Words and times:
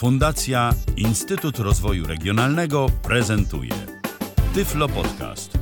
Fundacja 0.00 0.72
Instytut 0.96 1.58
Rozwoju 1.58 2.06
Regionalnego 2.06 2.86
prezentuje 3.02 3.74
Tyflo 4.54 4.88
Podcast. 4.88 5.58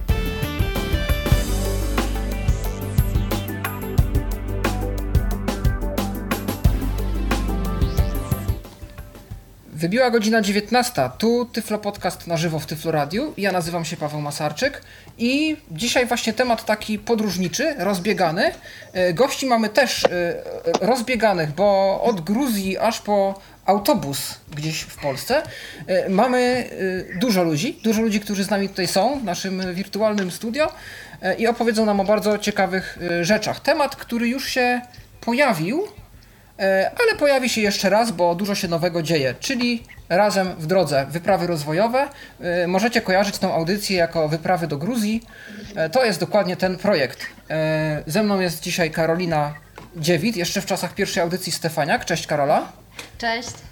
Wybiła 9.78 10.10
godzina 10.10 10.42
19. 10.42 11.10
Tu 11.18 11.48
Tyflo 11.52 11.78
Podcast 11.78 12.26
na 12.26 12.36
żywo 12.36 12.58
w 12.58 12.66
Tyflo 12.66 12.92
Radiu. 12.92 13.34
Ja 13.36 13.52
nazywam 13.52 13.84
się 13.84 13.96
Paweł 13.96 14.20
Masarczyk 14.20 14.82
i 15.18 15.56
dzisiaj 15.70 16.06
właśnie 16.06 16.32
temat 16.32 16.64
taki 16.64 16.98
podróżniczy, 16.98 17.74
rozbiegany. 17.78 18.52
E, 18.92 19.12
Gości 19.12 19.46
mamy 19.46 19.68
też 19.68 20.04
e, 20.04 20.08
rozbieganych, 20.80 21.52
bo 21.54 22.00
od 22.02 22.20
Gruzji 22.20 22.78
aż 22.78 23.00
po 23.00 23.40
autobus 23.68 24.34
gdzieś 24.56 24.80
w 24.80 24.96
Polsce. 24.96 25.42
E, 25.86 26.08
Mamy 26.08 26.70
e, 27.14 27.18
dużo 27.18 27.42
ludzi, 27.42 27.80
dużo 27.84 28.02
ludzi, 28.02 28.20
którzy 28.20 28.44
z 28.44 28.50
nami 28.50 28.68
tutaj 28.68 28.86
są 28.86 29.20
w 29.20 29.24
naszym 29.24 29.74
wirtualnym 29.74 30.30
studio 30.30 30.72
e, 31.22 31.34
i 31.34 31.46
opowiedzą 31.46 31.86
nam 31.86 32.00
o 32.00 32.04
bardzo 32.04 32.38
ciekawych 32.38 32.98
rzeczach. 33.22 33.60
Temat, 33.60 33.96
który 33.96 34.28
już 34.28 34.48
się 34.48 34.80
pojawił, 35.20 35.84
ale 37.00 37.18
pojawi 37.18 37.48
się 37.48 37.60
jeszcze 37.60 37.90
raz, 37.90 38.10
bo 38.12 38.34
dużo 38.34 38.54
się 38.54 38.68
nowego 38.68 39.02
dzieje, 39.02 39.34
czyli 39.40 39.82
razem 40.08 40.48
w 40.58 40.66
drodze 40.66 41.06
wyprawy 41.10 41.46
rozwojowe. 41.46 42.08
Możecie 42.66 43.00
kojarzyć 43.00 43.38
tą 43.38 43.54
audycję 43.54 43.96
jako 43.96 44.28
wyprawy 44.28 44.66
do 44.66 44.76
Gruzji. 44.76 45.22
To 45.92 46.04
jest 46.04 46.20
dokładnie 46.20 46.56
ten 46.56 46.76
projekt. 46.76 47.26
Ze 48.06 48.22
mną 48.22 48.40
jest 48.40 48.60
dzisiaj 48.62 48.90
Karolina 48.90 49.54
Dziewit, 49.96 50.36
jeszcze 50.36 50.60
w 50.60 50.66
czasach 50.66 50.94
pierwszej 50.94 51.22
audycji 51.22 51.52
Stefaniak. 51.52 52.04
Cześć 52.04 52.26
Karola. 52.26 52.72
Cześć. 53.18 53.68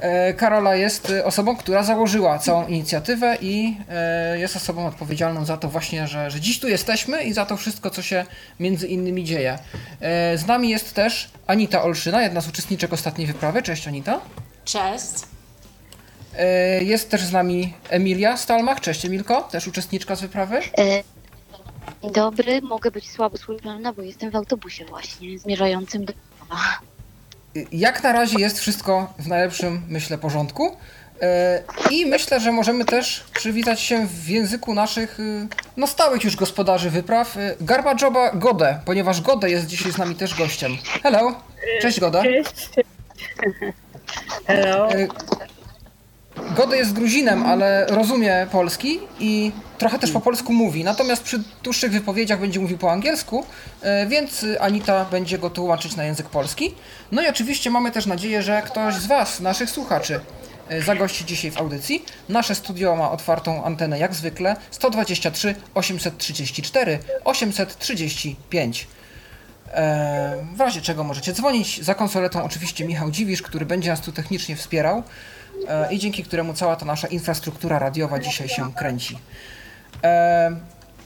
E, 0.00 0.34
Karola 0.34 0.76
jest 0.76 1.10
e, 1.10 1.24
osobą, 1.24 1.56
która 1.56 1.82
założyła 1.82 2.38
całą 2.38 2.66
inicjatywę 2.66 3.36
i 3.40 3.76
e, 3.88 4.38
jest 4.38 4.56
osobą 4.56 4.86
odpowiedzialną 4.86 5.44
za 5.44 5.56
to 5.56 5.68
właśnie, 5.68 6.06
że, 6.06 6.30
że 6.30 6.40
dziś 6.40 6.60
tu 6.60 6.68
jesteśmy 6.68 7.22
i 7.22 7.32
za 7.32 7.46
to 7.46 7.56
wszystko, 7.56 7.90
co 7.90 8.02
się 8.02 8.24
między 8.60 8.86
innymi 8.86 9.24
dzieje. 9.24 9.58
Z 10.36 10.46
nami 10.46 10.68
jest 10.68 10.94
też 10.94 11.30
Anita 11.46 11.82
Olszyna, 11.82 12.22
jedna 12.22 12.40
z 12.40 12.48
uczestniczek 12.48 12.92
ostatniej 12.92 13.26
wyprawy. 13.26 13.62
Cześć 13.62 13.88
Anita. 13.88 14.20
Cześć. 14.64 15.12
Jest 16.80 17.10
też 17.10 17.24
z 17.24 17.32
nami 17.32 17.74
Emilia 17.88 18.36
Stalmach. 18.36 18.80
Cześć 18.80 19.04
Emilko, 19.04 19.42
też 19.42 19.66
uczestniczka 19.66 20.16
z 20.16 20.20
wyprawy. 20.20 20.60
Dzień 22.02 22.12
dobry, 22.12 22.62
mogę 22.62 22.90
być 22.90 23.10
słabo 23.10 23.36
słyszalna, 23.36 23.92
bo 23.92 24.02
jestem 24.02 24.30
w 24.30 24.36
autobusie 24.36 24.84
właśnie, 24.84 25.38
zmierzającym 25.38 26.04
do 26.04 26.12
Jak 27.72 28.02
na 28.02 28.12
razie 28.12 28.40
jest 28.40 28.58
wszystko 28.60 29.14
w 29.18 29.28
najlepszym, 29.28 29.82
myślę, 29.88 30.18
porządku. 30.18 30.76
E, 31.22 31.62
I 31.90 32.06
myślę, 32.06 32.40
że 32.40 32.52
możemy 32.52 32.84
też 32.84 33.24
przywitać 33.32 33.80
się 33.80 34.06
w 34.06 34.28
języku 34.28 34.74
naszych 34.74 35.20
y, 35.20 35.48
no, 35.76 35.86
stałych 35.86 36.24
już 36.24 36.36
gospodarzy 36.36 36.90
wypraw, 36.90 37.36
y, 37.36 37.56
Garbajoba 37.60 38.30
Godę, 38.30 38.80
ponieważ 38.84 39.20
Gode 39.20 39.50
jest 39.50 39.66
dzisiaj 39.66 39.92
z 39.92 39.98
nami 39.98 40.14
też 40.14 40.34
gościem. 40.34 40.76
Hello, 41.02 41.40
cześć 41.80 42.00
Goda. 42.00 42.22
Cześć. 42.22 42.70
Hello. 44.46 44.88
Gode 46.36 46.76
jest 46.76 46.92
Gruzinem, 46.92 47.46
ale 47.46 47.86
rozumie 47.86 48.46
polski 48.52 48.98
i 49.20 49.52
trochę 49.78 49.98
też 49.98 50.10
po 50.10 50.20
polsku 50.20 50.52
mówi. 50.52 50.84
Natomiast 50.84 51.22
przy 51.22 51.42
dłuższych 51.62 51.92
wypowiedziach 51.92 52.40
będzie 52.40 52.60
mówił 52.60 52.78
po 52.78 52.92
angielsku, 52.92 53.46
e, 53.82 54.06
więc 54.06 54.46
Anita 54.60 55.04
będzie 55.04 55.38
go 55.38 55.50
tłumaczyć 55.50 55.96
na 55.96 56.04
język 56.04 56.28
polski. 56.28 56.74
No 57.12 57.22
i 57.22 57.28
oczywiście 57.28 57.70
mamy 57.70 57.90
też 57.90 58.06
nadzieję, 58.06 58.42
że 58.42 58.62
ktoś 58.62 58.94
z 58.94 59.06
Was, 59.06 59.40
naszych 59.40 59.70
słuchaczy, 59.70 60.20
e, 60.68 60.82
zagości 60.82 61.24
dzisiaj 61.24 61.50
w 61.50 61.58
audycji. 61.58 62.04
Nasze 62.28 62.54
studio 62.54 62.96
ma 62.96 63.10
otwartą 63.10 63.64
antenę 63.64 63.98
jak 63.98 64.14
zwykle 64.14 64.56
123 64.70 65.54
834 65.74 66.98
835. 67.24 68.86
E, 69.74 70.46
W 70.56 70.60
razie 70.60 70.80
czego 70.80 71.04
możecie 71.04 71.32
dzwonić. 71.32 71.82
Za 71.84 71.94
konsoletą 71.94 72.44
oczywiście 72.44 72.84
Michał 72.84 73.10
Dziwisz, 73.10 73.42
który 73.42 73.66
będzie 73.66 73.90
nas 73.90 74.00
tu 74.00 74.12
technicznie 74.12 74.56
wspierał 74.56 75.02
i 75.90 75.98
dzięki 75.98 76.24
któremu 76.24 76.54
cała 76.54 76.76
ta 76.76 76.86
nasza 76.86 77.08
infrastruktura 77.08 77.78
radiowa 77.78 78.18
dzisiaj 78.18 78.48
się 78.48 78.72
kręci. 78.74 79.18
E, 80.04 80.56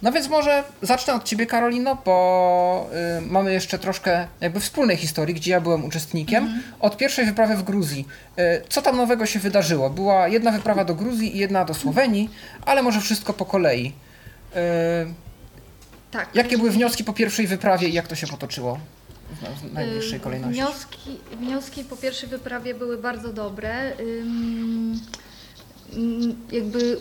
No 0.03 0.13
więc 0.13 0.29
może 0.29 0.65
zacznę 0.83 1.15
od 1.15 1.25
Ciebie 1.25 1.47
Karolino, 1.47 1.97
bo 2.05 2.91
y, 3.19 3.21
mamy 3.21 3.53
jeszcze 3.53 3.79
troszkę 3.79 4.27
jakby 4.41 4.61
wspólnej 4.61 4.97
historii, 4.97 5.35
gdzie 5.35 5.51
ja 5.51 5.61
byłem 5.61 5.85
uczestnikiem. 5.85 6.63
Od 6.81 6.97
pierwszej 6.97 7.27
wyprawy 7.27 7.57
w 7.57 7.63
Gruzji. 7.63 8.09
Y, 8.39 8.63
Co 8.69 8.83
tam 8.83 8.97
nowego 8.97 9.27
się 9.27 9.39
wydarzyło? 9.39 9.91
Była 9.91 10.29
jedna 10.29 10.51
wyprawa 10.51 10.85
do 10.85 10.95
Gruzji 10.95 11.37
i 11.37 11.39
jedna 11.39 11.65
do 11.65 11.75
Słowenii, 11.75 12.31
ale 12.67 12.83
może 12.83 13.01
wszystko 13.01 13.33
po 13.33 13.45
kolei. 13.45 13.93
Y, 14.57 14.61
Tak. 16.11 16.29
Jakie 16.35 16.59
były 16.59 16.71
wnioski 16.71 17.05
po 17.05 17.13
pierwszej 17.13 17.47
wyprawie 17.47 17.89
i 17.89 17.93
jak 17.93 18.09
to 18.09 18.15
się 18.15 18.27
potoczyło 18.27 18.79
w, 19.31 19.73
najbliższej 19.73 20.19
Y, 20.19 20.21
kolejności? 20.21 20.63
Wnioski, 20.63 21.19
wnioski 21.41 21.85
po 21.85 21.97
pierwszej 21.97 22.29
wyprawie 22.29 22.75
były 22.75 22.99
bardzo 22.99 23.33
dobre. 23.33 23.93
Ym, 24.01 25.01
jakby 26.53 26.97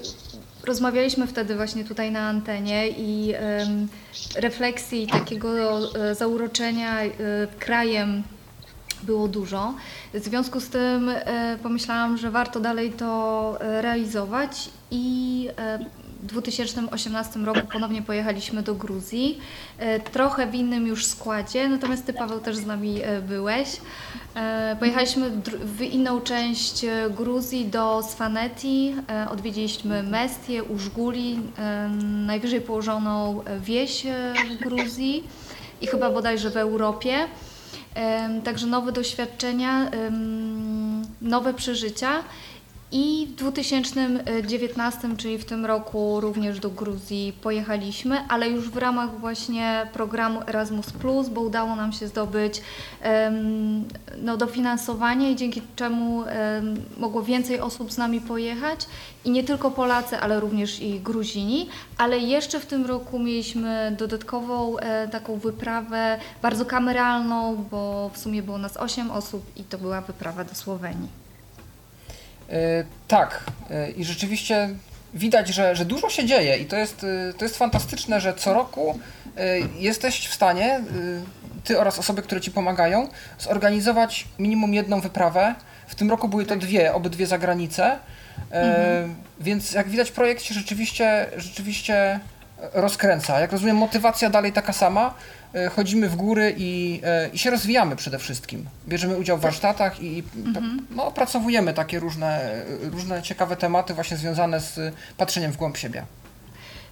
rozmawialiśmy 0.63 1.28
wtedy 1.28 1.56
właśnie 1.56 1.85
tutaj 1.85 2.12
na 2.12 2.19
antenie 2.19 2.89
i 2.89 3.34
refleksji 4.35 5.07
takiego 5.07 5.79
e, 5.95 6.16
zauroczenia 6.16 7.01
e, 7.01 7.12
krajem 7.59 8.23
było 9.03 9.28
dużo. 9.28 9.73
W 10.13 10.19
związku 10.19 10.59
z 10.59 10.69
tym 10.69 11.09
e, 11.09 11.57
pomyślałam, 11.63 12.18
że 12.18 12.31
warto 12.31 12.59
dalej 12.59 12.91
to 12.91 13.57
realizować 13.59 14.69
i 14.91 15.47
2018 16.24 17.40
roku 17.40 17.59
ponownie 17.72 18.02
pojechaliśmy 18.02 18.63
do 18.63 18.75
Gruzji, 18.75 19.40
e, 19.78 20.00
trochę 20.00 20.47
w 20.47 20.56
innym 20.56 20.88
już 20.88 21.06
składzie, 21.06 21.69
natomiast 21.69 22.06
Ty 22.06 22.13
Paweł 22.13 22.40
też 22.40 22.57
z 22.57 22.66
nami 22.66 23.02
e, 23.03 23.22
byłeś. 23.22 23.69
E, 24.35 24.75
Pojechaliśmy 24.80 25.31
w 25.63 25.81
inną 25.81 26.22
część 26.22 26.85
Gruzji 27.18 27.66
do 27.66 28.03
Svaneti, 28.03 28.96
odwiedziliśmy 29.30 30.03
Mestię, 30.03 30.63
Użguli, 30.63 31.40
najwyżej 32.25 32.62
położoną 32.62 33.44
wieś 33.59 34.03
w 34.50 34.63
Gruzji 34.63 35.24
i 35.81 35.88
chyba 35.88 36.09
bodajże 36.09 36.50
w 36.50 36.57
Europie. 36.57 37.28
Także 38.44 38.68
nowe 38.68 38.91
doświadczenia, 38.91 39.91
nowe 41.22 41.53
przeżycia. 41.53 42.24
I 42.91 43.27
w 43.31 43.35
2019, 43.35 45.17
czyli 45.17 45.38
w 45.38 45.45
tym 45.45 45.66
roku, 45.66 46.22
również 46.22 46.59
do 46.59 46.69
Gruzji 46.69 47.33
pojechaliśmy, 47.41 48.27
ale 48.27 48.50
już 48.50 48.69
w 48.69 48.77
ramach 48.77 49.19
właśnie 49.19 49.88
programu 49.94 50.41
Erasmus, 50.47 50.85
bo 51.33 51.41
udało 51.41 51.75
nam 51.75 51.91
się 51.91 52.07
zdobyć 52.07 52.61
em, 53.01 53.85
no, 54.17 54.38
dofinansowanie 54.38 55.31
i 55.31 55.35
dzięki 55.35 55.61
czemu 55.75 56.23
em, 56.23 56.75
mogło 56.97 57.23
więcej 57.23 57.59
osób 57.59 57.91
z 57.91 57.97
nami 57.97 58.22
pojechać. 58.22 58.85
I 59.25 59.31
nie 59.31 59.44
tylko 59.44 59.71
Polacy, 59.71 60.19
ale 60.19 60.39
również 60.39 60.81
i 60.81 61.00
Gruzini. 61.00 61.69
Ale 61.97 62.19
jeszcze 62.19 62.59
w 62.59 62.66
tym 62.66 62.85
roku 62.85 63.19
mieliśmy 63.19 63.95
dodatkową 63.97 64.77
e, 64.77 65.07
taką 65.07 65.39
wyprawę, 65.39 66.19
bardzo 66.41 66.66
kameralną, 66.66 67.66
bo 67.71 68.09
w 68.13 68.17
sumie 68.17 68.44
było 68.44 68.57
nas 68.57 68.77
8 68.77 69.11
osób 69.11 69.44
i 69.56 69.63
to 69.63 69.77
była 69.77 70.01
wyprawa 70.01 70.44
do 70.44 70.56
Słowenii. 70.56 71.28
E, 72.50 72.84
Tak, 73.08 73.44
e, 73.72 73.92
i 73.92 74.04
rzeczywiście 74.06 74.70
widać, 75.14 75.48
że, 75.48 75.76
że 75.76 75.86
dużo 75.86 76.10
się 76.10 76.26
dzieje 76.26 76.58
i 76.58 76.66
to 76.66 76.76
jest, 76.76 77.04
e, 77.30 77.34
to 77.34 77.46
jest 77.46 77.58
fantastyczne, 77.58 78.22
że 78.22 78.34
co 78.34 78.54
roku 78.54 79.00
jesteś 79.78 80.28
w 80.28 80.34
stanie, 80.34 80.80
ty 81.64 81.80
oraz 81.80 82.00
osoby, 82.00 82.22
które 82.22 82.42
ci 82.42 82.52
pomagają, 82.52 83.08
zorganizować 83.40 84.26
minimum 84.40 84.74
jedną 84.74 85.02
wyprawę. 85.02 85.56
W 85.88 85.96
tym 85.96 86.10
roku 86.10 86.28
były 86.28 86.46
to 86.46 86.56
dwie, 86.56 86.94
obydwie 86.94 87.28
za 87.28 87.38
granicę. 87.38 88.00
E, 88.52 89.07
Więc 89.40 89.72
jak 89.72 89.90
widać, 89.90 90.12
projekt 90.12 90.44
się 90.44 90.54
rzeczywiście, 90.54 91.25
rzeczywiście 91.38 92.19
rozkręca. 92.73 93.39
Jak 93.39 93.51
rozumiem, 93.51 93.75
motywacja 93.77 94.29
dalej 94.29 94.53
taka 94.53 94.73
sama. 94.73 95.13
E, 95.56 95.69
Chodzimy 95.69 96.09
w 96.09 96.15
góry 96.15 96.53
i, 96.57 97.01
e, 97.03 97.29
i 97.33 97.38
się 97.38 97.50
rozwijamy 97.51 97.95
przede 97.95 98.19
wszystkim. 98.19 98.65
Bierzemy 98.88 99.17
udział 99.17 99.38
w 99.38 99.41
warsztatach 99.41 100.01
i 100.01 100.23
p- 100.23 100.61
no, 100.95 101.06
opracowujemy 101.06 101.73
takie 101.73 102.00
różne, 102.00 102.61
różne 102.91 103.21
ciekawe 103.21 103.56
tematy 103.56 103.94
właśnie 103.94 104.17
związane 104.17 104.59
z 104.59 104.94
patrzeniem 105.17 105.51
w 105.51 105.57
głąb 105.57 105.77
siebie. 105.77 106.03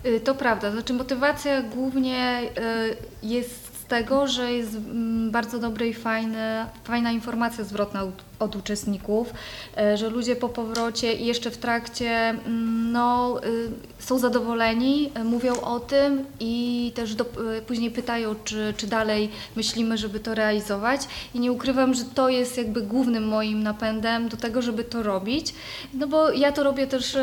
Y, 0.05 0.19
To 0.19 0.35
prawda, 0.35 0.71
znaczy 0.71 0.93
motywacja 0.93 1.61
głównie 1.61 2.41
y, 2.41 3.27
jest 3.27 3.67
tego, 3.87 4.27
że 4.27 4.51
jest 4.53 4.75
mm, 4.75 5.31
bardzo 5.31 5.59
dobry 5.59 5.87
i 5.87 5.93
fajny, 5.93 6.65
fajna 6.83 7.11
informacja 7.11 7.63
zwrotna 7.63 8.03
od, 8.39 8.55
uczestników, 8.55 9.33
e, 9.77 9.97
że 9.97 10.09
ludzie 10.09 10.35
po 10.35 10.49
powrocie 10.49 11.13
i 11.13 11.25
jeszcze 11.25 11.51
w 11.51 11.57
trakcie 11.57 12.09
mm, 12.29 12.91
no, 12.91 13.39
y, 13.43 13.69
są 13.99 14.19
zadowoleni, 14.19 15.11
e, 15.13 15.23
mówią 15.23 15.61
o 15.61 15.79
tym 15.79 16.25
i 16.39 16.91
też 16.95 17.15
do, 17.15 17.23
e, 17.23 17.61
później 17.61 17.91
pytają, 17.91 18.35
czy, 18.43 18.73
czy 18.77 18.87
dalej 18.87 19.29
myślimy, 19.55 19.97
żeby 19.97 20.19
to 20.19 20.35
realizować. 20.35 21.01
I 21.33 21.39
nie 21.39 21.51
ukrywam, 21.51 21.93
że 21.93 22.03
to 22.03 22.29
jest 22.29 22.57
jakby 22.57 22.81
głównym 22.81 23.27
moim 23.27 23.63
napędem 23.63 24.29
do 24.29 24.37
tego, 24.37 24.61
żeby 24.61 24.83
to 24.83 25.03
robić, 25.03 25.53
no 25.93 26.07
bo 26.07 26.31
ja 26.31 26.51
to 26.51 26.63
robię 26.63 26.87
też, 26.87 27.17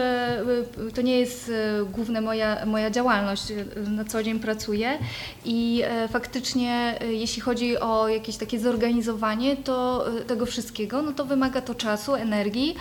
to 0.94 1.02
nie 1.02 1.20
jest 1.20 1.52
główna 1.92 2.20
moja, 2.20 2.66
moja 2.66 2.90
działalność, 2.90 3.42
na 3.90 4.04
co 4.04 4.22
dzień 4.22 4.38
pracuję 4.38 4.98
i 5.44 5.82
faktycznie 6.10 6.98
jeśli 7.10 7.42
chodzi 7.42 7.78
o 7.78 8.08
jakieś 8.08 8.36
takie 8.36 8.60
zorganizowanie 8.60 9.56
to 9.56 10.04
tego 10.26 10.46
wszystkiego, 10.46 11.02
no 11.04 11.12
to 11.12 11.24
wymaga 11.24 11.60
to 11.60 11.74
czasu, 11.74 12.14
energii, 12.14 12.76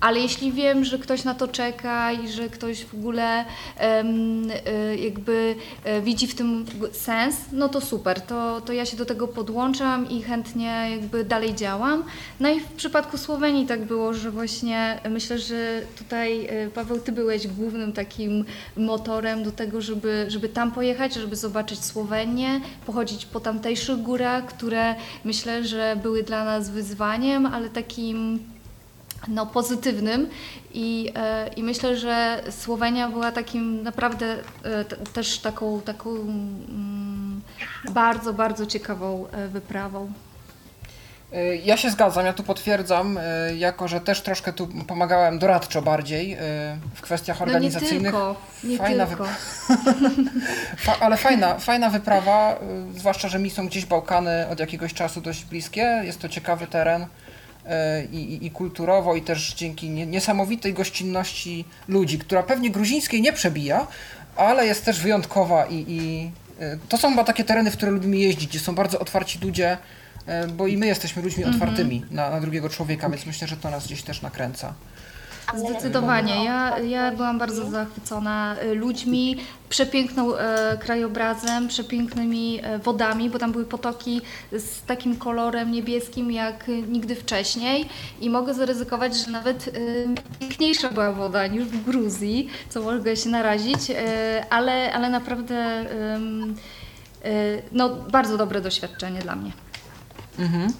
ale 0.00 0.20
jeśli 0.20 0.52
wiem, 0.52 0.84
że 0.84 0.98
ktoś 0.98 1.24
na 1.24 1.34
to 1.34 1.48
czeka 1.48 2.12
i 2.12 2.28
że 2.28 2.48
ktoś 2.48 2.84
w 2.84 2.94
ogóle 2.94 3.44
e, 3.80 4.04
jakby 4.96 5.54
e, 5.84 6.02
widzi 6.02 6.26
w 6.26 6.34
tym 6.34 6.64
sens, 6.92 7.36
no 7.52 7.68
to 7.68 7.80
super, 7.80 8.20
to, 8.20 8.60
to 8.60 8.72
ja 8.72 8.86
się 8.86 8.96
do 8.96 9.04
tego 9.04 9.28
podłączam 9.28 10.10
i 10.10 10.22
chętnie 10.22 10.88
jakby 10.90 11.24
dalej 11.24 11.54
działam. 11.54 12.04
No 12.40 12.48
i 12.48 12.60
w 12.60 12.72
przypadku 12.72 13.18
Słowenii 13.18 13.66
tak 13.66 13.84
było, 13.84 14.14
że 14.14 14.30
właśnie 14.30 15.00
myślę, 15.10 15.38
że 15.38 15.82
tutaj 15.98 16.46
e, 16.46 16.70
Paweł, 16.70 17.00
ty 17.00 17.12
byłeś 17.12 17.46
głównym 17.46 17.92
takim 17.92 18.44
motorem 18.76 19.42
do 19.44 19.52
tego, 19.52 19.80
żeby, 19.80 20.26
żeby 20.28 20.48
tam 20.48 20.72
pojechać, 20.72 21.14
żeby 21.14 21.36
zobaczyć 21.36 21.84
Słowenię, 21.84 22.60
pochodzić 22.86 23.26
po 23.26 23.40
tamtejszych 23.40 24.02
górach, 24.02 24.46
które 24.46 24.94
myślę, 25.24 25.64
że 25.64 25.96
były 26.02 26.22
dla 26.22 26.44
nas 26.44 26.70
wyzwaniem, 26.70 27.46
ale 27.46 27.70
takim 27.70 28.38
no, 29.28 29.46
pozytywnym 29.46 30.28
I, 30.74 31.12
e, 31.16 31.48
i 31.56 31.62
myślę, 31.62 31.96
że 31.96 32.42
Słowenia 32.50 33.08
była 33.08 33.32
takim 33.32 33.82
naprawdę 33.82 34.36
e, 34.64 34.84
też 34.84 35.38
taką, 35.38 35.80
taką 35.80 36.10
mm, 36.10 37.40
bardzo, 37.90 38.32
bardzo 38.32 38.66
ciekawą 38.66 39.26
e, 39.32 39.48
wyprawą. 39.48 40.12
Ja 41.64 41.76
się 41.76 41.90
zgadzam, 41.90 42.26
ja 42.26 42.32
tu 42.32 42.42
potwierdzam, 42.42 43.18
jako 43.56 43.88
że 43.88 44.00
też 44.00 44.20
troszkę 44.20 44.52
tu 44.52 44.68
pomagałem 44.86 45.38
doradczo 45.38 45.82
bardziej 45.82 46.36
w 46.94 47.00
kwestiach 47.00 47.40
No 47.40 47.46
nie 47.46 47.52
organizacyjnych. 47.52 48.12
tylko, 48.12 48.36
nie 48.64 48.78
Fajna 48.78 49.06
tylko. 49.06 49.26
Fa- 50.86 50.96
ale 51.00 51.16
fajna, 51.16 51.58
fajna 51.58 51.90
wyprawa, 51.90 52.58
zwłaszcza, 52.96 53.28
że 53.28 53.38
mi 53.38 53.50
są 53.50 53.66
gdzieś 53.66 53.86
Bałkany 53.86 54.48
od 54.48 54.60
jakiegoś 54.60 54.94
czasu 54.94 55.20
dość 55.20 55.44
bliskie. 55.44 56.02
Jest 56.04 56.20
to 56.20 56.28
ciekawy 56.28 56.66
teren 56.66 57.06
i, 58.12 58.16
i, 58.16 58.46
i 58.46 58.50
kulturowo, 58.50 59.16
i 59.16 59.22
też 59.22 59.54
dzięki 59.54 59.90
nie, 59.90 60.06
niesamowitej 60.06 60.74
gościnności 60.74 61.64
ludzi, 61.88 62.18
która 62.18 62.42
pewnie 62.42 62.70
gruzińskiej 62.70 63.22
nie 63.22 63.32
przebija, 63.32 63.86
ale 64.36 64.66
jest 64.66 64.84
też 64.84 65.00
wyjątkowa 65.00 65.66
i, 65.66 65.84
i 65.88 66.30
y, 66.62 66.78
to 66.88 66.96
są 66.96 67.10
chyba 67.10 67.24
takie 67.24 67.44
tereny, 67.44 67.70
w 67.70 67.76
które 67.76 67.92
lubimy 67.92 68.16
jeździć, 68.16 68.48
gdzie 68.48 68.60
są 68.60 68.74
bardzo 68.74 68.98
otwarci 68.98 69.38
ludzie, 69.42 69.78
y, 70.44 70.48
bo 70.48 70.66
i 70.66 70.76
my 70.76 70.86
jesteśmy 70.86 71.22
ludźmi 71.22 71.44
otwartymi 71.44 72.04
na, 72.10 72.30
na 72.30 72.40
drugiego 72.40 72.68
człowieka, 72.68 73.08
więc 73.08 73.26
myślę, 73.26 73.48
że 73.48 73.56
to 73.56 73.70
nas 73.70 73.86
gdzieś 73.86 74.02
też 74.02 74.22
nakręca. 74.22 74.74
Zdecydowanie. 75.54 76.44
Ja, 76.44 76.78
ja 76.78 77.12
byłam 77.12 77.38
bardzo 77.38 77.70
zachwycona 77.70 78.56
y, 78.62 78.74
ludźmi, 78.74 79.36
przepiękną 79.68 80.36
e, 80.36 80.76
krajobrazem, 80.78 81.68
przepięknymi 81.68 82.60
e, 82.62 82.78
wodami, 82.78 83.30
bo 83.30 83.38
tam 83.38 83.52
były 83.52 83.64
potoki 83.64 84.20
z 84.52 84.82
takim 84.82 85.16
kolorem 85.16 85.72
niebieskim 85.72 86.32
jak 86.32 86.68
nigdy 86.88 87.14
wcześniej 87.14 87.88
i 88.20 88.30
mogę 88.30 88.54
zaryzykować, 88.54 89.16
że 89.16 89.30
nawet 89.30 89.68
y, 89.68 90.08
piękniejsza 90.40 90.90
była 90.90 91.12
woda 91.12 91.46
niż 91.46 91.64
w 91.64 91.84
Gruzji, 91.84 92.48
co 92.68 92.82
mogę 92.82 93.16
się 93.16 93.28
narazić, 93.28 93.90
e, 93.90 94.46
ale, 94.50 94.92
ale 94.92 95.10
naprawdę 95.10 95.84
ym, 96.14 96.56
y, 97.24 97.62
no, 97.72 97.88
bardzo 97.88 98.36
dobre 98.36 98.60
doświadczenie 98.60 99.20
dla 99.20 99.36
mnie. 99.36 99.52
Mhm. 100.38 100.72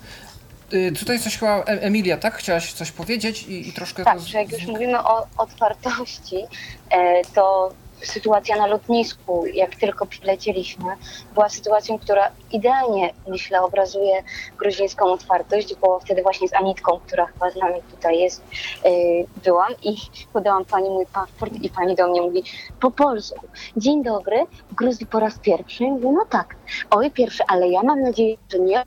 Y, 0.72 0.92
Tutaj 0.98 1.18
coś 1.20 1.38
chyba, 1.38 1.58
E- 1.58 1.64
Emilia, 1.64 2.16
tak? 2.16 2.34
Chciałaś 2.34 2.72
coś 2.72 2.90
powiedzieć 2.92 3.42
i, 3.42 3.68
i 3.68 3.72
troszkę 3.72 4.04
Tak, 4.04 4.18
to... 4.18 4.24
że 4.24 4.38
jak 4.38 4.52
już 4.52 4.66
mówimy 4.66 4.98
o 5.04 5.26
otwartości, 5.38 6.36
e, 6.90 7.24
to 7.24 7.72
sytuacja 8.02 8.56
na 8.56 8.66
lotnisku, 8.66 9.46
jak 9.46 9.74
tylko 9.76 10.06
przylecieliśmy, 10.06 10.84
była 11.34 11.48
sytuacją, 11.48 11.98
która 11.98 12.30
idealnie, 12.52 13.12
myślę, 13.28 13.62
obrazuje 13.62 14.22
gruzińską 14.58 15.04
otwartość, 15.12 15.74
bo 15.74 16.00
wtedy 16.00 16.22
właśnie 16.22 16.48
z 16.48 16.54
Anitką, 16.54 17.00
która 17.06 17.26
chyba 17.26 17.50
z 17.50 17.56
nami 17.56 17.82
tutaj 17.90 18.18
jest, 18.18 18.42
e, 18.84 18.90
byłam 19.44 19.72
i 19.82 19.96
podałam 20.32 20.64
pani 20.64 20.90
mój 20.90 21.06
paszport 21.06 21.52
i 21.62 21.70
pani 21.70 21.94
do 21.94 22.08
mnie 22.08 22.22
mówi 22.22 22.42
po 22.80 22.90
polsku, 22.90 23.46
dzień 23.76 24.02
dobry, 24.04 24.36
w 24.70 24.74
Gruzji 24.74 25.06
po 25.06 25.20
raz 25.20 25.38
pierwszy. 25.38 25.84
Ja 25.84 25.90
mówię, 25.90 26.12
no 26.12 26.24
tak, 26.30 26.56
oj 26.90 27.10
pierwszy, 27.10 27.42
ale 27.48 27.68
ja 27.68 27.82
mam 27.82 28.02
nadzieję, 28.02 28.36
że 28.52 28.58
nie 28.58 28.82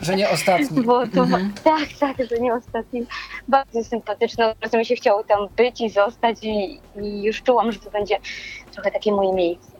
Że 0.00 0.16
nie 0.16 0.28
ostatni. 0.30 0.82
bo 0.82 1.06
to, 1.06 1.22
Mhm. 1.22 1.52
tak, 1.64 1.88
tak, 2.00 2.16
że 2.30 2.38
nie 2.40 2.54
ostatnim. 2.54 3.06
Bardzo 3.48 3.84
sympatyczne, 3.84 4.54
prostu 4.60 4.78
mi 4.78 4.86
się 4.86 4.96
chciało 4.96 5.24
tam 5.24 5.38
być 5.56 5.80
i 5.80 5.90
zostać 5.90 6.38
i, 6.42 6.80
i 7.02 7.22
już 7.22 7.42
czułam, 7.42 7.72
że 7.72 7.78
to 7.78 7.90
będzie 7.90 8.16
trochę 8.72 8.90
takie 8.90 9.12
moje 9.12 9.32
miejsce. 9.32 9.72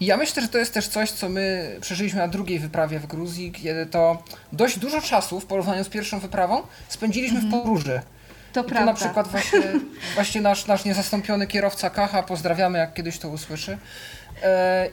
I 0.00 0.06
ja 0.06 0.16
myślę, 0.16 0.42
że 0.42 0.48
to 0.48 0.58
jest 0.58 0.74
też 0.74 0.88
coś, 0.88 1.10
co 1.10 1.28
my 1.28 1.76
przeżyliśmy 1.80 2.18
na 2.18 2.28
drugiej 2.28 2.58
wyprawie 2.58 2.98
w 2.98 3.06
Gruzji, 3.06 3.52
kiedy 3.52 3.86
to 3.86 4.22
dość 4.52 4.78
dużo 4.78 5.00
czasu 5.00 5.40
w 5.40 5.46
porównaniu 5.46 5.84
z 5.84 5.88
pierwszą 5.88 6.18
wyprawą 6.18 6.62
spędziliśmy 6.88 7.40
w 7.40 7.50
podróży. 7.50 8.00
To 8.52 8.60
I 8.60 8.64
tu 8.64 8.74
na 8.74 8.94
przykład 8.94 9.28
właśnie, 9.28 9.60
właśnie 10.14 10.40
nasz, 10.40 10.66
nasz 10.66 10.84
niezastąpiony 10.84 11.46
kierowca 11.46 11.90
Kacha, 11.90 12.22
pozdrawiamy 12.22 12.78
jak 12.78 12.94
kiedyś 12.94 13.18
to 13.18 13.28
usłyszy, 13.28 13.78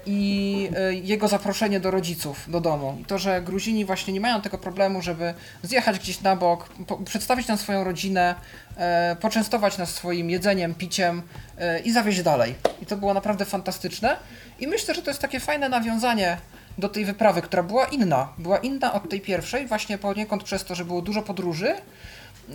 i 0.05 0.69
e, 0.75 0.93
jego 0.93 1.27
zaproszenie 1.27 1.79
do 1.79 1.91
rodziców, 1.91 2.45
do 2.47 2.61
domu. 2.61 2.97
I 3.01 3.05
to, 3.05 3.17
że 3.17 3.41
Gruzini 3.41 3.85
właśnie 3.85 4.13
nie 4.13 4.21
mają 4.21 4.41
tego 4.41 4.57
problemu, 4.57 5.01
żeby 5.01 5.33
zjechać 5.63 5.99
gdzieś 5.99 6.21
na 6.21 6.35
bok, 6.35 6.69
przedstawić 7.05 7.47
nam 7.47 7.57
swoją 7.57 7.83
rodzinę, 7.83 8.35
e, 8.77 9.15
poczęstować 9.21 9.77
nas 9.77 9.89
swoim 9.93 10.29
jedzeniem, 10.29 10.75
piciem 10.75 11.21
e, 11.57 11.79
i 11.79 11.91
zawieźć 11.91 12.21
dalej. 12.21 12.55
I 12.81 12.85
to 12.85 12.97
było 12.97 13.13
naprawdę 13.13 13.45
fantastyczne. 13.45 14.17
I 14.59 14.67
myślę, 14.67 14.95
że 14.95 15.01
to 15.01 15.09
jest 15.09 15.21
takie 15.21 15.39
fajne 15.39 15.69
nawiązanie 15.69 16.37
do 16.77 16.89
tej 16.89 17.05
wyprawy, 17.05 17.41
która 17.41 17.63
była 17.63 17.85
inna. 17.85 18.29
Była 18.37 18.57
inna 18.57 18.93
od 18.93 19.09
tej 19.09 19.21
pierwszej, 19.21 19.67
właśnie 19.67 19.97
poniekąd 19.97 20.43
przez 20.43 20.63
to, 20.63 20.75
że 20.75 20.85
było 20.85 21.01
dużo 21.01 21.21
podróży, 21.21 21.75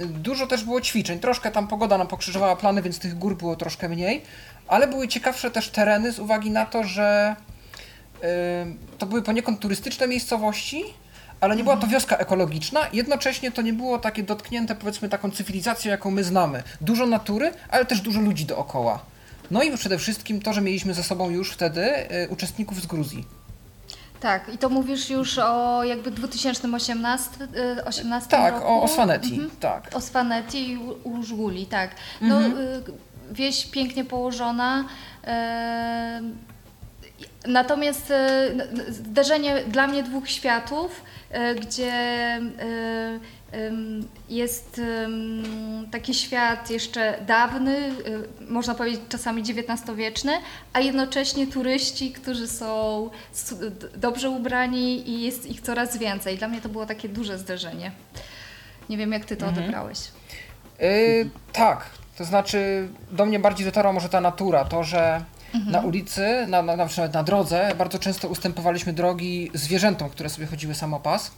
Dużo 0.05 0.47
też 0.47 0.65
było 0.65 0.81
ćwiczeń. 0.81 1.19
Troszkę 1.19 1.51
tam 1.51 1.69
pogoda 1.69 1.99
nam 1.99 2.07
pokrzyżowała 2.07 2.57
plany, 2.57 2.83
więc 2.83 2.99
tych 2.99 3.19
gór 3.19 3.37
było 3.37 3.57
troszkę 3.57 3.89
mniej, 3.89 4.23
ale 4.69 4.89
były 4.89 5.09
ciekawsze 5.09 5.51
też 5.51 5.69
tereny 5.71 6.13
z 6.13 6.19
uwagi 6.19 6.51
na 6.51 6.67
to, 6.67 6.85
że 6.85 7.37
y, 8.17 8.99
to 8.99 9.07
były 9.07 9.23
poniekąd 9.23 9.61
turystyczne 9.61 10.09
miejscowości, 10.09 10.85
ale 11.41 11.57
nie 11.57 11.63
była 11.63 11.77
to 11.77 11.87
wioska 11.87 12.17
ekologiczna. 12.17 12.81
Jednocześnie 12.93 13.53
to 13.53 13.63
nie 13.63 13.73
było 13.73 13.99
takie 13.99 14.23
dotknięte, 14.23 14.75
powiedzmy, 14.75 15.09
taką 15.09 15.31
cywilizacją, 15.31 15.91
jaką 15.91 16.11
my 16.11 16.25
znamy. 16.25 16.63
Dużo 16.81 17.07
natury, 17.07 17.53
ale 17.69 17.85
też 17.85 18.01
dużo 18.01 18.21
ludzi 18.21 18.45
dookoła. 18.45 18.99
No 19.51 19.63
i 19.63 19.77
przede 19.77 19.99
wszystkim 19.99 20.41
to, 20.41 20.53
że 20.53 20.61
mieliśmy 20.61 20.95
ze 20.95 21.03
sobą 21.03 21.31
już 21.31 21.53
wtedy 21.53 22.13
y, 22.25 22.29
uczestników 22.29 22.83
z 22.83 22.87
Gruzji. 22.87 23.25
Tak, 24.21 24.55
i 24.55 24.59
to 24.59 24.69
mówisz 24.69 25.11
już 25.11 25.39
o 25.39 25.85
jakby 25.85 26.11
2018 26.11 27.31
y, 27.79 27.85
18 27.85 28.29
Tak, 28.31 28.55
roku? 28.55 28.67
o, 28.67 28.83
o 28.83 28.89
Swanetti, 28.89 29.33
Mhm. 29.35 29.51
tak. 29.61 29.91
O 29.95 30.01
Swanetti 30.01 30.71
i 30.71 30.77
u- 30.79 30.99
u 31.05 31.23
Żguli, 31.23 31.67
tak. 31.67 31.91
No, 32.21 32.37
Mhm. 32.37 32.59
y, 32.59 32.83
wieś 33.31 33.67
pięknie 33.67 34.05
położona. 34.05 34.85
e, 35.25 36.21
Natomiast 37.47 38.13
zderzenie 38.89 39.63
dla 39.69 39.87
mnie 39.87 40.03
dwóch 40.03 40.29
światów, 40.31 41.03
gdzie 41.61 41.93
jest 44.29 44.81
taki 45.91 46.15
świat 46.15 46.71
jeszcze 46.71 47.19
dawny, 47.27 47.77
e, 47.79 47.93
można 48.53 48.75
powiedzieć 48.75 49.01
czasami 49.09 49.43
XIX-wieczny, 49.43 50.33
a 50.73 50.81
jednocześnie 50.81 51.47
turyści, 51.47 52.13
którzy 52.13 52.49
są 52.49 53.11
dobrze 53.97 54.31
ubrani 54.31 55.11
i 55.11 55.23
jest 55.23 55.47
ich 55.47 55.61
coraz 55.61 55.97
więcej. 55.97 56.39
Dla 56.39 56.49
mnie 56.49 56.61
to 56.61 56.69
było 56.69 56.87
takie 56.87 57.09
duże 57.09 57.39
zderzenie. 57.39 57.93
Nie 58.89 58.97
wiem, 58.97 59.13
jak 59.13 59.25
ty 59.25 59.37
to 59.37 59.47
odebrałeś. 59.47 59.99
Yy, 60.81 61.31
tak, 61.53 61.91
to 62.19 62.25
znaczy 62.25 62.89
do 63.11 63.27
mnie 63.27 63.39
bardziej 63.39 63.67
dotarła 63.67 63.93
może 63.93 64.09
ta 64.09 64.21
natura, 64.21 64.65
to, 64.65 64.85
że 64.85 65.25
na 65.67 65.81
ulicy, 65.81 66.47
na, 66.49 66.63
na, 66.63 66.77
na, 66.77 66.87
przykład 66.87 67.15
na 67.15 67.23
drodze, 67.23 67.73
bardzo 67.79 67.99
często 67.99 68.29
ustępowaliśmy 68.29 68.93
drogi 68.93 69.51
zwierzętom, 69.55 70.11
które 70.11 70.29
sobie 70.29 70.47
chodziły 70.47 70.75
samopas. 70.75 71.31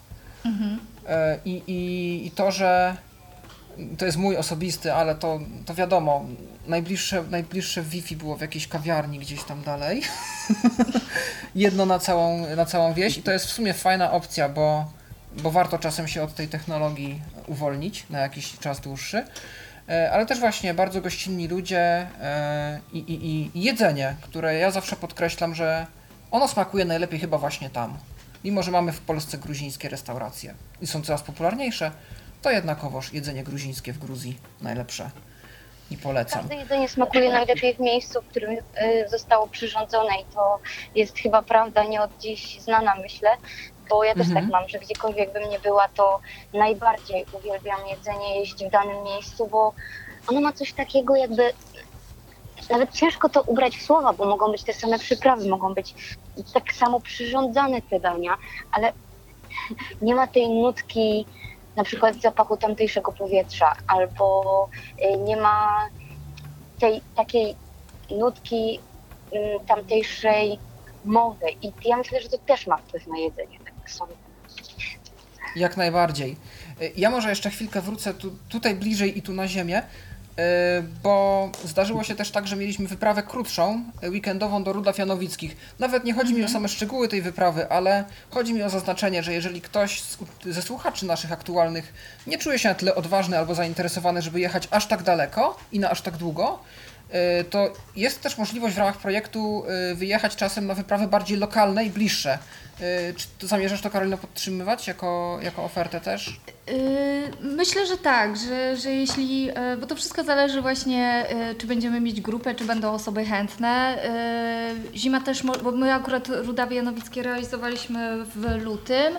Yy, 0.45 0.51
i, 1.45 1.63
i, 1.67 2.27
I 2.27 2.31
to, 2.31 2.53
że 2.53 2.97
to 3.99 4.07
jest 4.07 4.19
mój 4.19 4.37
osobisty, 4.37 4.93
ale 4.93 5.15
to, 5.15 5.41
to 5.67 5.75
wiadomo, 5.75 6.25
najbliższe, 6.67 7.25
najbliższe 7.31 7.83
Wi-Fi 7.83 8.17
było 8.17 8.37
w 8.37 8.41
jakiejś 8.41 8.69
kawiarni 8.69 9.19
gdzieś 9.19 9.45
tam 9.45 9.63
dalej. 9.63 10.03
Jedno 11.55 11.87
na 11.87 11.99
całą, 11.99 12.57
na 12.57 12.65
całą 12.65 12.95
wieś 12.95 13.19
i 13.19 13.23
to 13.23 13.33
jest 13.33 13.47
w 13.47 13.53
sumie 13.53 13.75
fajna 13.75 14.13
opcja, 14.13 14.49
bo, 14.49 14.93
bo 15.37 15.51
warto 15.51 15.79
czasem 15.79 16.09
się 16.09 16.23
od 16.23 16.35
tej 16.35 16.49
technologii 16.49 17.23
uwolnić 17.47 18.07
na 18.11 18.19
jakiś 18.19 18.59
czas 18.59 18.81
dłuższy. 18.81 19.25
E, 19.89 20.11
ale 20.13 20.27
też 20.27 20.39
właśnie 20.39 20.75
bardzo 20.75 21.01
gościnni 21.01 21.49
ludzie 21.49 22.07
e, 22.21 22.81
i, 22.93 22.99
i, 22.99 23.51
i 23.59 23.63
jedzenie, 23.63 24.17
które 24.21 24.55
ja 24.55 24.71
zawsze 24.71 24.97
podkreślam, 24.97 25.55
że 25.55 25.87
ono 26.31 26.49
smakuje 26.49 26.85
najlepiej 26.85 27.21
chyba 27.21 27.39
właśnie 27.39 27.71
tam. 27.71 27.99
Mimo, 28.45 28.63
że 28.63 28.71
mamy 28.71 28.93
w 28.93 29.01
Polsce 29.01 29.39
gruzińskie 29.39 29.89
restauracje 29.89 30.55
i 30.81 30.87
są 30.87 31.03
coraz 31.03 31.23
popularniejsze, 31.23 31.91
to 32.43 32.51
jednakowoż 32.51 33.13
jedzenie 33.13 33.45
gruzińskie 33.45 33.93
w 33.93 33.99
Gruzji 33.99 34.39
najlepsze 34.61 35.11
i 35.91 35.97
polecam. 35.97 36.41
Każde 36.41 36.55
jedzenie 36.57 36.89
smakuje 36.89 37.33
najlepiej 37.33 37.75
w 37.75 37.81
miejscu, 37.81 38.23
w 38.23 38.27
którym 38.27 38.51
y, 38.51 38.61
zostało 39.09 39.47
przyrządzone 39.49 40.21
i 40.21 40.25
to 40.35 40.59
jest 40.95 41.19
chyba 41.19 41.43
prawda 41.43 41.85
nie 41.85 42.03
od 42.03 42.11
dziś 42.19 42.61
znana, 42.61 42.95
myślę, 43.03 43.31
bo 43.91 44.05
ja 44.05 44.15
też 44.15 44.27
Mhm. 44.27 44.45
tak 44.47 44.53
mam, 44.53 44.69
że 44.69 44.79
gdziekolwiek 44.79 45.33
bym 45.33 45.51
nie 45.51 45.59
była, 45.61 45.89
to 45.89 46.21
najbardziej 46.53 47.27
uwielbiam 47.33 47.81
jedzenie 47.91 48.39
jeść 48.41 48.65
w 48.65 48.71
danym 48.71 49.03
miejscu, 49.05 49.47
bo 49.47 49.73
ono 50.27 50.41
ma 50.41 50.53
coś 50.53 50.73
takiego 50.73 51.17
jakby 51.17 51.53
nawet 52.71 52.93
ciężko 52.93 53.29
to 53.29 53.43
ubrać 53.43 53.77
w 53.77 53.83
słowa, 53.83 54.13
bo 54.13 54.27
mogą 54.27 54.53
być 54.53 54.63
te 54.63 54.73
same 54.73 54.99
przyprawy, 54.99 55.49
mogą 55.49 55.75
być 55.75 55.95
tak 56.55 56.73
samo 56.73 57.01
przyrządzane 57.01 57.83
te 57.83 58.01
dania, 58.01 58.37
ale 58.73 58.93
nie 60.03 60.15
ma 60.15 60.27
tej 60.27 60.49
nutki 60.49 61.27
na 61.77 61.85
przykład 61.85 62.21
zapachu 62.21 62.57
tamtejszego 62.57 63.13
powietrza, 63.13 63.77
albo 63.87 64.69
y, 65.15 65.19
nie 65.19 65.37
ma 65.37 65.89
tej 66.81 67.01
takiej 67.17 67.55
nutki 68.11 68.81
mm, 69.33 69.67
tamtejszej 69.67 70.59
mowy. 71.05 71.47
I 71.63 71.73
ja 71.85 71.97
myślę, 71.97 72.21
że 72.23 72.29
to 72.29 72.39
też 72.39 72.67
ma 72.67 72.77
wpływ 72.77 73.07
na 73.07 73.19
jedzenie, 73.19 73.59
tak. 73.65 73.75
Jak 75.57 75.77
najbardziej. 75.77 76.37
Y, 76.83 76.93
Ja 76.97 77.11
może 77.11 77.29
jeszcze 77.31 77.51
chwilkę 77.51 77.81
wrócę 77.81 78.15
tu, 78.15 78.31
tutaj 78.49 78.75
bliżej 78.75 79.19
i 79.19 79.23
tu 79.23 79.33
na 79.33 79.49
ziemię, 79.49 79.83
bo 81.03 81.51
zdarzyło 81.65 82.05
się 82.05 82.15
też 82.15 82.31
tak, 82.31 82.47
że 82.47 82.57
mieliśmy 82.57 82.89
wyprawę 82.89 83.23
krótszą, 83.23 83.85
y, 84.05 84.11
weekendową 84.11 84.65
do 84.65 84.73
Rudlaw 84.73 84.99
Janowickich. 84.99 85.57
Nawet 85.79 86.05
nie 86.05 86.15
chodzi 86.15 86.35
mi 86.35 86.45
o 86.45 86.49
same 86.49 86.69
szczegóły 86.69 87.09
tej 87.09 87.23
wyprawy, 87.23 87.71
ale 87.71 88.05
chodzi 88.31 88.55
mi 88.55 88.63
o 88.63 88.71
zaznaczenie, 88.71 89.23
że 89.23 89.33
jeżeli 89.33 89.61
ktoś 89.61 90.03
z, 90.03 90.19
ze 90.45 90.63
słuchaczy 90.63 91.07
naszych 91.07 91.33
aktualnych 91.33 91.93
nie 92.27 92.39
czuje 92.39 92.59
się 92.59 92.69
na 92.69 92.75
tyle 92.75 92.95
odważny 92.95 93.39
albo 93.39 93.55
zainteresowany, 93.55 94.23
żeby 94.23 94.41
jechać 94.41 94.69
aż 94.71 94.87
tak 94.87 95.03
daleko 95.03 95.57
i 95.73 95.79
na 95.79 95.91
aż 95.91 96.03
tak 96.03 96.17
długo, 96.17 96.59
to 97.51 97.73
jest 97.97 98.21
też 98.23 98.39
możliwość 98.39 98.75
w 98.75 98.79
ramach 98.79 98.97
projektu 98.97 99.65
y, 99.93 99.95
wyjechać 99.95 100.37
czasem 100.37 100.67
na 100.67 100.75
wyprawy 100.75 101.09
bardziej 101.09 101.39
lokalne 101.39 101.85
i 101.85 101.91
bliższe. 101.91 102.39
Y, 102.81 103.15
Czy 103.17 103.27
to 103.39 103.47
zamierzasz 103.47 103.81
to, 103.81 103.91
Karolina, 103.91 104.17
podtrzymywać 104.17 104.87
jako, 104.89 105.39
jako 105.43 105.65
ofertę 105.65 106.01
też? 106.01 106.41
Myślę, 107.41 107.87
że 107.87 107.97
tak, 107.97 108.37
że, 108.37 108.77
że 108.77 108.91
jeśli, 108.91 109.51
bo 109.81 109.87
to 109.87 109.97
wszystko 109.97 110.25
zależy 110.25 110.63
właśnie, 110.63 111.27
czy 111.59 111.67
będziemy 111.67 112.01
mieć 112.01 112.21
grupę, 112.21 112.55
czy 112.55 112.65
będą 112.65 112.93
osoby 112.93 113.25
chętne. 113.25 113.99
Zima 114.95 115.21
też, 115.21 115.43
bo 115.43 115.73
my 115.73 115.95
akurat 115.95 116.29
Rudawie 116.29 116.77
Janowickie 116.77 117.23
realizowaliśmy 117.23 118.25
w 118.25 118.63
lutym, 118.65 119.15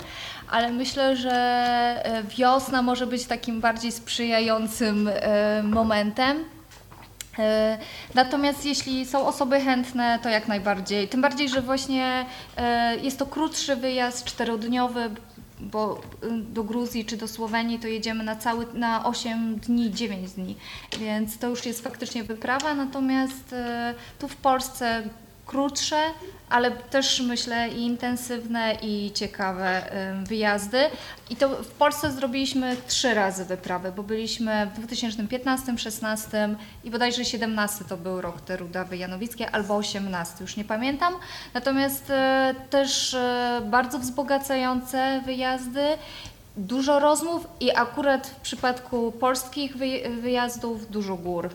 ale 0.51 0.71
myślę, 0.71 1.15
że 1.15 2.23
wiosna 2.37 2.81
może 2.81 3.07
być 3.07 3.25
takim 3.25 3.61
bardziej 3.61 3.91
sprzyjającym 3.91 5.09
momentem. 5.63 6.58
E, 7.39 7.77
Natomiast 8.15 8.65
jeśli 8.65 9.05
są 9.05 9.27
osoby 9.27 9.61
chętne, 9.61 10.19
to 10.23 10.29
jak 10.29 10.47
najbardziej. 10.47 11.07
Tym 11.07 11.21
bardziej, 11.21 11.49
że 11.49 11.61
właśnie 11.61 12.25
e, 12.57 12.97
jest 12.97 13.19
to 13.19 13.25
krótszy 13.25 13.75
wyjazd, 13.75 14.25
czterodniowy, 14.25 15.09
bo 15.59 16.01
y, 16.23 16.27
do 16.31 16.63
Gruzji 16.63 17.05
czy 17.05 17.17
do 17.17 17.27
Słowenii 17.27 17.79
to 17.79 17.87
jedziemy 17.87 18.23
na 18.23 18.35
cały, 18.35 18.65
na 18.73 19.05
8 19.05 19.55
dni, 19.55 19.91
9 19.91 20.31
dni, 20.31 20.55
więc 20.99 21.37
to 21.37 21.47
już 21.47 21.65
jest 21.65 21.83
faktycznie 21.83 22.23
wyprawa, 22.23 22.75
natomiast 22.75 23.53
e, 23.53 23.93
tu 24.19 24.27
w 24.27 24.35
Polsce 24.35 25.03
krótsze, 25.49 25.97
ale 26.49 26.71
też 26.71 27.21
myślę 27.21 27.69
i 27.69 27.81
intensywne 27.85 28.75
i 28.81 29.11
ciekawe 29.13 29.81
wyjazdy. 30.27 30.77
I 31.29 31.35
to 31.35 31.49
w 31.49 31.67
Polsce 31.67 32.11
zrobiliśmy 32.11 32.75
trzy 32.87 33.13
razy 33.13 33.45
wyprawy, 33.45 33.91
bo 33.91 34.03
byliśmy 34.03 34.67
w 34.75 34.79
2015, 34.79 35.65
2016 35.65 36.55
i 36.83 36.91
bodajże 36.91 37.25
17 37.25 37.85
to 37.85 37.97
był 37.97 38.21
rok 38.21 38.41
te 38.41 38.57
Rudawy 38.57 38.97
Janowickie, 38.97 39.51
albo 39.51 39.75
18, 39.75 40.35
już 40.41 40.57
nie 40.57 40.65
pamiętam. 40.65 41.13
Natomiast 41.53 42.09
e, 42.09 42.55
też 42.69 43.13
e, 43.13 43.61
bardzo 43.65 43.99
wzbogacające 43.99 45.21
wyjazdy, 45.25 45.83
dużo 46.57 46.99
rozmów 46.99 47.47
i 47.59 47.75
akurat 47.75 48.27
w 48.27 48.35
przypadku 48.35 49.11
polskich 49.11 49.77
wyj- 49.77 50.21
wyjazdów 50.21 50.91
dużo 50.91 51.15
gór. 51.15 51.49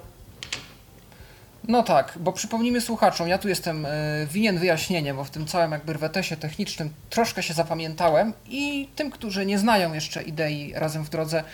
No 1.69 1.83
tak, 1.83 2.13
bo 2.21 2.33
przypomnijmy 2.33 2.81
słuchaczom, 2.81 3.29
ja 3.29 3.39
tu 3.39 3.49
jestem 3.49 3.87
y, 3.87 3.89
winien 4.31 4.59
wyjaśnienie, 4.59 5.15
bo 5.15 5.25
w 5.25 5.31
tym 5.31 5.47
całym 5.47 5.73
jakby 5.73 5.93
rwetesie 5.93 6.37
technicznym 6.37 6.91
troszkę 7.11 7.43
się 7.43 7.55
zapamiętałem 7.55 8.33
i 8.49 8.89
tym, 8.97 9.11
którzy 9.11 9.47
nie 9.47 9.59
znają 9.59 9.93
jeszcze 9.93 10.23
idei 10.23 10.73
Razem 10.75 11.05
w 11.05 11.11
Drodze, 11.11 11.45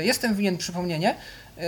y, 0.00 0.04
jestem 0.04 0.34
winien 0.34 0.56
przypomnienie. 0.56 1.14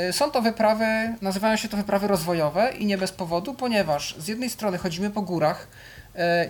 Y, 0.08 0.12
Są 0.12 0.30
to 0.30 0.42
wyprawy, 0.42 0.84
nazywają 1.22 1.56
się 1.56 1.68
to 1.68 1.76
wyprawy 1.76 2.08
rozwojowe 2.08 2.72
i 2.78 2.86
nie 2.86 2.98
bez 2.98 3.12
powodu, 3.12 3.54
ponieważ 3.54 4.14
z 4.18 4.28
jednej 4.28 4.50
strony 4.50 4.78
chodzimy 4.78 5.10
po 5.10 5.22
górach 5.22 5.68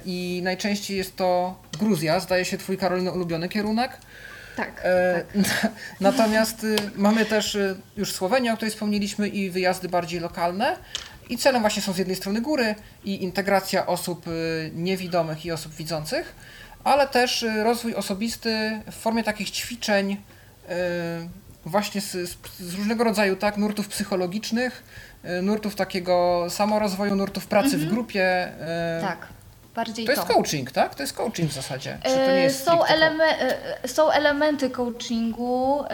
i 0.04 0.40
najczęściej 0.44 0.96
jest 0.96 1.16
to 1.16 1.58
Gruzja, 1.78 2.20
zdaje 2.20 2.44
się 2.44 2.58
twój 2.58 2.78
Karolino 2.78 3.12
ulubiony 3.12 3.48
kierunek. 3.48 3.98
Tak, 4.56 4.80
E, 4.84 5.24
Natomiast 6.00 6.64
y, 6.64 6.76
mamy 6.96 7.24
też 7.24 7.54
y, 7.54 7.76
już 7.96 8.12
Słowenię, 8.12 8.52
o 8.52 8.56
której 8.56 8.70
wspomnieliśmy, 8.70 9.28
i 9.28 9.50
wyjazdy 9.50 9.88
bardziej 9.88 10.20
lokalne. 10.20 10.76
I 11.28 11.38
celem 11.38 11.60
właśnie 11.60 11.82
są 11.82 11.92
z 11.92 11.98
jednej 11.98 12.16
strony 12.16 12.40
góry 12.40 12.74
i 13.04 13.22
integracja 13.22 13.86
osób 13.86 14.26
y, 14.28 14.70
niewidomych 14.74 15.46
i 15.46 15.52
osób 15.52 15.74
widzących, 15.74 16.34
ale 16.84 17.08
też 17.08 17.42
y, 17.42 17.62
rozwój 17.64 17.94
osobisty 17.94 18.80
w 18.90 18.94
formie 18.94 19.24
takich 19.24 19.50
ćwiczeń 19.50 20.12
y, 20.12 20.18
właśnie 21.66 22.00
z, 22.00 22.10
z, 22.60 22.74
różnego 22.74 23.04
rodzaju 23.04 23.36
tak, 23.36 23.56
nurtów 23.56 23.88
psychologicznych, 23.88 24.82
nurtów 25.42 25.74
takiego 25.74 26.46
samorozwoju, 26.50 27.14
nurtów 27.16 27.46
pracy 27.46 27.78
w 27.78 27.88
grupie. 27.88 28.52
tak. 29.00 29.26
Bardziej 29.74 30.06
To 30.06 30.12
jest 30.12 30.26
to. 30.26 30.34
coaching, 30.34 30.70
tak? 30.70 30.94
To 30.94 31.02
jest 31.02 31.12
coaching 31.12 31.50
w 31.50 31.54
zasadzie. 31.54 31.98
Czy 32.04 32.10
to 32.10 32.26
nie 32.32 32.40
jest 32.40 32.64
są, 32.64 32.82
eleme- 32.82 33.86
są 33.86 34.10
elementy 34.10 34.70
coachingu. 34.70 35.84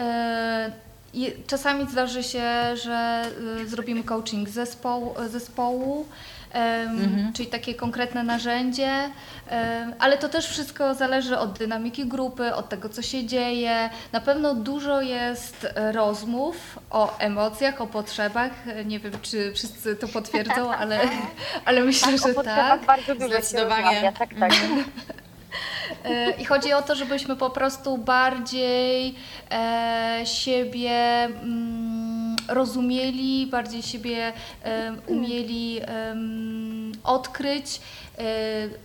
I 1.13 1.33
Czasami 1.47 1.89
zdarzy 1.89 2.23
się, 2.23 2.43
że 2.73 3.23
e, 3.61 3.65
zrobimy 3.65 4.03
coaching 4.03 4.49
zespołu, 4.49 5.15
zespołu 5.29 6.05
em, 6.51 7.31
czyli 7.35 7.49
takie 7.49 7.75
konkretne 7.75 8.23
narzędzie, 8.23 9.09
ale 9.99 10.17
to 10.17 10.29
też 10.29 10.47
wszystko 10.47 10.95
zależy 10.95 11.37
od 11.37 11.57
dynamiki 11.59 12.05
grupy, 12.05 12.55
od 12.55 12.69
tego, 12.69 12.89
co 12.89 13.01
się 13.01 13.25
dzieje. 13.25 13.89
Na 14.11 14.21
pewno 14.21 14.55
dużo 14.55 15.01
jest 15.01 15.67
rozmów 15.91 16.79
o 16.89 17.17
emocjach, 17.17 17.81
o 17.81 17.87
potrzebach. 17.87 18.51
Nie 18.85 18.99
wiem, 18.99 19.13
czy 19.21 19.53
wszyscy 19.53 19.95
to 19.95 20.07
potwierdzą, 20.07 20.71
ale, 20.81 20.99
ale 21.65 21.81
myślę, 21.81 22.13
o 22.13 22.17
że 22.17 22.33
tak. 22.33 22.85
bardzo 22.85 23.15
dużo 23.15 23.27
się 23.27 23.33
Zdecydowanie. 23.35 23.83
rozmawia, 23.83 24.11
tak, 24.11 24.29
tak. 24.39 24.51
E, 26.05 26.31
I 26.31 26.45
chodzi 26.45 26.73
o 26.73 26.81
to, 26.81 26.95
żebyśmy 26.95 27.35
po 27.35 27.49
prostu 27.49 27.97
bardziej 27.97 29.15
e, 29.51 30.21
siebie 30.25 31.23
mm, 31.23 32.35
rozumieli, 32.47 33.47
bardziej 33.47 33.81
siebie 33.81 34.33
e, 34.63 34.95
umieli 35.07 35.81
odkryć. 37.03 37.81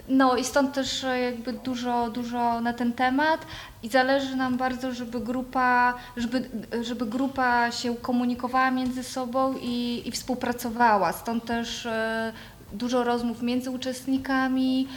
No 0.09 0.37
i 0.37 0.45
stąd 0.45 0.75
też 0.75 1.07
jakby 1.23 1.53
dużo, 1.53 2.11
dużo 2.11 2.61
na 2.61 2.73
ten 2.73 2.93
temat 2.93 3.47
i 3.83 3.89
zależy 3.89 4.37
nam 4.37 4.57
bardzo, 4.57 4.93
żeby 4.93 5.21
grupa, 5.21 5.95
żeby, 6.17 6.49
żeby 6.83 7.07
grupa 7.07 7.73
się 7.73 7.97
komunikowała 7.97 8.71
między 8.71 9.05
sobą 9.05 9.55
i, 9.63 10.03
i 10.07 10.13
współpracowała. 10.13 11.13
Stąd 11.13 11.45
też 11.45 11.89
dużo 12.73 13.05
rozmów 13.05 13.43
między 13.43 13.71
uczestnikami, 13.71 14.89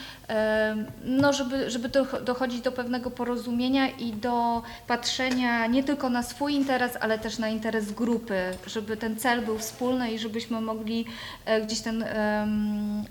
no 1.03 1.33
żeby, 1.33 1.69
żeby 1.69 1.89
doch- 1.89 2.23
dochodzić 2.23 2.61
do 2.61 2.71
pewnego 2.71 3.11
porozumienia 3.11 3.89
i 3.89 4.13
do 4.13 4.61
patrzenia 4.87 5.67
nie 5.67 5.83
tylko 5.83 6.09
na 6.09 6.23
swój 6.23 6.53
interes, 6.53 6.97
ale 7.01 7.19
też 7.19 7.37
na 7.37 7.49
interes 7.49 7.91
grupy, 7.91 8.41
żeby 8.67 8.97
ten 8.97 9.17
cel 9.17 9.41
był 9.41 9.57
wspólny 9.57 10.11
i 10.11 10.19
żebyśmy 10.19 10.61
mogli 10.61 11.05
e, 11.45 11.61
gdzieś 11.61 11.79
ten 11.79 12.05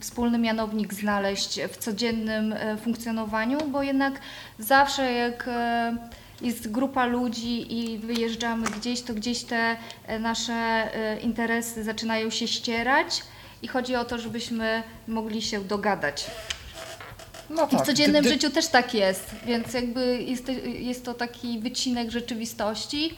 wspólny 0.00 0.38
mianownik 0.38 0.94
znaleźć 0.94 1.60
w 1.72 1.76
codziennym 1.76 2.52
e, 2.52 2.76
funkcjonowaniu, 2.76 3.58
bo 3.68 3.82
jednak 3.82 4.20
zawsze 4.58 5.12
jak 5.12 5.48
e, 5.48 5.96
jest 6.42 6.70
grupa 6.70 7.06
ludzi 7.06 7.74
i 7.78 7.98
wyjeżdżamy 7.98 8.66
gdzieś, 8.66 9.02
to 9.02 9.14
gdzieś 9.14 9.44
te 9.44 9.76
nasze 10.20 10.88
interesy 11.22 11.84
zaczynają 11.84 12.30
się 12.30 12.48
ścierać 12.48 13.22
i 13.62 13.68
chodzi 13.68 13.96
o 13.96 14.04
to, 14.04 14.18
żebyśmy 14.18 14.82
mogli 15.08 15.42
się 15.42 15.60
dogadać. 15.64 16.26
No 17.50 17.64
I 17.66 17.68
w 17.68 17.70
tak, 17.70 17.86
codziennym 17.86 18.20
gdy- 18.22 18.32
życiu 18.32 18.50
też 18.50 18.68
tak 18.68 18.94
jest, 18.94 19.30
więc 19.46 19.72
jakby 19.74 20.22
jest, 20.22 20.46
to- 20.46 20.52
jest 20.66 21.04
to 21.04 21.14
taki 21.14 21.58
wycinek 21.60 22.10
rzeczywistości, 22.10 23.16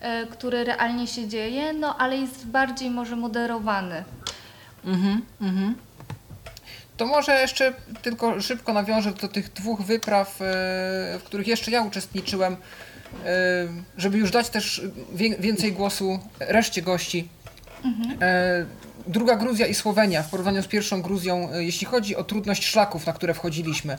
e, 0.00 0.26
który 0.26 0.64
realnie 0.64 1.06
się 1.06 1.28
dzieje, 1.28 1.72
no 1.72 1.96
ale 1.98 2.16
jest 2.16 2.46
bardziej 2.46 2.90
może 2.90 3.16
moderowany. 3.16 4.04
Mhm, 4.84 5.22
mhm. 5.40 5.74
To 6.96 7.06
może 7.06 7.40
jeszcze 7.40 7.74
tylko 8.02 8.40
szybko 8.40 8.72
nawiążę 8.72 9.12
do 9.12 9.28
tych 9.28 9.52
dwóch 9.52 9.82
wypraw, 9.82 10.28
e, 10.28 10.44
w 11.18 11.22
których 11.24 11.46
jeszcze 11.46 11.70
ja 11.70 11.82
uczestniczyłem, 11.82 12.52
e, 12.52 12.56
żeby 13.96 14.18
już 14.18 14.30
dać 14.30 14.48
też 14.48 14.82
więcej 15.38 15.72
głosu 15.72 16.18
reszcie 16.40 16.82
gości. 16.82 17.28
E, 18.20 18.66
Druga 19.06 19.36
Gruzja 19.36 19.66
i 19.66 19.74
Słowenia 19.74 20.22
w 20.22 20.30
porównaniu 20.30 20.62
z 20.62 20.66
pierwszą 20.66 21.02
Gruzją, 21.02 21.52
e, 21.52 21.64
jeśli 21.64 21.86
chodzi 21.86 22.16
o 22.16 22.24
trudność 22.24 22.64
szlaków, 22.64 23.06
na 23.06 23.12
które 23.12 23.34
wchodziliśmy, 23.34 23.98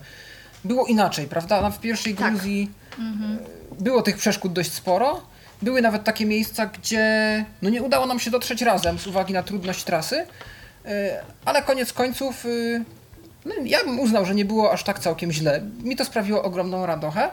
było 0.64 0.86
inaczej, 0.86 1.28
prawda? 1.28 1.70
W 1.70 1.80
pierwszej 1.80 2.16
Tak. 2.16 2.34
Gruzji 2.34 2.72
e, 3.00 3.84
było 3.84 4.02
tych 4.02 4.18
przeszkód 4.18 4.54
dość 4.54 4.72
sporo. 4.72 5.22
Były 5.62 5.82
nawet 5.82 6.04
takie 6.04 6.26
miejsca, 6.26 6.66
gdzie 6.66 7.46
no 7.62 7.70
nie 7.70 7.84
udało 7.84 8.06
nam 8.06 8.20
się 8.20 8.32
dotrzeć 8.32 8.62
razem 8.62 9.00
z 9.00 9.08
uwagi 9.08 9.34
na 9.34 9.44
trudność 9.44 9.84
trasy, 9.84 10.26
e, 10.86 11.24
ale 11.46 11.62
koniec 11.62 11.94
końców 11.94 12.46
no, 13.46 13.56
ja 13.66 13.84
bym 13.84 14.00
uznał, 14.00 14.26
że 14.26 14.36
nie 14.36 14.46
było 14.46 14.72
aż 14.72 14.84
tak 14.84 15.00
całkiem 15.00 15.32
źle. 15.32 15.62
Mi 15.84 15.96
to 15.96 16.06
sprawiło 16.06 16.44
ogromną 16.44 16.86
radochę. 16.86 17.30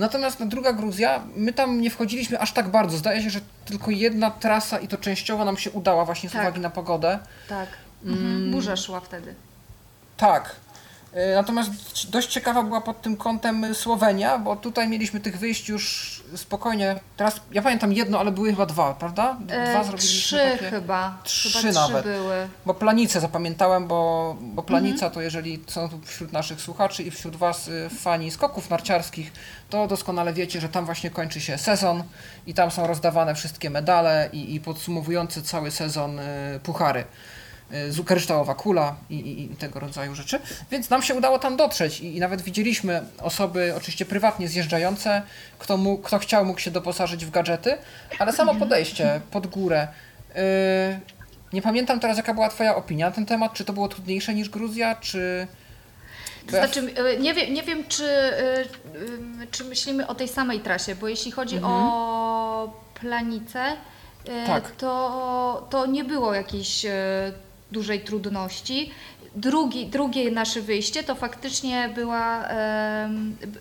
Natomiast 0.00 0.40
na 0.40 0.46
druga 0.46 0.72
Gruzja, 0.72 1.22
my 1.36 1.52
tam 1.52 1.80
nie 1.80 1.90
wchodziliśmy 1.90 2.40
aż 2.40 2.52
tak 2.52 2.68
bardzo. 2.68 2.96
Zdaje 2.96 3.22
się, 3.22 3.30
że 3.30 3.40
tylko 3.64 3.90
jedna 3.90 4.30
trasa 4.30 4.78
i 4.78 4.88
to 4.88 4.96
częściowo 4.98 5.44
nam 5.44 5.56
się 5.56 5.70
udała 5.70 6.04
właśnie 6.04 6.28
z 6.28 6.32
Tak. 6.32 6.42
uwagi 6.42 6.60
na 6.60 6.70
pogodę. 6.70 7.18
Tak. 7.48 7.68
Mhm. 8.04 8.50
Burza 8.50 8.76
szła 8.76 9.00
wtedy. 9.00 9.34
Tak. 10.16 10.56
E, 11.12 11.34
Natomiast 11.34 11.70
dość 12.10 12.28
ciekawa 12.28 12.62
była 12.62 12.80
pod 12.80 13.02
tym 13.02 13.16
kątem 13.16 13.74
Słowenia, 13.74 14.38
bo 14.38 14.56
tutaj 14.56 14.88
mieliśmy 14.88 15.20
tych 15.20 15.38
wyjść 15.38 15.68
już 15.68 16.19
spokojnie. 16.36 17.00
Teraz 17.16 17.40
ja 17.52 17.62
pamiętam 17.62 17.92
jedno, 17.92 18.18
ale 18.20 18.30
były 18.32 18.50
chyba 18.50 18.66
dwa, 18.66 18.94
prawda? 18.94 19.36
Dwa 19.40 19.54
E, 19.54 19.84
zrobiliśmy 19.84 19.98
trzy 20.20 20.36
takie. 20.52 20.70
chyba. 20.70 21.18
Trzy 21.24 21.48
chyba 21.50 21.60
trzy 21.70 21.80
nawet. 21.80 22.04
były. 22.04 22.48
Bo 22.66 22.74
planicę 22.74 23.20
zapamiętałem, 23.20 23.86
bo, 23.88 24.36
bo 24.40 24.62
planica 24.62 24.94
Mhm. 25.06 25.12
to 25.12 25.20
jeżeli 25.20 25.64
są 25.66 25.88
tu 25.88 26.00
wśród 26.04 26.32
naszych 26.32 26.60
słuchaczy 26.60 27.02
i 27.02 27.10
wśród 27.10 27.36
Was 27.36 27.68
y, 27.68 27.88
fani 27.98 28.30
skoków 28.30 28.70
narciarskich, 28.70 29.32
to 29.70 29.86
doskonale 29.86 30.32
wiecie, 30.32 30.60
że 30.60 30.68
tam 30.68 30.84
właśnie 30.84 31.10
kończy 31.10 31.40
się 31.40 31.58
sezon 31.58 32.02
i 32.46 32.54
tam 32.54 32.70
są 32.70 32.86
rozdawane 32.86 33.34
wszystkie 33.34 33.70
medale 33.70 34.28
i, 34.32 34.54
i 34.54 34.60
podsumowujące 34.60 35.42
cały 35.42 35.70
sezon 35.70 36.18
y, 36.18 36.60
puchary. 36.62 37.04
Y, 37.72 38.04
Kryształowa 38.04 38.54
kula 38.54 38.96
i, 39.10 39.14
i, 39.14 39.52
i 39.52 39.56
tego 39.56 39.80
rodzaju 39.80 40.14
rzeczy. 40.14 40.40
Więc 40.70 40.90
nam 40.90 41.02
się 41.02 41.14
udało 41.14 41.38
tam 41.38 41.56
dotrzeć 41.56 42.00
i, 42.00 42.16
i 42.16 42.20
nawet 42.20 42.42
widzieliśmy 42.42 43.02
osoby 43.18 43.74
oczywiście 43.76 44.04
prywatnie 44.04 44.48
zjeżdżające, 44.48 45.22
kto, 45.58 45.76
mógł, 45.76 46.02
kto 46.02 46.18
chciał 46.18 46.44
mógł 46.44 46.60
się 46.60 46.70
doposażyć 46.70 47.26
w 47.26 47.30
gadżety, 47.30 47.78
ale 48.18 48.32
samo 48.32 48.54
podejście 48.54 49.20
pod 49.30 49.46
górę. 49.46 49.88
y, 50.36 51.00
nie 51.52 51.62
pamiętam 51.62 52.00
teraz, 52.00 52.16
jaka 52.16 52.34
była 52.34 52.48
Twoja 52.48 52.76
opinia 52.76 53.06
na 53.06 53.12
ten 53.12 53.26
temat. 53.26 53.52
Czy 53.52 53.64
to 53.64 53.72
było 53.72 53.88
trudniejsze 53.88 54.34
niż 54.34 54.48
Gruzja, 54.48 54.94
czy. 54.94 55.46
To 56.46 56.50
znaczy, 56.50 56.94
e, 56.96 57.16
nie 57.18 57.34
wiem, 57.34 57.54
nie 57.54 57.62
wiem 57.62 57.84
czy, 57.88 58.04
ym, 58.94 59.46
czy 59.50 59.64
myślimy 59.64 60.06
o 60.06 60.14
tej 60.14 60.28
samej 60.28 60.60
trasie, 60.60 60.94
bo 60.94 61.08
jeśli 61.08 61.32
chodzi 61.32 61.58
o 61.62 62.80
planicę, 63.00 63.76
Tak. 64.46 64.70
to, 64.70 65.66
to 65.70 65.86
nie 65.86 66.04
było 66.04 66.34
jakiejś 66.34 66.86
dużej 67.72 68.00
trudności. 68.00 68.90
Drugi, 69.36 69.86
drugie 69.86 70.30
nasze 70.30 70.60
wyjście 70.60 71.02
to 71.02 71.14
faktycznie 71.14 71.90
była, 71.94 72.48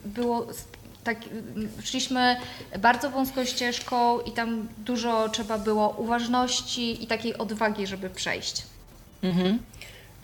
było 0.06 0.48
tak, 1.04 1.18
szliśmy 1.84 2.38
bardzo 2.80 3.10
wąską 3.10 3.46
ścieżką 3.46 4.20
i 4.20 4.32
tam 4.32 4.68
dużo 4.78 5.30
trzeba 5.30 5.58
było 5.58 5.90
uważności 5.90 7.04
i 7.04 7.08
takiej 7.08 7.38
odwagi, 7.38 7.88
żeby 7.88 8.10
przejść. 8.10 8.64
Mhm. 9.24 9.60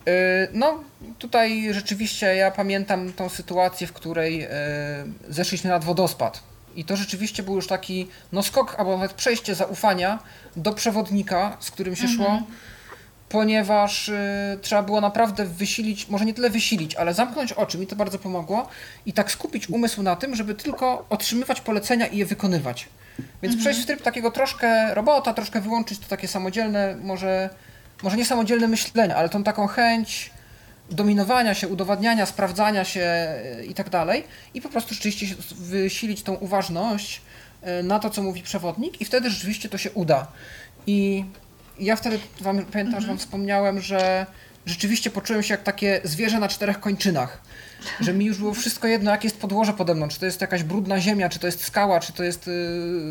Y, 0.08 0.48
No, 0.54 0.84
tutaj 1.20 1.74
rzeczywiście 1.74 2.36
ja 2.36 2.51
pamiętam 2.51 3.13
tą 3.13 3.30
sytuację, 3.30 3.88
w 3.88 3.94
której 3.94 4.44
y, 4.44 4.48
zeszliśmy 5.30 5.70
nad 5.70 5.84
wodospad. 5.84 6.44
I 6.75 6.86
to 6.86 6.96
rzeczywiście 6.96 7.44
był 7.44 7.56
już 7.56 7.68
taki 7.68 8.08
no 8.32 8.44
skok, 8.44 8.75
albo 8.77 8.92
nawet 8.98 9.13
przejście 9.13 9.56
zaufania 9.56 10.20
do 10.56 10.74
przewodnika, 10.74 11.58
z 11.60 11.72
którym 11.72 11.96
się 11.96 12.07
szło, 12.07 12.42
ponieważ 13.29 14.09
y, 14.09 14.14
trzeba 14.61 14.83
było 14.83 15.01
naprawdę 15.01 15.46
wysilić, 15.46 16.07
może 16.09 16.25
nie 16.25 16.33
tyle 16.33 16.50
wysilić, 16.50 16.96
ale 16.96 17.14
zamknąć 17.14 17.53
oczy, 17.53 17.77
mi 17.77 17.88
to 17.88 17.96
bardzo 17.96 18.20
pomogło 18.20 18.68
i 19.05 19.14
tak 19.14 19.31
skupić 19.31 19.70
umysł 19.70 20.03
na 20.03 20.16
tym, 20.16 20.35
żeby 20.35 20.55
tylko 20.55 21.05
otrzymywać 21.09 21.61
polecenia 21.61 22.07
i 22.07 22.18
je 22.18 22.25
wykonywać. 22.25 22.88
Więc 23.42 23.57
przejść 23.57 23.81
w 23.81 23.85
tryb 23.85 24.01
takiego 24.01 24.31
troszkę 24.31 24.96
robota, 24.96 25.33
troszkę 25.33 25.61
wyłączyć 25.61 26.00
to 26.00 26.07
takie 26.07 26.27
samodzielne, 26.27 26.96
może, 27.03 27.50
może 28.03 28.18
nie 28.18 28.25
samodzielne 28.25 28.68
myślenie, 28.68 29.16
ale 29.16 29.29
tą 29.29 29.44
taką 29.44 29.68
chęć 29.68 30.31
dominowania 30.92 31.53
się, 31.53 31.68
udowadniania, 31.68 32.25
sprawdzania 32.25 32.83
się 32.83 33.27
y, 33.59 33.66
i 33.66 33.74
tak 33.74 33.90
dalej 33.90 34.24
i 34.53 34.61
po 34.61 34.70
prostu 34.70 34.94
rzeczywiście 34.94 35.35
wysilić 35.55 36.24
tą 36.24 36.33
uważność 36.33 37.22
y, 37.79 37.83
na 37.83 38.00
to, 38.00 38.09
co 38.09 38.24
mówi 38.24 38.44
przewodnik 38.44 39.01
i 39.01 39.05
wtedy 39.05 39.29
rzeczywiście 39.29 39.70
to 39.70 39.77
się 39.77 39.92
uda. 39.92 40.27
I 40.88 41.25
ja 41.79 41.96
wtedy 41.96 42.20
wam, 42.42 42.66
pamiętam, 42.66 43.01
że 43.01 43.07
wam 43.07 43.18
wspomniałem, 43.18 43.81
że 43.81 44.25
rzeczywiście 44.66 45.09
poczułem 45.09 45.44
się 45.44 45.53
jak 45.53 45.64
takie 45.64 46.01
zwierzę 46.03 46.40
na 46.40 46.48
czterech 46.48 46.79
kończynach. 46.79 47.42
Że 48.00 48.14
mi 48.14 48.25
już 48.25 48.38
było 48.38 48.53
wszystko 48.53 48.88
jedno, 48.88 49.11
jakie 49.11 49.27
jest 49.27 49.40
podłoże 49.40 49.74
pode 49.74 49.96
mną, 49.96 50.07
czy 50.07 50.20
to 50.20 50.25
jest 50.25 50.42
jakaś 50.42 50.64
brudna 50.64 51.00
ziemia, 51.00 51.29
czy 51.29 51.40
to 51.40 51.48
jest 51.48 51.64
skała, 51.64 52.00
czy 52.00 52.14
to 52.14 52.24
jest 52.24 52.48
y, 52.48 52.51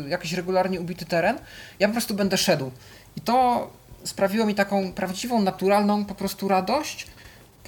jakiś 0.07 0.33
regularnie 0.33 0.81
ubity 0.81 1.05
teren. 1.05 1.37
Ja 1.79 1.87
po 1.87 1.91
prostu 1.91 2.13
będę 2.13 2.37
szedł. 2.37 2.71
I 3.15 3.21
to 3.21 3.69
sprawiło 4.03 4.45
mi 4.45 4.55
taką 4.55 4.93
prawdziwą, 4.93 5.41
naturalną 5.41 6.05
po 6.05 6.15
prostu 6.15 6.47
radość. 6.47 7.07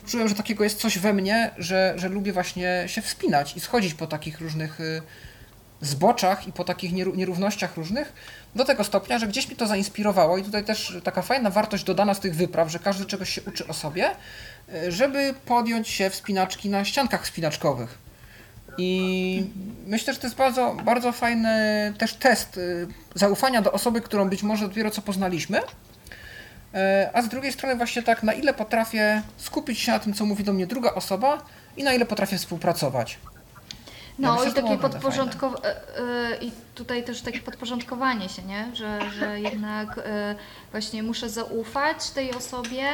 Czułem, 0.08 0.28
że 0.28 0.36
takiego 0.36 0.64
jest 0.64 0.80
coś 0.80 1.00
we 1.00 1.14
mnie, 1.14 1.52
że, 1.58 1.94
że 1.98 2.10
lubię 2.10 2.34
właśnie 2.34 2.84
się 2.88 3.02
wspinać 3.02 3.58
i 3.58 3.60
schodzić 3.60 3.94
po 3.94 4.08
takich 4.08 4.40
różnych 4.40 4.80
y, 4.80 5.02
zboczach 5.82 6.48
i 6.48 6.52
po 6.54 6.64
takich 6.64 6.94
nieró- 6.94 7.16
nierównościach 7.18 7.78
różnych, 7.78 8.14
do 8.56 8.66
tego 8.66 8.84
stopnia, 8.84 9.20
że 9.20 9.28
gdzieś 9.28 9.50
mi 9.50 9.56
to 9.56 9.68
zainspirowało 9.68 10.38
i 10.38 10.44
tutaj 10.44 10.64
też 10.64 10.98
taka 11.04 11.22
fajna 11.22 11.50
wartość 11.50 11.84
dodana 11.84 12.14
z 12.14 12.20
tych 12.20 12.36
wypraw, 12.36 12.70
że 12.72 12.80
każdy 12.80 13.06
czegoś 13.06 13.30
się 13.30 13.42
uczy 13.48 13.68
o 13.68 13.74
sobie, 13.74 14.12
y, 14.74 14.92
żeby 14.92 15.34
podjąć 15.46 15.88
się 15.90 16.10
wspinaczki 16.10 16.70
na 16.70 16.86
ściankach 16.86 17.24
wspinaczkowych. 17.26 17.98
I 18.78 19.46
myślę, 19.88 20.14
że 20.14 20.20
to 20.20 20.28
jest 20.28 20.36
bardzo, 20.38 20.76
bardzo 20.86 21.12
fajny 21.12 21.50
też 21.98 22.14
test 22.14 22.58
y, 22.58 22.88
zaufania 23.16 23.62
do 23.62 23.72
osoby, 23.72 24.02
którą 24.02 24.30
być 24.30 24.44
może 24.44 24.68
dopiero 24.68 24.92
co 24.92 25.02
poznaliśmy. 25.02 25.60
E, 26.74 27.10
A 27.14 27.22
z 27.22 27.28
drugiej 27.30 27.52
strony 27.54 27.76
właśnie 27.76 28.04
tak, 28.04 28.24
na 28.24 28.34
ile 28.34 28.54
potrafię 28.54 29.22
skupić 29.38 29.80
się 29.80 29.92
na 29.92 30.00
tym, 30.00 30.14
co 30.14 30.26
mówi 30.26 30.44
do 30.44 30.54
mnie 30.54 30.68
druga 30.68 30.94
osoba 30.94 31.46
i 31.78 31.84
na 31.84 31.94
ile 31.94 32.06
potrafię 32.06 32.38
współpracować. 32.38 33.18
Ja 34.20 34.28
No 34.28 34.36
myślę, 34.36 34.52
i 34.52 34.54
takie 34.54 34.78
podporządkowanie, 34.78 35.64
i 36.42 36.52
tutaj 36.76 37.04
też 37.04 37.22
takie 37.22 37.40
podporządkowanie 37.40 38.30
się, 38.30 38.42
nie? 38.44 38.68
Że, 38.74 39.12
że 39.12 39.40
jednak 39.52 39.98
e, 39.98 40.36
właśnie 40.72 41.04
muszę 41.04 41.30
zaufać 41.30 42.10
tej 42.10 42.34
osobie, 42.34 42.86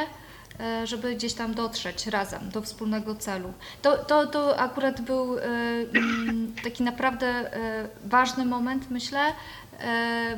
e, 0.59 0.87
żeby 0.87 1.15
gdzieś 1.15 1.33
tam 1.33 1.53
dotrzeć 1.53 2.07
razem 2.07 2.49
do 2.49 2.61
wspólnego 2.61 3.15
celu. 3.15 3.53
To, 3.81 3.97
to, 3.97 4.27
to 4.27 4.59
akurat 4.59 5.01
był 5.01 5.37
e, 5.37 5.41
mm, 5.43 6.55
taki 6.63 6.83
naprawdę 6.83 7.27
e, 7.27 7.87
ważny 8.05 8.45
moment, 8.45 8.91
myślę, 8.91 9.19
e, 9.19 9.33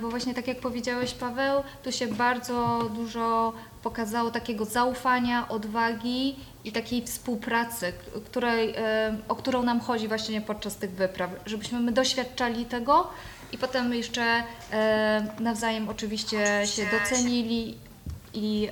bo 0.02 0.10
właśnie 0.10 0.34
tak 0.34 0.48
jak 0.48 0.60
powiedziałeś 0.60 1.14
Paweł, 1.14 1.64
tu 1.84 1.92
się 1.92 2.08
bardzo 2.08 2.90
dużo 2.96 3.54
pokazało 3.84 4.32
takiego 4.32 4.66
zaufania, 4.66 5.50
odwagi 5.50 6.36
i 6.64 6.72
takiej 6.72 7.06
współpracy, 7.06 7.94
której, 8.26 8.74
e, 8.78 9.18
o 9.28 9.36
którą 9.36 9.64
nam 9.64 9.80
chodzi 9.80 10.08
właśnie 10.08 10.42
podczas 10.42 10.76
tych 10.76 10.92
wypraw, 10.92 11.30
żebyśmy 11.46 11.80
my 11.80 11.92
doświadczali 11.92 12.66
tego 12.66 13.08
i 13.52 13.58
potem 13.58 13.94
jeszcze 13.94 14.44
e, 14.72 15.28
nawzajem 15.40 15.90
oczywiście 15.90 16.68
się 16.68 16.86
docenili 17.00 17.78
i 18.34 18.70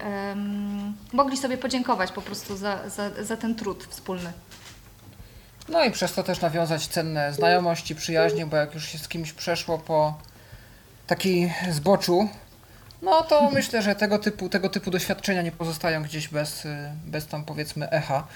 mogli 1.14 1.38
sobie 1.38 1.58
podziękować 1.58 2.12
po 2.12 2.22
prostu 2.22 2.58
za, 2.58 2.90
za, 2.90 3.24
za 3.24 3.38
ten 3.38 3.56
trud 3.56 3.84
wspólny. 3.84 4.34
No 5.70 5.84
i 5.84 5.92
przez 5.92 6.14
to 6.14 6.24
też 6.24 6.42
nawiązać 6.42 6.88
cenne 6.88 7.34
znajomości, 7.34 7.96
przyjaźnie, 7.96 8.46
bo 8.46 8.58
jak 8.58 8.74
już 8.74 8.88
się 8.88 8.98
z 8.98 9.08
kimś 9.08 9.34
przeszło 9.34 9.78
po 9.78 10.14
takiej 11.08 11.54
zboczu, 11.72 12.30
no 13.02 13.22
to 13.22 13.50
myślę, 13.52 13.82
że 13.82 13.96
tego 13.96 14.20
typu, 14.20 14.50
tego 14.50 14.70
typu 14.70 14.92
doświadczenia 14.92 15.42
nie 15.42 15.52
pozostają 15.52 16.04
gdzieś 16.04 16.28
bez, 16.28 16.66
y, 16.66 16.92
bez 17.06 17.28
tam 17.28 17.46
powiedzmy 17.46 17.90
echa, 17.90 18.28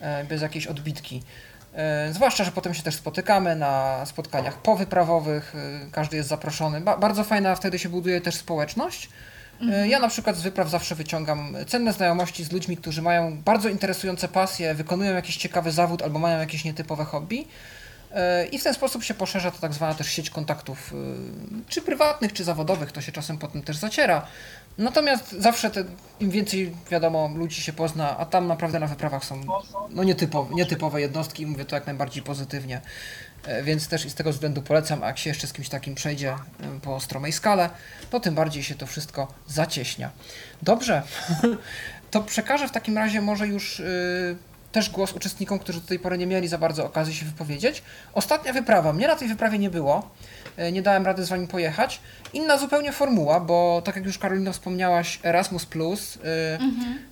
e, 0.00 0.24
bez 0.24 0.42
jakiejś 0.42 0.66
odbitki. 0.66 1.22
E, 1.74 2.12
zwłaszcza, 2.12 2.44
że 2.44 2.52
potem 2.52 2.74
się 2.74 2.82
też 2.82 2.94
spotykamy 2.94 3.56
na 3.56 4.06
spotkaniach 4.06 4.58
powyprawowych, 4.58 5.54
e, 5.54 5.90
każdy 5.92 6.16
jest 6.16 6.28
zaproszony. 6.28 6.80
Ba 6.80 6.96
bardzo 6.96 7.24
fajna 7.24 7.54
wtedy 7.54 7.78
się 7.78 7.88
buduje 7.88 8.20
też 8.20 8.34
społeczność. 8.34 9.08
E, 9.72 9.88
ja 9.88 9.98
na 9.98 10.08
przykład 10.08 10.36
z 10.36 10.42
wypraw 10.42 10.70
zawsze 10.70 10.94
wyciągam 10.94 11.56
cenne 11.66 11.92
znajomości 11.92 12.44
z 12.44 12.52
ludźmi, 12.52 12.76
którzy 12.76 13.02
mają 13.02 13.42
bardzo 13.42 13.68
interesujące 13.68 14.28
pasje, 14.28 14.74
wykonują 14.74 15.14
jakiś 15.14 15.36
ciekawy 15.36 15.72
zawód 15.72 16.02
albo 16.02 16.18
mają 16.18 16.38
jakieś 16.38 16.64
nietypowe 16.64 17.04
hobby. 17.04 17.48
E, 18.14 18.46
I 18.46 18.58
w 18.58 18.62
ten 18.62 18.74
sposób 18.74 19.04
się 19.04 19.14
poszerza 19.14 19.50
ta 19.50 19.58
tak 19.58 19.72
zwana 19.72 19.94
też 19.94 20.06
sieć 20.06 20.30
kontaktów, 20.30 20.92
e, 20.92 20.96
czy 21.68 21.82
prywatnych, 21.82 22.32
czy 22.32 22.44
zawodowych, 22.44 22.92
to 22.92 23.00
się 23.00 23.12
czasem 23.12 23.38
potem 23.38 23.62
też 23.62 23.76
zaciera. 23.76 24.26
Natomiast 24.78 25.32
zawsze 25.32 25.70
te, 25.70 25.84
im 26.20 26.30
więcej, 26.30 26.74
wiadomo, 26.90 27.30
ludzi 27.36 27.62
się 27.62 27.72
pozna, 27.72 28.18
a 28.18 28.26
tam 28.26 28.46
naprawdę 28.46 28.80
na 28.80 28.86
wyprawach 28.86 29.24
są 29.24 29.40
no, 29.90 30.04
nietypowe, 30.04 30.54
nietypowe 30.54 31.00
jednostki 31.00 31.46
mówię 31.46 31.64
to 31.64 31.76
jak 31.76 31.86
najbardziej 31.86 32.22
pozytywnie. 32.22 32.80
E, 33.44 33.62
Więc 33.62 33.88
też 33.88 34.04
i 34.04 34.10
z 34.10 34.14
tego 34.14 34.32
względu 34.32 34.62
polecam, 34.62 35.02
a 35.02 35.06
jak 35.06 35.18
się 35.18 35.30
jeszcze 35.30 35.46
z 35.46 35.52
kimś 35.52 35.68
takim 35.68 35.94
przejdzie 35.94 36.36
po 36.82 37.00
stromej 37.00 37.32
skale, 37.32 37.70
to 38.10 38.20
tym 38.20 38.34
bardziej 38.34 38.62
się 38.62 38.74
to 38.74 38.86
wszystko 38.86 39.28
zacieśnia. 39.46 40.10
Dobrze, 40.62 41.02
to 42.10 42.22
przekażę 42.22 42.68
w 42.68 42.72
takim 42.72 42.98
razie 42.98 43.20
może 43.20 43.46
już 43.46 43.80
y, 43.80 44.36
też 44.74 44.90
głos 44.90 45.12
uczestnikom, 45.12 45.58
którzy 45.58 45.80
do 45.80 45.86
tej 45.86 45.98
pory 45.98 46.18
nie 46.18 46.26
mieli 46.26 46.48
za 46.48 46.58
bardzo 46.58 46.86
okazji 46.86 47.14
się 47.14 47.26
wypowiedzieć. 47.26 47.82
Ostatnia 48.14 48.52
wyprawa, 48.52 48.92
mnie 48.92 49.06
na 49.06 49.16
tej 49.16 49.28
wyprawie 49.28 49.58
nie 49.58 49.70
było, 49.70 50.10
y, 50.58 50.72
nie 50.72 50.82
dałem 50.82 51.06
rady 51.06 51.24
z 51.24 51.28
wami 51.28 51.48
pojechać. 51.48 52.00
Inna 52.32 52.58
zupełnie 52.58 52.92
formuła, 52.92 53.40
bo 53.40 53.82
tak 53.84 53.96
jak 53.96 54.04
już 54.04 54.18
Karolina 54.18 54.52
wspomniałaś, 54.52 55.18
Erasmus, 55.24 55.66
y, 56.16 56.20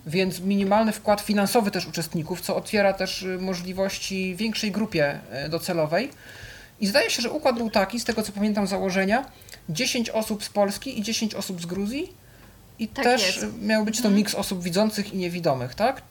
więc 0.07 0.39
minimalny 0.39 0.91
wkład 0.91 1.21
finansowy 1.21 1.71
też 1.71 1.87
uczestników, 1.87 2.41
co 2.41 2.55
otwiera 2.55 2.93
też 2.93 3.23
y, 3.23 3.37
możliwości 3.41 4.35
większej 4.35 4.71
grupie 4.71 5.19
docelowej. 5.49 6.09
I 6.79 6.87
zdaje 6.87 7.09
się, 7.09 7.21
że 7.21 7.31
układ 7.31 7.57
był 7.57 7.69
taki, 7.69 7.99
z 7.99 8.03
tego 8.03 8.23
co 8.23 8.31
pamiętam 8.31 8.67
założenia, 8.67 9.25
10 9.69 10.09
osób 10.09 10.43
z 10.43 10.49
Polski 10.49 10.99
i 10.99 11.03
10 11.03 11.35
osób 11.35 11.61
z 11.61 11.65
Gruzji. 11.65 12.13
I 12.79 12.87
Tak 12.87 13.05
też 13.05 13.35
jest. 13.35 13.61
miał 13.61 13.85
być 13.85 14.01
to 14.01 14.09
miks 14.09 14.35
osób 14.35 14.63
widzących 14.63 15.13
i 15.13 15.17
niewidomych, 15.17 15.75
tak? 15.75 16.01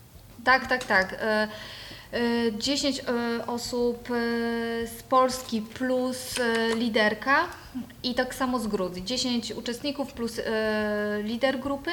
Tak, 0.45 0.67
tak, 0.67 0.85
tak. 0.85 1.13
E, 1.13 1.49
e, 2.13 2.53
10 2.59 3.01
e, 3.01 3.47
osób 3.47 4.11
e, 4.11 4.15
z 4.87 5.03
Polski 5.03 5.63
plus 5.63 6.39
e, 6.39 6.75
liderka 6.75 7.45
i 8.03 8.15
tak 8.15 8.35
samo 8.35 8.59
z 8.59 8.67
Gruzji. 8.67 9.05
10 9.05 9.53
uczestników 9.53 10.13
plus 10.13 10.39
e, 10.39 10.43
lider 11.23 11.61
grupy. 11.61 11.91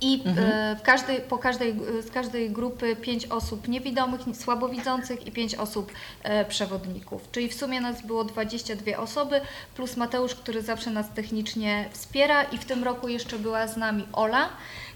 I 0.00 0.22
e, 0.26 0.76
w 0.76 0.82
każdej, 0.82 1.20
po 1.20 1.38
każdej, 1.38 1.74
z 2.06 2.10
każdej 2.10 2.50
grupy 2.50 2.96
5 2.96 3.26
osób 3.26 3.68
niewidomych, 3.68 4.20
słabowidzących 4.34 5.26
i 5.26 5.32
5 5.32 5.54
osób 5.54 5.92
e, 6.22 6.44
przewodników. 6.44 7.30
Czyli 7.32 7.48
w 7.48 7.54
sumie 7.54 7.80
nas 7.80 8.06
było 8.06 8.24
22 8.24 8.96
osoby, 8.96 9.40
plus 9.76 9.96
Mateusz, 9.96 10.34
który 10.34 10.62
zawsze 10.62 10.90
nas 10.90 11.06
technicznie 11.14 11.88
wspiera 11.92 12.42
i 12.42 12.58
w 12.58 12.64
tym 12.64 12.84
roku 12.84 13.08
jeszcze 13.08 13.38
była 13.38 13.66
z 13.66 13.76
nami 13.76 14.06
Ola, 14.12 14.48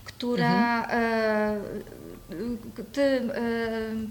która 0.05 0.87
e, 0.87 1.61
ty, 2.93 3.03
e, 3.03 3.21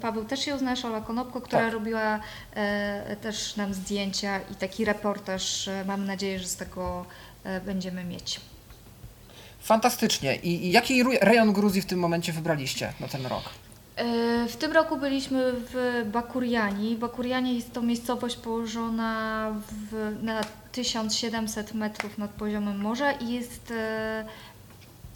Paweł, 0.01 0.25
też 0.25 0.47
ją 0.47 0.57
znasz, 0.57 0.85
Ola 0.85 1.01
Konopko, 1.01 1.41
która 1.41 1.61
Tak. 1.61 1.73
robiła 1.73 2.19
e, 2.55 3.15
też 3.15 3.55
nam 3.55 3.73
zdjęcia 3.73 4.39
i 4.51 4.55
taki 4.55 4.85
reportaż. 4.85 5.69
Mam 5.85 6.05
nadzieję, 6.05 6.39
że 6.39 6.47
z 6.47 6.55
tego 6.55 7.05
e, 7.43 7.61
będziemy 7.61 8.03
mieć. 8.03 8.41
Fantastycznie. 9.59 10.35
I, 10.35 10.65
i 10.67 10.71
jaki 10.71 11.03
rejon 11.21 11.53
Gruzji 11.53 11.81
w 11.81 11.85
tym 11.85 11.99
momencie 11.99 12.33
wybraliście 12.33 12.93
na 12.99 13.07
ten 13.07 13.25
rok? 13.25 13.43
E, 13.95 14.47
W 14.47 14.55
tym 14.57 14.71
roku 14.71 14.97
byliśmy 14.97 15.51
w 15.73 16.03
Bakuriani. 16.11 16.95
Bakuriani 16.95 17.55
jest 17.55 17.73
to 17.73 17.81
miejscowość 17.81 18.35
położona 18.35 19.51
w, 19.91 20.15
na 20.23 20.41
1700 20.71 21.73
metrów 21.73 22.17
nad 22.17 22.31
poziomem 22.31 22.77
morza 22.77 23.11
i 23.11 23.33
jest 23.33 23.73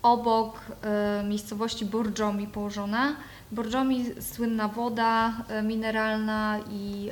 obok 0.03 0.59
e, 0.81 1.23
miejscowości 1.23 1.85
Borjomi 1.85 2.47
położona. 2.47 3.15
Borjomi 3.51 4.05
słynna 4.21 4.67
woda 4.67 5.33
e, 5.49 5.63
mineralna 5.63 6.59
i 6.69 7.11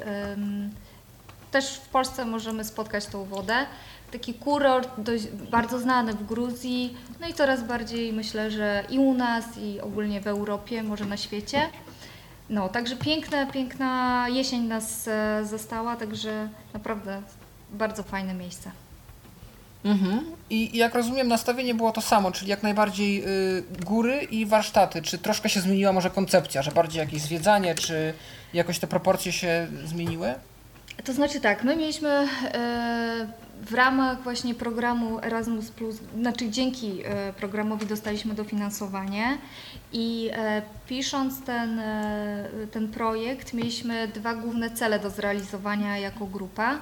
też 1.51 1.75
w 1.75 1.89
Polsce 1.89 2.25
możemy 2.25 2.63
spotkać 2.63 3.05
tą 3.05 3.25
wodę. 3.25 3.65
Taki 4.11 4.33
kurort 4.33 4.89
dość, 4.97 5.27
bardzo 5.27 5.79
znany 5.79 6.13
w 6.13 6.25
Gruzji, 6.25 6.97
no 7.21 7.27
i 7.27 7.33
coraz 7.33 7.63
bardziej 7.63 8.13
myślę, 8.13 8.51
że 8.51 8.83
i 8.89 8.99
u 8.99 9.13
nas, 9.13 9.45
i 9.57 9.81
ogólnie 9.81 10.21
w 10.21 10.27
Europie, 10.27 10.83
może 10.83 11.05
na 11.05 11.17
świecie. 11.17 11.69
No, 12.49 12.69
także 12.69 12.95
piękna, 12.95 13.45
piękna 13.45 14.25
jesień 14.29 14.61
nas 14.61 15.07
e, 15.07 15.45
zastała, 15.45 15.95
także 15.95 16.49
naprawdę 16.73 17.21
bardzo 17.71 18.03
fajne 18.03 18.33
miejsce. 18.33 18.71
Mhm. 19.83 20.25
I, 20.49 20.77
jak 20.77 20.95
rozumiem, 20.95 21.27
nastawienie 21.27 21.75
było 21.75 21.91
to 21.91 22.01
samo, 22.01 22.31
czyli 22.31 22.49
jak 22.49 22.63
najbardziej 22.63 23.23
y, 23.57 23.63
góry 23.85 24.23
i 24.31 24.45
warsztaty. 24.45 25.01
Czy 25.01 25.17
troszkę 25.17 25.49
się 25.49 25.59
zmieniła 25.59 25.93
może 25.93 26.09
koncepcja, 26.09 26.61
że 26.61 26.71
bardziej 26.71 26.99
jakieś 26.99 27.21
zwiedzanie, 27.21 27.75
czy 27.75 28.13
jakoś 28.53 28.79
te 28.79 28.87
proporcje 28.87 29.31
się 29.31 29.67
zmieniły? 29.85 30.35
To 31.03 31.13
znaczy 31.13 31.39
tak, 31.39 31.63
my 31.63 31.75
mieliśmy 31.75 32.09
e, 32.09 32.27
w 33.61 33.73
ramach 33.73 34.23
właśnie 34.23 34.55
programu 34.55 35.19
Erasmus, 35.19 35.71
znaczy 36.19 36.49
dzięki 36.49 37.01
e, 37.05 37.33
programowi 37.33 37.85
dostaliśmy 37.85 38.33
dofinansowanie 38.33 39.37
i 39.93 40.29
e, 40.33 40.61
pisząc 40.87 41.41
ten, 41.41 41.81
ten 42.71 42.87
projekt 42.87 43.53
mieliśmy 43.53 44.07
dwa 44.07 44.35
główne 44.35 44.69
cele 44.69 44.99
do 44.99 45.09
zrealizowania 45.09 45.97
jako 45.97 46.25
grupa. 46.25 46.79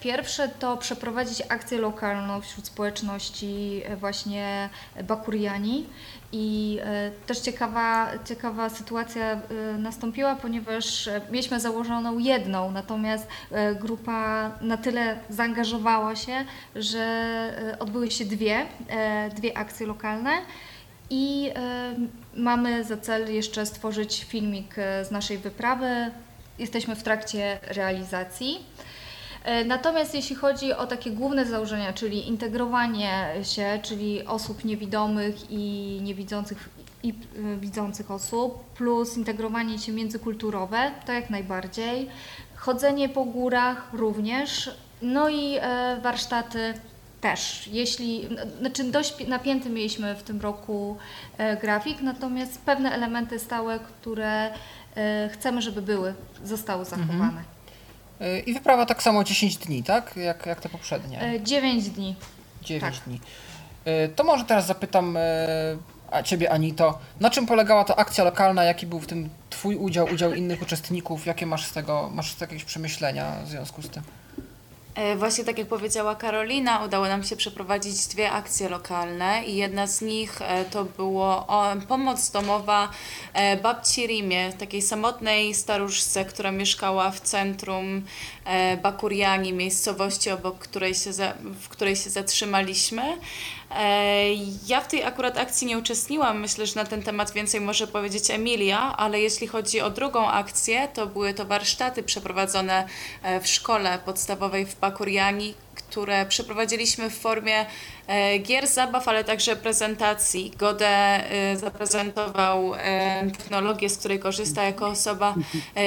Pierwsze 0.00 0.48
to 0.48 0.76
przeprowadzić 0.76 1.42
akcję 1.48 1.78
lokalną 1.78 2.40
wśród 2.40 2.66
społeczności 2.66 3.82
właśnie 4.00 4.68
Bakuriani 5.04 5.86
i 6.32 6.78
e, 6.82 7.10
też 7.26 7.38
ciekawa, 7.38 8.10
ciekawa 8.24 8.68
sytuacja 8.68 9.32
e, 9.32 9.38
nastąpiła, 9.78 10.36
ponieważ 10.36 11.08
e, 11.08 11.20
mieliśmy 11.30 11.60
założoną 11.60 12.18
jedną, 12.18 12.70
natomiast 12.70 13.26
grupa 13.80 14.50
na 14.60 14.76
tyle 14.76 15.18
zaangażowała 15.30 16.16
się, 16.16 16.44
że 16.76 17.76
odbyły 17.78 18.10
się 18.10 18.24
dwie, 18.24 18.66
dwie 19.34 19.58
akcje 19.58 19.86
lokalne. 19.86 20.30
I 21.10 21.50
mamy 22.36 22.84
za 22.84 22.96
cel 22.96 23.34
jeszcze 23.34 23.66
stworzyć 23.66 24.24
filmik 24.28 24.74
z 25.02 25.10
naszej 25.10 25.38
wyprawy. 25.38 26.10
Jesteśmy 26.58 26.96
w 26.96 27.02
trakcie 27.02 27.58
realizacji. 27.62 28.64
E, 29.46 29.64
Natomiast 29.64 30.14
jeśli 30.14 30.36
chodzi 30.36 30.72
o 30.72 30.86
takie 30.86 31.10
główne 31.10 31.46
założenia, 31.46 31.92
czyli 31.92 32.28
integrowanie 32.28 33.28
się, 33.42 33.80
czyli 33.82 34.26
osób 34.26 34.64
niewidomych 34.64 35.34
i 35.50 35.98
niewidzących 36.02 36.68
i 37.02 37.10
e, 37.10 37.56
widzących 37.56 38.10
osób, 38.10 38.64
plus 38.74 39.16
integrowanie 39.16 39.78
się 39.78 39.92
międzykulturowe, 39.92 40.90
to 41.06 41.12
jak 41.12 41.30
najbardziej. 41.30 42.08
Chodzenie 42.56 43.08
po 43.08 43.24
górach 43.24 43.88
również, 43.92 44.70
no 45.02 45.28
i 45.28 45.56
e, 45.60 45.96
warsztaty 46.02 46.74
też. 47.20 47.68
Jeśli, 47.72 48.28
znaczy 48.60 48.84
dość 48.84 49.12
pi- 49.12 49.28
napięty 49.28 49.70
mieliśmy 49.70 50.14
w 50.14 50.22
tym 50.22 50.40
roku 50.40 50.96
grafik, 51.60 52.00
natomiast 52.02 52.60
pewne 52.60 52.92
elementy 52.92 53.38
stałe, 53.38 53.78
które 53.78 54.50
chcemy, 55.32 55.62
żeby 55.62 55.82
były, 55.82 56.14
zostały 56.44 56.84
zachowane. 56.84 57.40
Y, 57.40 57.55
I 58.46 58.54
wyprawa 58.54 58.86
tak 58.86 59.02
samo 59.02 59.24
10 59.24 59.56
dni, 59.56 59.82
tak? 59.82 60.16
Jak, 60.16 60.46
jak 60.46 60.60
te 60.60 60.68
poprzednie. 60.68 61.20
E, 61.22 61.40
9 61.42 61.88
dni. 61.90 62.16
9 62.62 62.94
tak. 62.96 63.04
dni. 63.04 63.20
Y, 63.86 64.08
To 64.08 64.24
może 64.24 64.44
teraz 64.44 64.66
zapytam 64.66 65.16
y, 65.16 65.20
a 66.10 66.22
Ciebie, 66.22 66.52
Anito, 66.52 66.98
na 67.20 67.30
czym 67.30 67.46
polegała 67.46 67.84
ta 67.84 67.96
akcja 67.96 68.24
lokalna? 68.24 68.64
Jaki 68.64 68.86
był 68.86 69.00
w 69.00 69.06
tym 69.06 69.28
Twój 69.50 69.76
udział, 69.76 70.06
udział 70.14 70.34
innych 70.34 70.62
uczestników? 70.62 71.26
Jakie 71.26 71.46
masz 71.46 71.64
z 71.64 71.72
tego, 71.72 72.10
masz 72.14 72.32
z 72.32 72.36
tego 72.36 72.52
jakieś 72.52 72.64
przemyślenia 72.64 73.32
w 73.44 73.48
związku 73.48 73.82
z 73.82 73.88
tym? 73.88 74.02
E, 74.96 75.16
Właśnie 75.16 75.44
tak 75.44 75.58
jak 75.58 75.68
powiedziała 75.68 76.14
Karolina, 76.14 76.84
udało 76.84 77.08
nam 77.08 77.22
się 77.22 77.36
przeprowadzić 77.36 78.06
dwie 78.06 78.32
akcje 78.32 78.68
lokalne 78.68 79.44
i 79.44 79.56
jedna 79.56 79.86
z 79.86 80.00
nich 80.00 80.42
e, 80.42 80.64
to 80.64 80.84
było 80.84 81.46
pomoc 81.88 82.30
domowa 82.30 82.90
e, 83.32 83.56
babci 83.56 84.06
Rimie, 84.06 84.52
takiej 84.52 84.82
samotnej 84.82 85.54
staruszce, 85.54 86.24
która 86.24 86.52
mieszkała 86.52 87.10
w 87.10 87.20
centrum 87.20 88.02
Bakuriani, 88.82 89.52
miejscowości, 89.52 90.30
obok 90.30 90.58
której 90.58 90.94
się, 90.94 91.10
w 91.60 91.68
której 91.68 91.96
się 91.96 92.10
zatrzymaliśmy. 92.10 93.02
Ja 94.66 94.80
w 94.80 94.88
tej 94.88 95.04
akurat 95.04 95.38
akcji 95.38 95.66
nie 95.66 95.78
uczestniłam, 95.78 96.40
myślę, 96.40 96.66
że 96.66 96.74
na 96.76 96.84
ten 96.84 97.02
temat 97.02 97.32
więcej 97.32 97.60
może 97.60 97.86
powiedzieć 97.86 98.30
Emilia, 98.30 98.96
ale 98.96 99.20
jeśli 99.20 99.46
chodzi 99.46 99.80
o 99.80 99.90
drugą 99.90 100.28
akcję, 100.30 100.88
to 100.94 101.06
były 101.06 101.34
to 101.34 101.44
warsztaty 101.44 102.02
przeprowadzone 102.02 102.86
e, 103.22 103.40
w 103.40 103.46
szkole 103.46 103.98
podstawowej 104.04 104.66
w 104.66 104.80
Bakuriani, 104.80 105.54
które 105.74 106.26
przeprowadziliśmy 106.26 107.10
w 107.10 107.18
formie 107.18 107.66
e, 108.06 108.38
gier, 108.38 108.66
zabaw, 108.66 109.08
ale 109.08 109.24
także 109.24 109.56
prezentacji. 109.56 110.52
Gode 110.58 110.88
e, 110.88 111.56
zaprezentował 111.56 112.72
technologię, 113.38 113.88
z 113.88 113.98
której 113.98 114.18
korzysta 114.18 114.62
jako 114.62 114.88
osoba 114.88 115.34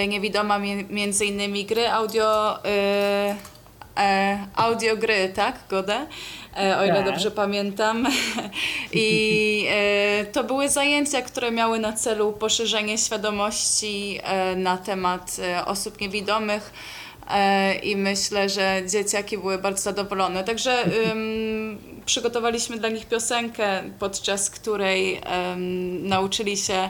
niewidoma, 0.08 0.60
mi- 0.60 0.86
między 0.90 1.26
innymi 1.26 1.66
gry 1.66 1.90
audio, 1.90 2.58
e, 4.00 4.38
audiogry, 4.56 5.30
tak, 5.36 5.60
Gode? 5.70 6.08
E, 6.58 6.78
o 6.78 6.86
ile 6.86 6.94
Tak. 6.96 7.06
dobrze 7.06 7.32
pamiętam. 7.32 8.08
I 8.94 9.66
e, 9.70 10.26
to 10.26 10.44
były 10.44 10.70
zajęcia, 10.70 11.22
które 11.22 11.52
miały 11.52 11.80
na 11.80 11.94
celu 11.94 12.34
poszerzenie 12.34 12.98
świadomości 12.98 14.20
e, 14.24 14.56
na 14.56 14.78
temat 14.78 15.38
e, 15.40 15.66
osób 15.66 16.02
niewidomych. 16.02 16.74
E, 17.30 17.76
I 17.76 17.96
myślę, 17.96 18.50
że 18.50 18.82
dzieciaki 18.88 19.38
były 19.38 19.58
bardzo 19.58 19.82
zadowolone. 19.82 20.44
Także 20.44 20.86
ym, 21.12 21.78
przygotowaliśmy 22.06 22.78
dla 22.78 22.90
nich 22.90 23.06
piosenkę, 23.06 23.84
podczas 24.00 24.50
której 24.50 25.22
em, 25.24 26.08
nauczyli 26.08 26.58
się 26.58 26.90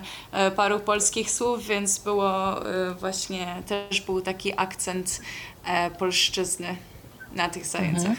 paru 0.55 0.79
polskich 0.79 1.31
słów, 1.31 1.67
więc 1.67 1.99
było 1.99 2.65
e, 2.65 2.93
właśnie 2.93 3.63
też 3.67 4.01
był 4.01 4.21
taki 4.21 4.53
akcent 4.57 5.21
polszczyzny 5.99 6.75
na 7.35 7.49
tych 7.49 7.65
zajęciach. 7.65 8.17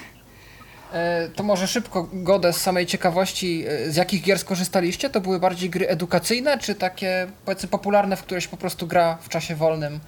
E, 0.93 1.29
To 1.29 1.43
może 1.43 1.67
szybko, 1.67 2.09
Godę, 2.13 2.53
z 2.53 2.57
samej 2.61 2.87
ciekawości, 2.87 3.65
e, 3.69 3.91
z 3.91 3.97
jakich 3.97 4.23
gier 4.23 4.39
skorzystaliście? 4.39 5.11
To 5.11 5.21
były 5.21 5.41
bardziej 5.41 5.71
gry 5.71 5.89
edukacyjne, 5.89 6.59
czy 6.59 6.75
takie, 6.75 7.27
powiedzmy, 7.45 7.69
popularne, 7.69 8.17
w 8.17 8.23
które 8.23 8.41
się 8.41 8.49
po 8.49 8.57
prostu 8.57 8.87
gra 8.87 9.19
w 9.21 9.29
czasie 9.29 9.55
wolnym? 9.57 10.01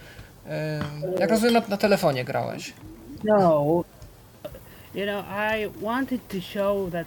E, 0.49 0.81
Jak 1.21 1.31
rozumiem, 1.31 1.55
na, 1.55 1.62
na 1.69 1.77
telefonie 1.77 2.25
grałeś. 2.25 2.73
No, 3.25 3.85
you 4.95 5.05
know, 5.05 5.25
I 5.55 5.85
wanted 5.85 6.29
to 6.29 6.41
show 6.41 6.93
that 6.93 7.07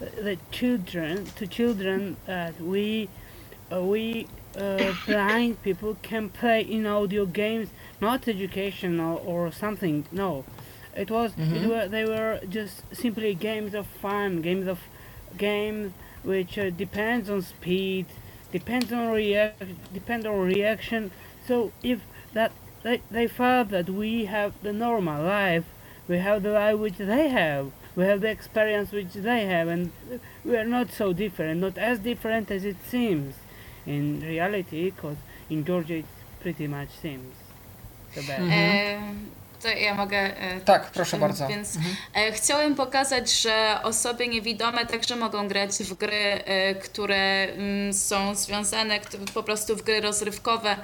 the 0.00 0.36
children, 0.50 1.24
to 1.40 1.46
children, 1.46 2.14
that 2.26 2.54
we, 2.60 3.06
uh, 3.70 3.90
we 3.90 4.24
uh, 4.24 5.06
blind 5.06 5.56
people 5.58 5.94
can 6.10 6.28
play 6.28 6.62
in 6.62 6.86
audio 6.86 7.26
games, 7.26 7.68
not 8.00 8.28
education 8.28 9.00
or, 9.00 9.20
or 9.26 9.54
something. 9.54 10.04
No, 10.12 10.42
it 10.96 11.10
was, 11.10 11.32
it 11.32 11.38
mm-hmm. 11.38 11.68
were, 11.68 11.88
they 11.88 12.04
were 12.04 12.40
just 12.48 12.82
simply 12.94 13.34
games 13.34 13.74
of 13.74 13.86
fun, 13.86 14.42
games 14.42 14.66
of 14.66 14.80
games 15.36 15.92
which 16.22 16.58
uh, 16.58 16.70
depends 16.70 17.28
on 17.28 17.42
speed, 17.42 18.06
depends 18.52 18.92
on 18.92 19.08
react, 19.08 19.62
depend 19.92 20.26
on 20.26 20.40
reaction. 20.40 21.10
So 21.46 21.72
if 21.82 22.00
that 22.32 22.52
they, 22.82 23.02
they 23.10 23.26
felt 23.26 23.70
that 23.70 23.88
we 23.90 24.26
have 24.26 24.54
the 24.62 24.72
normal 24.72 25.22
life, 25.22 25.64
we 26.08 26.18
have 26.18 26.42
the 26.42 26.52
life 26.52 26.78
which 26.78 26.98
they 26.98 27.28
have, 27.28 27.72
we 27.96 28.04
have 28.04 28.20
the 28.20 28.28
experience 28.28 28.92
which 28.92 29.12
they 29.12 29.46
have, 29.46 29.68
and 29.68 29.92
we 30.44 30.56
are 30.56 30.64
not 30.64 30.90
so 30.92 31.12
different, 31.12 31.60
not 31.60 31.78
as 31.78 31.98
different 31.98 32.50
as 32.50 32.64
it 32.64 32.76
seems 32.86 33.34
in 33.86 34.20
reality, 34.20 34.90
because 34.90 35.16
in 35.50 35.64
Georgia 35.64 35.96
it 35.96 36.06
pretty 36.40 36.66
much 36.66 36.90
seems 36.90 37.34
the 38.14 38.22
best. 38.22 38.42
E, 38.42 39.14
to 39.64 39.68
ja 39.78 39.94
mogę. 39.94 40.16
e, 40.16 40.60
Tak, 40.60 40.90
proszę 40.90 41.16
bardzo. 41.18 41.48
Więc 41.48 41.76
e, 42.14 42.32
chciałem 42.32 42.74
pokazać, 42.74 43.32
że 43.32 43.78
osoby 43.82 44.28
niewidome 44.28 44.86
także 44.86 45.16
mogą 45.16 45.48
grać 45.48 45.70
w 45.70 45.94
gry, 45.94 46.16
e, 46.44 46.74
które 46.74 47.48
mm, 47.52 47.92
są 47.94 48.34
związane 48.34 49.00
po 49.34 49.42
prostu 49.42 49.76
w 49.76 49.82
gry 49.82 50.00
rozrywkowe 50.00 50.76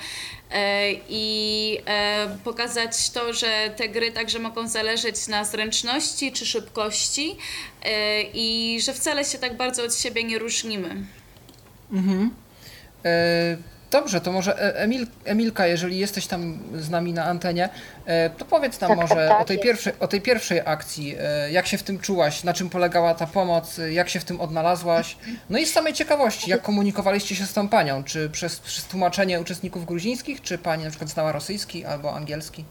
e, 0.51 0.93
i 1.09 1.79
e, 1.87 2.29
pokazać 2.45 3.11
to, 3.11 3.33
że 3.33 3.71
te 3.77 3.89
gry 3.89 4.13
także 4.13 4.39
mogą 4.39 4.69
zależeć 4.69 5.29
na 5.29 5.45
zręczności 5.45 6.33
czy 6.33 6.47
szybkości 6.47 7.37
e, 7.83 8.23
i 8.23 8.79
że 8.81 8.93
wcale 8.95 9.25
się 9.25 9.39
tak 9.39 9.57
bardzo 9.57 9.85
od 9.85 9.95
siebie 9.95 10.25
nie 10.25 10.39
różnimy. 10.39 10.97
E, 13.05 13.57
Dobrze, 13.91 14.21
to 14.21 14.33
może 14.33 14.59
E- 14.59 14.77
Emil, 14.77 15.07
Emilka, 15.25 15.67
jeżeli 15.67 15.99
jesteś 15.99 16.27
tam 16.27 16.59
z 16.75 16.91
nami 16.91 17.13
na 17.13 17.25
antenie, 17.25 17.69
e, 18.07 18.31
to 18.31 18.45
powiedz 18.45 18.81
nam 18.81 18.89
Tak, 18.91 18.99
może 18.99 19.15
tak, 19.15 19.29
tak, 19.29 19.41
o, 19.41 19.45
tej 19.45 19.55
jest. 19.57 19.65
pierwszej, 19.65 19.93
o 20.01 20.09
tej 20.09 20.21
pierwszej 20.21 20.61
akcji. 20.65 21.17
e, 21.21 21.51
Jak 21.51 21.67
się 21.67 21.79
w 21.79 21.83
tym 21.83 21.99
czułaś, 21.99 22.45
na 22.45 22.53
czym 22.55 22.71
polegała 22.71 23.15
ta 23.15 23.27
pomoc, 23.27 23.81
jak 23.91 24.09
się 24.09 24.21
w 24.21 24.25
tym 24.25 24.41
odnalazłaś? 24.41 25.17
No 25.51 25.59
i 25.59 25.67
z 25.67 25.73
samej 25.73 25.93
ciekawości, 25.93 26.51
jak 26.51 26.63
komunikowaliście 26.63 27.35
się 27.37 27.47
z 27.47 27.53
tą 27.53 27.69
panią? 27.69 28.05
Czy 28.05 28.31
przez, 28.31 28.61
przez 28.61 28.85
tłumaczenie 28.85 29.41
uczestników 29.41 29.85
gruzińskich, 29.87 30.43
czy 30.43 30.59
pani 30.59 30.85
na 30.85 30.91
przykład 30.91 31.11
znała 31.11 31.33
rosyjski 31.33 31.85
albo 31.85 32.13
angielski? 32.15 32.65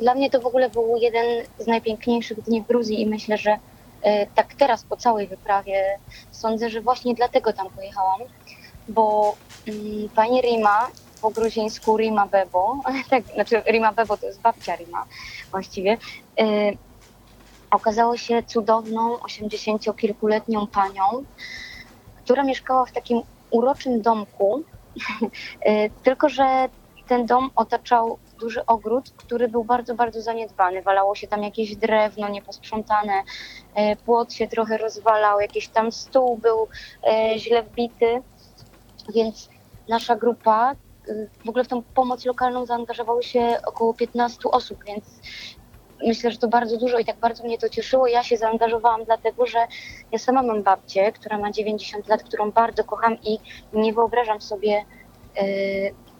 Dla 0.00 0.14
mnie 0.14 0.30
to 0.30 0.40
w 0.40 0.46
ogóle 0.46 0.70
był 0.70 0.96
jeden 0.96 1.26
z 1.58 1.66
najpiękniejszych 1.66 2.42
dni 2.42 2.62
w 2.62 2.66
Gruzji 2.66 3.00
i 3.00 3.06
myślę, 3.06 3.38
że 3.38 3.56
tak 4.34 4.54
teraz 4.54 4.82
po 4.82 4.96
całej 4.96 5.26
wyprawie 5.28 5.98
sądzę, 6.30 6.70
że 6.70 6.80
właśnie 6.80 7.14
dlatego 7.14 7.52
tam 7.52 7.70
pojechałam, 7.70 8.20
bo 8.88 9.36
mm, 9.66 10.08
pani 10.08 10.40
Rima, 10.40 10.88
po 11.22 11.30
gruzińsku 11.30 11.96
Rima 11.96 12.26
Bebo, 12.26 12.80
tak, 13.10 13.24
znaczy 13.34 13.62
Rima 13.66 13.92
Bebo 13.92 14.16
to 14.16 14.26
jest 14.26 14.40
babcia 14.40 14.76
Rima 14.76 15.04
właściwie, 15.50 15.98
e, 16.38 16.44
okazało 17.70 18.16
się 18.16 18.42
cudowną, 18.42 19.16
80-kilkuletnią 19.16 20.66
panią, 20.66 21.24
która 22.24 22.44
mieszkała 22.44 22.86
w 22.86 22.92
takim 22.92 23.22
uroczym 23.50 24.02
domku, 24.02 24.62
e, 25.60 25.90
tylko 26.04 26.28
że 26.28 26.68
ten 27.08 27.26
dom 27.26 27.50
otaczał 27.56 28.18
duży 28.40 28.66
ogród, 28.66 29.10
który 29.16 29.48
był 29.48 29.64
bardzo, 29.64 29.94
bardzo 29.94 30.22
zaniedbany. 30.22 30.82
Walało 30.82 31.14
się 31.14 31.28
tam 31.28 31.42
jakieś 31.42 31.76
drewno 31.76 32.28
nieposprzątane, 32.28 33.22
e, 33.74 33.96
płot 33.96 34.32
się 34.32 34.48
trochę 34.48 34.78
rozwalał, 34.78 35.40
jakiś 35.40 35.68
tam 35.68 35.92
stół 35.92 36.36
był 36.36 36.68
e, 37.06 37.38
źle 37.38 37.62
wbity, 37.62 38.22
więc 39.12 39.48
nasza 39.88 40.16
grupa, 40.16 40.72
e, 41.08 41.26
w 41.44 41.48
ogóle 41.48 41.64
w 41.64 41.68
tą 41.68 41.82
pomoc 41.82 42.24
lokalną 42.24 42.66
zaangażowało 42.66 43.22
się 43.22 43.56
około 43.66 43.94
15 43.94 44.50
osób, 44.50 44.84
więc 44.84 45.04
myślę, 46.06 46.30
że 46.30 46.38
to 46.38 46.48
bardzo 46.48 46.76
dużo 46.76 46.98
i 46.98 47.04
tak 47.04 47.16
bardzo 47.16 47.44
mnie 47.44 47.58
to 47.58 47.68
cieszyło. 47.68 48.06
Ja 48.06 48.22
się 48.22 48.36
zaangażowałam 48.36 49.04
dlatego, 49.04 49.46
że 49.46 49.58
ja 50.12 50.18
sama 50.18 50.42
mam 50.42 50.62
babcię, 50.62 51.12
która 51.12 51.38
ma 51.38 51.50
90 51.50 52.08
lat, 52.08 52.22
którą 52.22 52.50
bardzo 52.50 52.84
kocham 52.84 53.16
i 53.22 53.38
nie 53.72 53.92
wyobrażam 53.92 54.40
sobie 54.40 54.84
e, 55.36 55.44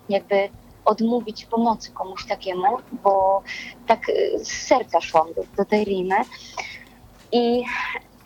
jakby 0.09 0.49
odmówić 0.85 1.47
pomocy 1.47 1.92
komuś 1.92 2.27
takiemu, 2.27 2.77
bo 2.92 3.42
tak 3.87 4.09
y, 4.09 4.44
z 4.44 4.49
serca 4.49 5.01
szłam 5.01 5.27
do, 5.37 5.42
do 5.57 5.64
tej 5.64 5.85
Rimy. 5.85 6.16
I 7.33 7.64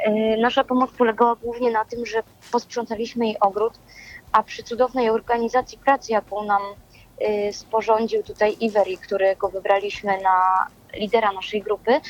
y, 0.08 0.36
nasza 0.40 0.64
pomoc 0.64 0.90
polegała 0.90 1.34
głównie 1.34 1.70
na 1.70 1.84
tym, 1.84 2.06
że 2.06 2.22
posprzątaliśmy 2.52 3.26
jej 3.26 3.40
ogród, 3.40 3.72
a 4.32 4.42
przy 4.42 4.62
cudownej 4.62 5.10
organizacji 5.10 5.78
pracy, 5.78 6.12
jaką 6.12 6.44
nam 6.44 6.62
y, 7.22 7.52
sporządził 7.52 8.22
tutaj 8.22 8.56
Iweri, 8.60 8.98
którego 8.98 9.48
wybraliśmy 9.48 10.20
na 10.20 10.66
lidera 10.94 11.32
naszej 11.32 11.62
grupy, 11.62 12.00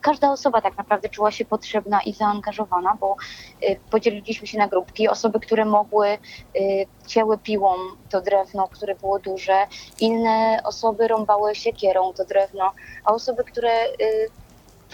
każda 0.00 0.32
osoba 0.32 0.60
tak 0.60 0.78
naprawdę 0.78 1.08
czuła 1.08 1.30
się 1.30 1.44
potrzebna 1.44 2.02
i 2.02 2.12
zaangażowana, 2.12 2.96
bo 3.00 3.16
y, 3.62 3.76
podzieliliśmy 3.90 4.46
się 4.46 4.58
na 4.58 4.68
grupki. 4.68 5.08
Osoby, 5.08 5.40
które 5.40 5.64
mogły, 5.64 6.08
y, 6.08 6.86
cięły 7.06 7.38
piłą 7.38 7.74
to 8.10 8.20
drewno, 8.20 8.68
które 8.68 8.94
było 8.94 9.18
duże, 9.18 9.66
inne 10.00 10.60
osoby 10.64 11.08
rąbały 11.08 11.54
siekierą 11.54 12.12
to 12.12 12.24
drewno, 12.24 12.72
a 13.04 13.12
osoby, 13.12 13.44
które 13.44 13.70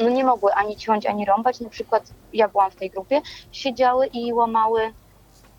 no 0.00 0.08
nie 0.08 0.24
mogły 0.24 0.52
ani 0.54 0.76
ciąć, 0.76 1.06
ani 1.06 1.24
rąbać, 1.24 1.60
na 1.60 1.68
przykład 1.68 2.02
ja 2.32 2.48
byłam 2.48 2.70
w 2.70 2.76
tej 2.76 2.90
grupie, 2.90 3.20
siedziały 3.52 4.06
i 4.06 4.32
łamały 4.32 4.92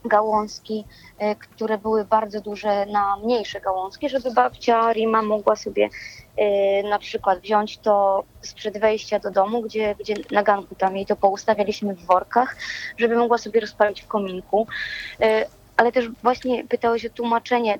gałązki, 0.06 0.86
y, 1.22 1.36
które 1.36 1.78
były 1.78 2.06
bardzo 2.06 2.42
duże 2.42 2.86
na 2.86 3.18
mniejsze 3.18 3.62
gałązki, 3.62 4.10
żeby 4.10 4.34
babcia 4.34 4.94
Rima 4.94 5.22
mogła 5.22 5.56
sobie 5.56 5.90
y, 6.40 6.90
na 6.90 7.00
przykład 7.00 7.40
wziąć 7.40 7.78
to 7.78 8.24
sprzed 8.42 8.80
wejścia 8.80 9.20
do 9.20 9.32
domu, 9.32 9.62
gdzie, 9.62 9.96
gdzie 10.00 10.14
na 10.32 10.44
ganku 10.44 10.76
tam 10.76 10.96
jej 10.96 11.06
to 11.06 11.16
poustawialiśmy 11.16 11.96
w 11.96 12.06
workach, 12.06 12.56
żeby 12.98 13.16
mogła 13.16 13.38
sobie 13.38 13.60
rozpalić 13.60 14.02
w 14.02 14.08
kominku. 14.08 14.68
Y, 15.22 15.46
Ale 15.78 15.92
też 15.92 16.10
właśnie 16.24 16.64
pytałeś 16.64 17.06
o 17.06 17.10
tłumaczenie. 17.10 17.80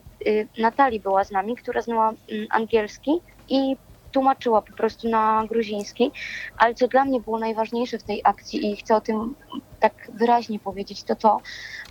Natalii 0.58 1.00
była 1.00 1.24
z 1.24 1.32
nami, 1.32 1.56
która 1.56 1.82
znała 1.82 2.14
angielski 2.50 3.12
i 3.50 3.78
tłumaczyła 4.12 4.62
po 4.62 4.74
prostu 4.74 5.10
na 5.10 5.46
gruziński, 5.50 6.12
ale 6.58 6.76
co 6.76 6.88
dla 6.88 7.06
mnie 7.06 7.20
było 7.20 7.40
najważniejsze 7.40 7.98
w 7.98 8.04
tej 8.04 8.22
akcji 8.24 8.72
i 8.72 8.76
chcę 8.76 8.96
o 8.96 9.02
tym 9.02 9.36
tak 9.80 10.12
wyraźnie 10.14 10.60
powiedzieć, 10.60 11.04
to 11.04 11.16
to, 11.16 11.42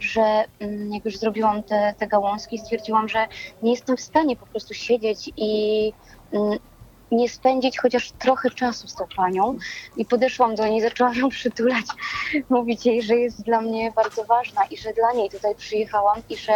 że 0.00 0.44
mm, 0.60 0.92
jak 0.92 1.04
już 1.04 1.18
zrobiłam 1.18 1.62
te, 1.62 1.94
te 1.98 2.06
gałązki, 2.06 2.58
stwierdziłam, 2.58 3.08
że 3.08 3.26
nie 3.62 3.70
jestem 3.70 3.96
w 3.96 4.00
stanie 4.00 4.36
po 4.36 4.46
prostu 4.46 4.74
siedzieć 4.74 5.30
i 5.36 5.92
mm, 6.32 6.58
nie 7.12 7.28
spędzić 7.28 7.78
chociaż 7.78 8.12
trochę 8.12 8.50
czasu 8.50 8.88
z 8.88 8.94
tą 8.94 9.04
panią. 9.16 9.58
I 9.96 10.04
podeszłam 10.04 10.54
do 10.54 10.66
niej, 10.66 10.80
zaczęłam 10.80 11.14
ją 11.14 11.28
przytulać, 11.28 11.84
mówić 12.50 12.86
jej, 12.86 13.02
że 13.02 13.16
jest 13.16 13.42
dla 13.42 13.60
mnie 13.60 13.92
bardzo 13.92 14.24
ważna 14.24 14.64
i 14.64 14.76
że 14.76 14.92
dla 14.92 15.12
niej 15.12 15.30
tutaj 15.30 15.54
przyjechałam 15.54 16.22
i 16.28 16.36
że 16.36 16.54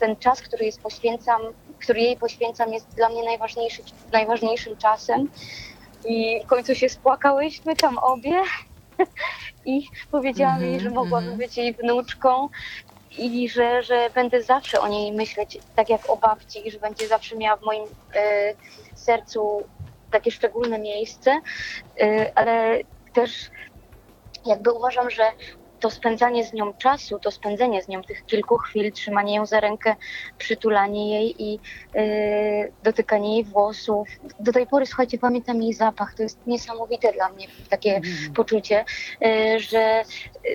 ten 0.00 0.16
czas, 0.16 0.42
który 0.42 0.64
jest 0.64 0.80
poświęcam, 0.80 1.40
który 1.78 2.00
jej 2.00 2.16
poświęcam, 2.16 2.72
jest 2.72 2.88
dla 2.94 3.08
mnie 3.08 3.24
najważniejszy, 3.24 3.82
najważniejszym 4.12 4.76
czasem. 4.76 5.28
I 6.08 6.40
w 6.44 6.46
końcu 6.46 6.74
się 6.74 6.88
spłakałyśmy 6.88 7.76
tam 7.76 7.98
obie 7.98 8.42
i 9.64 9.88
powiedziałam 10.10 10.62
jej, 10.62 10.80
że 10.80 10.90
mogłabym 10.90 11.30
mhm. 11.30 11.38
być 11.38 11.56
jej 11.56 11.74
wnuczką 11.74 12.48
i 13.18 13.48
że, 13.48 13.82
że 13.82 14.10
będę 14.14 14.42
zawsze 14.42 14.80
o 14.80 14.88
niej 14.88 15.12
myśleć 15.12 15.58
tak 15.76 15.88
jak 15.88 16.10
o 16.10 16.16
babci 16.16 16.68
i 16.68 16.70
że 16.70 16.78
będzie 16.78 17.08
zawsze 17.08 17.36
miała 17.36 17.56
w 17.56 17.62
moim 17.62 17.84
e, 18.14 18.54
sercu 18.94 19.62
takie 20.10 20.30
szczególne 20.30 20.78
miejsce, 20.78 21.40
e, 22.00 22.32
ale 22.38 22.78
też 23.12 23.50
jakby 24.46 24.72
uważam, 24.72 25.10
że 25.10 25.22
to 25.80 25.90
spędzanie 25.90 26.44
z 26.44 26.52
nią 26.52 26.74
czasu, 26.74 27.18
to 27.18 27.30
spędzenie 27.30 27.82
z 27.82 27.88
nią 27.88 28.02
tych 28.02 28.26
kilku 28.26 28.56
chwil, 28.58 28.92
trzymanie 28.92 29.34
ją 29.34 29.46
za 29.46 29.60
rękę, 29.60 29.96
przytulanie 30.38 31.10
jej 31.14 31.42
i 31.42 31.52
yy, 31.94 32.72
dotykanie 32.82 33.34
jej 33.34 33.44
włosów. 33.44 34.08
Do 34.40 34.52
tej 34.52 34.66
pory, 34.66 34.86
słuchajcie, 34.86 35.18
pamiętam 35.18 35.62
jej 35.62 35.72
zapach. 35.72 36.14
To 36.14 36.22
jest 36.22 36.46
niesamowite 36.46 37.12
dla 37.12 37.28
mnie 37.28 37.46
takie 37.70 38.00
poczucie, 38.34 38.84
yy, 39.20 39.60
że 39.60 40.02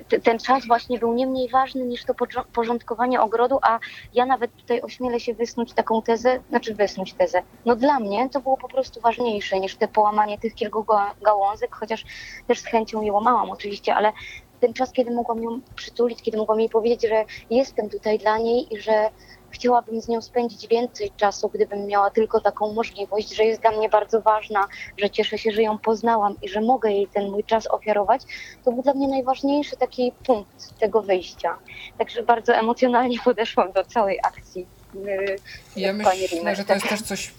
t- 0.07 0.19
ten 0.19 0.39
czas 0.39 0.67
właśnie 0.67 0.99
był 0.99 1.13
nie 1.13 1.27
mniej 1.27 1.49
ważny 1.49 1.85
niż 1.85 2.05
to 2.05 2.13
porządkowanie 2.53 3.21
ogrodu, 3.21 3.59
a 3.61 3.79
ja 4.13 4.25
nawet 4.25 4.55
tutaj 4.55 4.81
ośmielę 4.81 5.19
się 5.19 5.33
wysnuć 5.33 5.73
taką 5.73 6.01
tezę, 6.01 6.39
znaczy 6.49 6.75
wysnuć 6.75 7.13
tezę. 7.13 7.43
No 7.65 7.75
dla 7.75 7.99
mnie 7.99 8.29
to 8.29 8.39
było 8.39 8.57
po 8.57 8.67
prostu 8.67 9.01
ważniejsze 9.01 9.59
niż 9.59 9.75
te 9.75 9.87
połamanie 9.87 10.37
tych 10.37 10.55
kilku 10.55 10.83
ga- 10.83 11.13
gałązek, 11.21 11.75
chociaż 11.75 12.05
też 12.47 12.59
z 12.59 12.65
chęcią 12.65 13.01
je 13.01 13.11
łamałam 13.13 13.51
oczywiście, 13.51 13.95
ale 13.95 14.11
ten 14.61 14.73
czas, 14.73 14.91
kiedy 14.91 15.11
mogłam 15.11 15.43
ją 15.43 15.61
przytulić, 15.75 16.21
kiedy 16.21 16.37
mogłam 16.37 16.59
jej 16.59 16.69
powiedzieć, 16.69 17.09
że 17.09 17.25
jestem 17.49 17.89
tutaj 17.89 18.19
dla 18.19 18.37
niej 18.37 18.73
i 18.73 18.81
że 18.81 19.09
chciałabym 19.51 20.01
z 20.01 20.07
nią 20.07 20.21
spędzić 20.21 20.67
więcej 20.67 21.11
czasu, 21.17 21.49
gdybym 21.49 21.87
miała 21.87 22.09
tylko 22.09 22.41
taką 22.41 22.73
możliwość, 22.73 23.35
że 23.35 23.43
jest 23.43 23.61
dla 23.61 23.71
mnie 23.71 23.89
bardzo 23.89 24.21
ważna, 24.21 24.67
że 24.97 25.09
cieszę 25.09 25.37
się, 25.37 25.51
że 25.51 25.61
ją 25.61 25.77
poznałam 25.77 26.35
i 26.41 26.49
że 26.49 26.61
mogę 26.61 26.91
jej 26.91 27.07
ten 27.07 27.31
mój 27.31 27.43
czas 27.43 27.67
ofiarować, 27.71 28.21
to 28.65 28.71
był 28.71 28.83
dla 28.83 28.93
mnie 28.93 29.07
najważniejszy 29.07 29.77
taki 29.77 30.11
punkt 30.25 30.79
tego 30.79 31.01
wyjścia. 31.01 31.57
Także 31.97 32.23
bardzo 32.23 32.53
emocjonalnie 32.53 33.17
podeszłam 33.25 33.71
do 33.71 33.83
całej 33.83 34.19
akcji. 34.23 34.65
yy, 34.95 35.35
Ja 35.75 35.93
pani 36.03 36.21
myślę, 36.21 36.55
że 36.55 36.65
to 36.65 36.73
jest 36.73 36.89
też 36.89 37.01
coś 37.01 37.31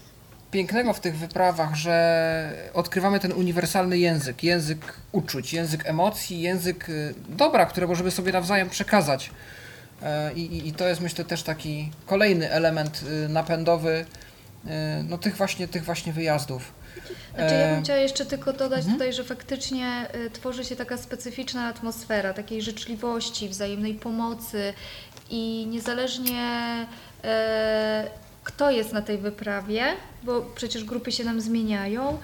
pięknego 0.53 0.93
w 0.93 1.01
tych 1.01 1.17
wyprawach, 1.17 1.75
że 1.75 2.53
odkrywamy 2.75 3.21
ten 3.21 3.33
uniwersalny 3.33 3.99
język, 3.99 4.43
język 4.45 4.95
uczuć, 5.13 5.53
język 5.53 5.87
emocji, 5.87 6.41
język 6.41 6.89
y, 6.89 7.15
dobra, 7.29 7.67
które 7.67 7.87
możemy 7.87 8.11
sobie 8.11 8.33
nawzajem 8.33 8.71
przekazać. 8.71 9.31
E, 10.03 10.33
I, 10.33 10.69
i- 10.69 10.73
to 10.73 10.89
jest 10.89 11.01
myślę 11.01 11.25
też 11.25 11.43
taki 11.43 11.91
kolejny 12.07 12.51
element 12.51 13.01
y, 13.25 13.29
napędowy 13.29 14.05
y, 14.67 14.69
no, 15.09 15.19
tych, 15.19 15.37
właśnie, 15.37 15.69
tych 15.69 15.85
właśnie 15.85 16.13
wyjazdów. 16.13 16.73
Znaczy, 17.35 17.55
ja 17.55 17.61
E, 17.61 17.75
bym 17.75 17.85
chciała 17.85 17.99
jeszcze 17.99 18.27
tylko 18.27 18.53
dodać 18.53 18.79
mhm. 18.79 18.95
tutaj, 18.99 19.13
że 19.13 19.25
faktycznie 19.25 20.07
tworzy 20.33 20.65
się 20.65 20.77
taka 20.77 20.97
specyficzna 20.97 21.67
atmosfera 21.67 22.35
takiej 22.35 22.63
życzliwości, 22.63 23.49
wzajemnej 23.49 23.95
pomocy 23.95 24.73
i 25.31 25.67
niezależnie 25.71 26.41
e, 27.25 28.11
kto 28.45 28.71
jest 28.71 28.93
na 28.93 29.03
tej 29.03 29.19
wyprawie, 29.19 29.85
bo 30.23 30.43
przecież 30.55 30.85
grupy 30.85 31.13
się 31.13 31.25
nam 31.25 31.41
zmieniają, 31.41 32.19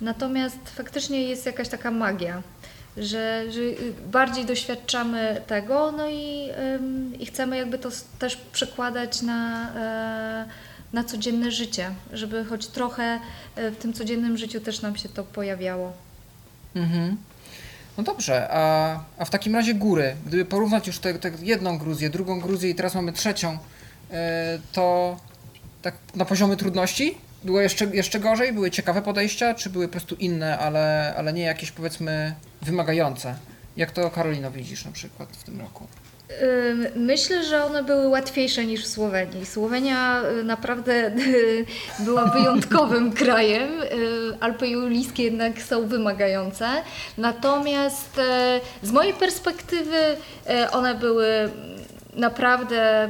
natomiast 0.00 0.58
faktycznie 0.74 1.22
jest 1.22 1.46
jakaś 1.46 1.68
taka 1.68 1.90
magia. 1.90 2.42
Że, 2.96 3.44
że 3.50 3.60
bardziej 4.06 4.44
doświadczamy 4.44 5.42
tego, 5.46 5.92
no 5.92 6.08
i, 6.08 6.48
i 7.18 7.26
chcemy 7.26 7.56
jakby 7.56 7.78
to 7.78 7.90
też 8.18 8.36
przekładać 8.36 9.22
na, 9.22 9.70
e, 9.74 10.48
na 10.92 11.04
codzienne 11.04 11.50
życie, 11.50 11.90
żeby 12.12 12.44
choć 12.44 12.66
trochę 12.66 13.20
e, 13.56 13.70
w 13.70 13.76
tym 13.76 13.92
codziennym 13.92 14.38
życiu 14.38 14.60
też 14.60 14.82
nam 14.82 14.96
się 14.96 15.08
to 15.08 15.24
pojawiało. 15.24 15.92
Mhm. 16.74 17.16
No 17.98 18.04
dobrze, 18.04 18.48
a, 18.50 19.00
a 19.18 19.24
w 19.24 19.30
takim 19.30 19.54
razie 19.54 19.74
góry, 19.74 20.16
gdyby 20.26 20.44
porównać 20.44 20.86
już 20.86 20.98
tę 20.98 21.14
tę 21.14 21.30
jedną 21.42 21.78
Gruzję, 21.78 22.10
drugą 22.10 22.40
Gruzję 22.40 22.70
i 22.70 22.74
teraz 22.74 22.94
mamy 22.94 23.12
trzecią, 23.12 23.58
e, 24.10 24.58
to 24.72 25.16
tak 25.84 25.94
na 26.14 26.24
poziomie 26.24 26.56
trudności 26.56 27.14
było 27.44 27.60
jeszcze, 27.60 27.84
jeszcze 27.84 28.20
gorzej? 28.20 28.52
Były 28.52 28.70
ciekawe 28.70 29.02
podejścia, 29.02 29.54
czy 29.54 29.70
były 29.70 29.88
po 29.88 29.92
prostu 29.92 30.14
inne, 30.14 30.58
ale, 30.58 31.14
ale 31.16 31.32
nie 31.32 31.42
jakieś 31.42 31.70
powiedzmy 31.70 32.34
wymagające? 32.62 33.34
Jak 33.76 33.90
to 33.90 34.10
Karolino 34.10 34.50
widzisz 34.50 34.84
na 34.84 34.92
przykład 34.92 35.28
w 35.32 35.44
tym 35.44 35.60
roku? 35.60 35.86
Myślę, 36.96 37.44
że 37.44 37.64
one 37.64 37.82
były 37.82 38.08
łatwiejsze 38.08 38.66
niż 38.66 38.84
w 38.84 38.88
Słowenii. 38.88 39.46
Słowenia 39.46 40.22
y, 40.40 40.44
naprawdę 40.44 41.12
była 41.98 42.26
wyjątkowym 42.26 43.12
krajem. 43.22 43.82
Y, 43.82 43.86
Alpy 44.40 44.68
Julijskie 44.68 45.22
jednak 45.22 45.62
są 45.62 45.88
wymagające. 45.88 46.68
Natomiast 47.18 48.20
z 48.82 48.90
mojej 48.90 49.12
perspektywy 49.12 50.16
one 50.72 50.94
były 50.94 51.50
naprawdę 52.16 53.08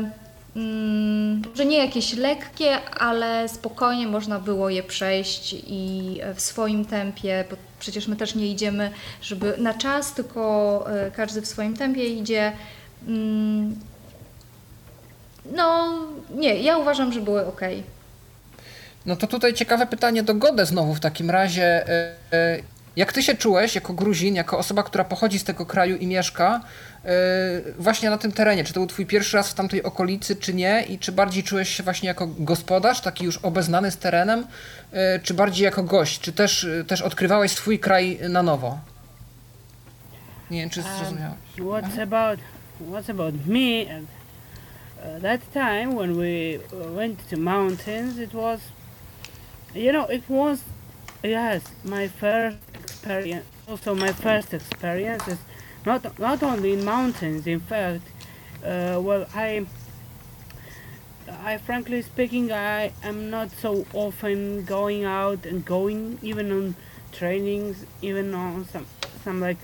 mm, 0.57 1.43
że 1.55 1.67
nie 1.67 1.79
jakieś 1.79 2.13
lekkie, 2.13 2.79
ale 2.91 3.49
spokojnie 3.49 4.07
można 4.07 4.39
było 4.39 4.71
je 4.71 4.83
przejść 4.83 5.57
i 5.67 6.19
e, 6.23 6.35
w 6.35 6.41
swoim 6.41 6.85
tempie, 6.85 7.45
bo 7.51 7.57
przecież 7.81 8.09
my 8.09 8.17
też 8.17 8.35
nie 8.35 8.47
idziemy, 8.47 8.91
żeby 9.23 9.55
na 9.59 9.75
czas, 9.75 10.15
tylko 10.15 10.85
e, 10.91 11.11
każdy 11.11 11.41
w 11.41 11.47
swoim 11.47 11.77
tempie 11.77 12.09
idzie. 12.09 12.53
Mm, 13.07 13.77
No, 15.53 15.95
nie, 16.31 16.63
ja 16.63 16.79
uważam, 16.79 17.13
że 17.13 17.21
były 17.21 17.47
ok. 17.47 17.61
No 19.07 19.17
to 19.17 19.27
tutaj 19.27 19.55
ciekawe 19.55 19.87
pytanie 19.87 20.23
do 20.23 20.35
Godę 20.35 20.67
znowu 20.67 20.95
w 20.95 21.01
takim 21.01 21.31
razie. 21.31 21.85
Jak 22.97 23.13
ty 23.13 23.23
się 23.23 23.35
czułeś 23.35 23.75
jako 23.75 23.93
Gruzin, 23.93 24.35
jako 24.35 24.59
osoba, 24.59 24.83
która 24.83 25.05
pochodzi 25.05 25.39
z 25.39 25.45
tego 25.45 25.67
kraju 25.67 25.97
i 25.97 26.07
mieszka 26.07 26.61
e, 27.05 27.11
właśnie 27.79 28.11
na 28.11 28.19
tym 28.19 28.33
terenie? 28.33 28.65
Czy 28.65 28.73
to 28.73 28.81
był 28.81 28.87
twój 28.87 29.07
pierwszy 29.07 29.37
raz 29.37 29.51
w 29.51 29.55
tamtej 29.55 29.83
okolicy, 29.83 30.37
czy 30.37 30.55
nie? 30.55 30.83
I 30.83 30.99
czy 30.99 31.13
bardziej 31.13 31.43
czułeś 31.43 31.69
się 31.69 31.83
właśnie 31.83 32.09
jako 32.09 32.27
gospodarz, 32.27 33.01
taki 33.01 33.25
już 33.25 33.39
obeznany 33.39 33.91
z 33.91 33.97
terenem, 33.97 34.47
e, 34.93 35.19
czy 35.19 35.35
bardziej 35.35 35.65
jako 35.65 35.83
gość? 35.83 36.21
Czy 36.21 36.33
też, 36.33 36.65
e, 36.65 36.85
też 36.85 37.03
odkrywałeś 37.03 37.53
swój 37.53 37.79
kraj 37.79 38.19
na 38.29 38.43
nowo? 38.43 38.79
Nie 40.51 40.61
wiem, 40.61 40.71
czy 40.71 40.83
zrozumiałeś. 40.83 41.39
What's 41.59 42.03
about 42.03 42.41
what's 42.81 43.11
about 43.11 43.47
me? 43.47 43.85
Uh, 43.85 45.19
that 45.21 45.41
time 45.53 45.95
when 45.97 46.17
we 46.17 46.57
uh, 46.57 46.91
went 46.97 47.29
to 47.31 47.37
mountains, 47.37 48.19
it 48.19 48.33
was, 48.33 48.61
you 49.75 49.93
know, 49.93 50.07
it 50.07 50.23
was, 50.29 50.61
yes, 51.23 51.63
my 51.85 52.09
first 52.09 52.64
experience. 52.85 53.47
Also, 53.69 53.95
my 53.95 54.13
first 54.13 54.55
experience 54.55 55.27
is 55.29 55.39
not 55.87 56.19
not 56.19 56.43
only 56.43 56.73
in 56.75 56.85
mountains. 56.85 57.47
In 57.47 57.61
fact, 57.61 58.05
uh, 58.65 58.99
well, 59.07 59.27
I. 59.35 59.67
I 61.53 61.57
frankly 61.57 62.03
speaking, 62.03 62.53
I 62.53 62.93
am 63.03 63.31
not 63.31 63.51
so 63.51 63.87
often 63.95 64.65
going 64.65 65.05
out 65.05 65.47
and 65.47 65.65
going 65.65 66.19
even 66.23 66.53
on 66.53 66.75
trainings, 67.13 67.87
even 68.03 68.35
on 68.35 68.67
some 68.67 68.87
some 69.25 69.41
like 69.41 69.63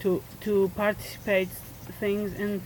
to 0.00 0.22
to 0.40 0.70
participate 0.76 1.48
things 2.00 2.32
and 2.38 2.62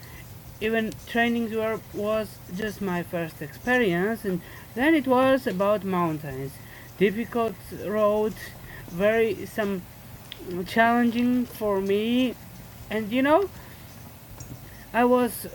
even 0.61 0.93
trainings 1.07 1.53
were 1.55 1.81
was 1.93 2.39
just 2.57 2.81
my 2.81 3.03
first 3.03 3.43
experience 3.43 4.25
and 4.25 4.41
then 4.75 4.95
it 4.95 5.07
was 5.07 5.47
about 5.47 5.85
mountains 5.85 6.53
difficult 6.99 7.55
roads 7.85 8.39
very 8.95 9.47
some 9.47 9.83
challenging 10.67 11.47
for 11.47 11.81
me 11.81 12.35
and 12.91 13.11
you 13.11 13.23
know 13.23 13.49
i 14.93 15.05
was 15.05 15.47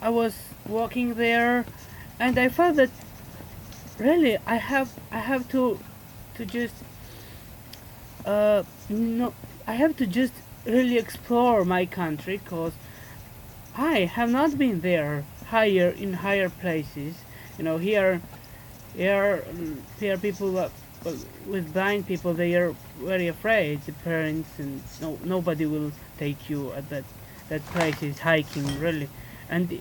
i 0.00 0.08
was 0.08 0.34
walking 0.66 1.14
there 1.14 1.64
and 2.18 2.38
i 2.38 2.48
felt 2.48 2.76
that 2.76 2.90
really 3.98 4.36
i 4.46 4.56
have 4.56 4.92
i 5.10 5.18
have 5.18 5.48
to 5.48 5.78
to 6.34 6.44
just 6.44 6.74
uh 8.26 8.62
no 8.88 9.32
i 9.66 9.74
have 9.74 9.96
to 9.96 10.06
just 10.06 10.32
really 10.64 10.98
explore 10.98 11.64
my 11.64 11.84
country 11.86 12.38
because 12.38 12.72
I 13.76 14.00
have 14.00 14.30
not 14.30 14.58
been 14.58 14.80
there 14.80 15.24
higher 15.46 15.88
in 15.88 16.12
higher 16.12 16.50
places. 16.50 17.16
You 17.56 17.64
know, 17.64 17.78
here, 17.78 18.20
here, 18.94 19.44
here 19.98 20.18
people 20.18 20.58
well, 21.04 21.16
with 21.46 21.72
blind 21.72 22.06
people 22.06 22.34
they 22.34 22.54
are 22.54 22.74
very 22.98 23.28
afraid. 23.28 23.82
The 23.82 23.92
parents 23.92 24.50
and 24.58 24.82
no 25.00 25.18
nobody 25.24 25.66
will 25.66 25.92
take 26.18 26.48
you 26.48 26.72
at 26.72 26.88
that 26.90 27.04
that 27.48 27.64
places 27.66 28.20
hiking 28.20 28.80
really, 28.80 29.08
and 29.48 29.80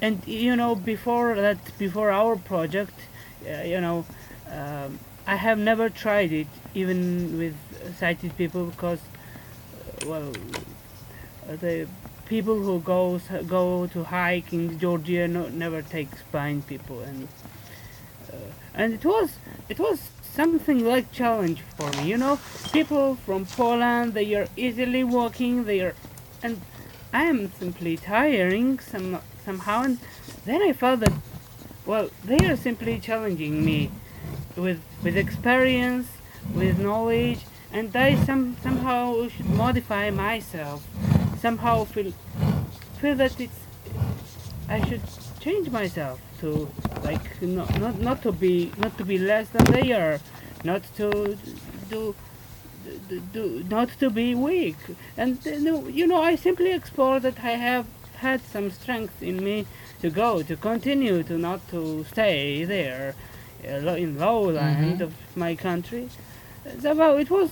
and 0.00 0.22
you 0.26 0.56
know 0.56 0.74
before 0.74 1.34
that 1.36 1.58
before 1.78 2.10
our 2.10 2.36
project, 2.36 2.94
uh, 3.48 3.62
you 3.62 3.80
know, 3.80 4.04
um, 4.50 4.98
I 5.26 5.36
have 5.36 5.58
never 5.58 5.88
tried 5.88 6.32
it 6.32 6.48
even 6.74 7.38
with 7.38 7.54
sighted 7.98 8.36
people 8.36 8.66
because 8.66 9.00
well, 10.06 10.32
uh, 11.48 11.56
the 11.56 11.86
people 12.26 12.58
who 12.60 12.80
goes 12.80 13.22
go 13.46 13.86
to 13.86 14.04
hike 14.04 14.52
in 14.52 14.78
Georgia 14.78 15.28
no, 15.28 15.48
never 15.48 15.82
takes 15.82 16.22
blind 16.32 16.66
people, 16.66 17.00
and 17.00 17.28
uh, 18.32 18.36
and 18.74 18.94
it 18.94 19.04
was 19.04 19.38
it 19.72 19.78
was 19.78 20.10
something 20.22 20.84
like 20.84 21.10
challenge 21.12 21.62
for 21.76 21.90
me. 21.96 22.04
You 22.12 22.18
know, 22.18 22.38
people 22.72 23.14
from 23.26 23.46
Poland 23.46 24.12
they 24.12 24.34
are 24.34 24.48
easily 24.54 25.02
walking. 25.02 25.64
They 25.64 25.80
are, 25.80 25.94
and 26.42 26.60
I 27.20 27.22
am 27.32 27.50
simply 27.60 27.96
tiring 27.96 28.80
some 28.80 29.20
somehow. 29.46 29.78
And 29.84 29.98
then 30.44 30.60
I 30.68 30.72
felt 30.74 31.00
that, 31.00 31.14
well, 31.86 32.10
they 32.22 32.40
are 32.50 32.58
simply 32.68 33.00
challenging 33.08 33.64
me 33.64 33.90
with 34.56 34.80
with 35.02 35.16
experience, 35.16 36.08
with 36.54 36.78
knowledge, 36.78 37.40
and 37.72 37.96
I 37.96 38.10
some 38.26 38.58
somehow 38.62 39.28
should 39.28 39.50
modify 39.64 40.10
myself. 40.10 40.80
Somehow 41.46 41.84
feel 41.84 42.12
feel 43.00 43.16
that 43.22 43.40
it's 43.40 43.60
I 44.68 44.78
should 44.86 45.06
change 45.40 45.70
myself 45.70 46.20
to 46.42 46.68
like 47.02 47.26
not 47.40 47.70
not 47.80 47.98
not 48.08 48.22
to 48.22 48.32
be 48.32 48.72
not 48.76 48.98
to 48.98 49.04
be 49.04 49.16
less 49.16 49.48
than 49.48 49.64
they 49.72 49.92
are, 49.92 50.20
not 50.64 50.82
to 50.98 51.38
do. 51.88 52.14
Do, 53.08 53.20
do, 53.32 53.64
not 53.70 53.90
to 54.00 54.10
be 54.10 54.34
weak. 54.34 54.76
And 55.16 55.38
you 56.00 56.04
know 56.04 56.20
i 56.20 56.34
simply 56.34 56.72
explore 56.72 57.20
that 57.20 57.36
i 57.44 57.54
have 57.68 57.86
had 58.16 58.40
some 58.54 58.72
strength 58.72 59.22
in 59.22 59.36
me 59.44 59.66
to 60.00 60.10
go 60.10 60.42
to 60.42 60.56
continue 60.56 61.22
to 61.22 61.38
not 61.38 61.60
to 61.68 62.04
stay 62.12 62.64
there 62.64 63.14
uh, 63.64 63.94
in 64.04 64.18
lowland 64.18 65.00
of 65.00 65.12
my 65.36 65.54
country. 65.54 66.08
Somehow 66.80 67.10
it 67.24 67.30
was 67.30 67.50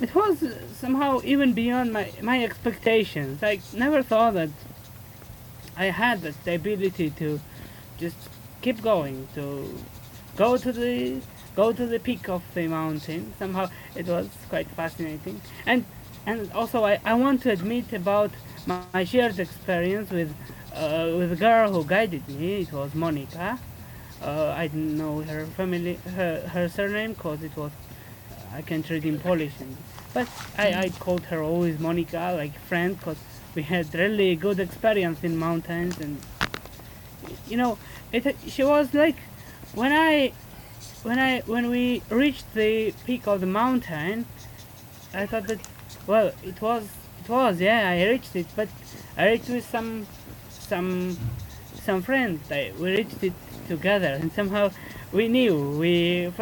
it 0.00 0.12
was 0.14 0.44
somehow 0.82 1.20
even 1.24 1.52
beyond 1.52 1.92
my 1.92 2.06
my 2.20 2.42
expectations. 2.42 3.42
I 3.42 3.60
never 3.72 4.02
thought 4.02 4.34
that 4.34 4.50
I 5.76 5.86
had 5.86 6.22
the 6.22 6.54
ability 6.54 7.10
to 7.22 7.40
just 7.98 8.16
keep 8.62 8.82
going, 8.82 9.28
to 9.34 9.68
go 10.36 10.56
to 10.56 10.72
the 10.72 11.20
go 11.54 11.72
to 11.72 11.86
the 11.86 11.98
peak 11.98 12.28
of 12.28 12.42
the 12.54 12.66
mountain. 12.68 13.32
Somehow 13.38 13.68
it 13.94 14.06
was 14.06 14.28
quite 14.48 14.68
fascinating, 14.68 15.40
and 15.66 15.84
and 16.26 16.50
also 16.52 16.84
I, 16.84 17.00
I 17.04 17.14
want 17.14 17.42
to 17.42 17.50
admit 17.50 17.92
about 17.92 18.30
my, 18.66 18.80
my 18.92 19.04
shared 19.04 19.38
experience 19.38 20.10
with 20.10 20.34
uh, 20.74 21.12
with 21.16 21.32
a 21.32 21.36
girl 21.36 21.72
who 21.72 21.84
guided 21.84 22.28
me. 22.28 22.62
It 22.62 22.72
was 22.72 22.94
Monica. 22.94 23.58
Uh, 24.22 24.54
I 24.56 24.66
didn't 24.68 24.96
know 24.96 25.22
her 25.22 25.46
family 25.46 25.94
her, 26.14 26.40
her 26.48 26.68
surname 26.68 27.12
because 27.12 27.42
it 27.42 27.56
was 27.56 27.70
I 28.52 28.62
can't 28.62 28.88
read 28.88 29.04
in 29.04 29.18
Polish, 29.18 29.52
and, 29.60 29.76
but 30.14 30.28
I, 30.56 30.72
I 30.84 30.88
called 30.88 31.24
her 31.26 31.42
always 31.42 31.78
Monica, 31.78 32.34
like 32.36 32.58
friend, 32.60 32.98
because 32.98 33.18
we 33.54 33.62
had 33.62 33.92
really 33.94 34.34
good 34.34 34.58
experience 34.60 35.22
in 35.22 35.36
mountains, 35.36 36.00
and 36.00 36.18
you 37.46 37.56
know, 37.56 37.78
it 38.12 38.36
she 38.48 38.64
was 38.64 38.94
like 38.94 39.18
when 39.74 39.92
I 39.92 40.34
when 41.02 41.18
I 41.18 41.40
when 41.46 41.70
we 41.70 42.02
reached 42.10 42.54
the 42.54 42.92
peak 43.06 43.26
of 43.28 43.40
the 43.40 43.46
mountain, 43.46 44.26
I 45.14 45.26
thought 45.26 45.48
that 45.48 45.60
well, 46.06 46.32
it 46.42 46.60
was 46.60 46.88
it 47.20 47.28
was 47.28 47.60
yeah, 47.60 47.90
I 47.90 48.08
reached 48.08 48.36
it, 48.36 48.48
but 48.56 48.70
I 49.16 49.30
reached 49.32 49.48
with 49.50 49.66
some 49.66 50.08
some 50.50 51.18
some 51.74 52.02
friends. 52.02 52.50
I, 52.50 52.72
we 52.78 52.96
reached 52.98 53.22
it 53.24 53.34
together, 53.68 54.18
and 54.20 54.32
somehow 54.32 54.72
we 55.12 55.28
knew 55.28 55.78
we. 55.78 56.32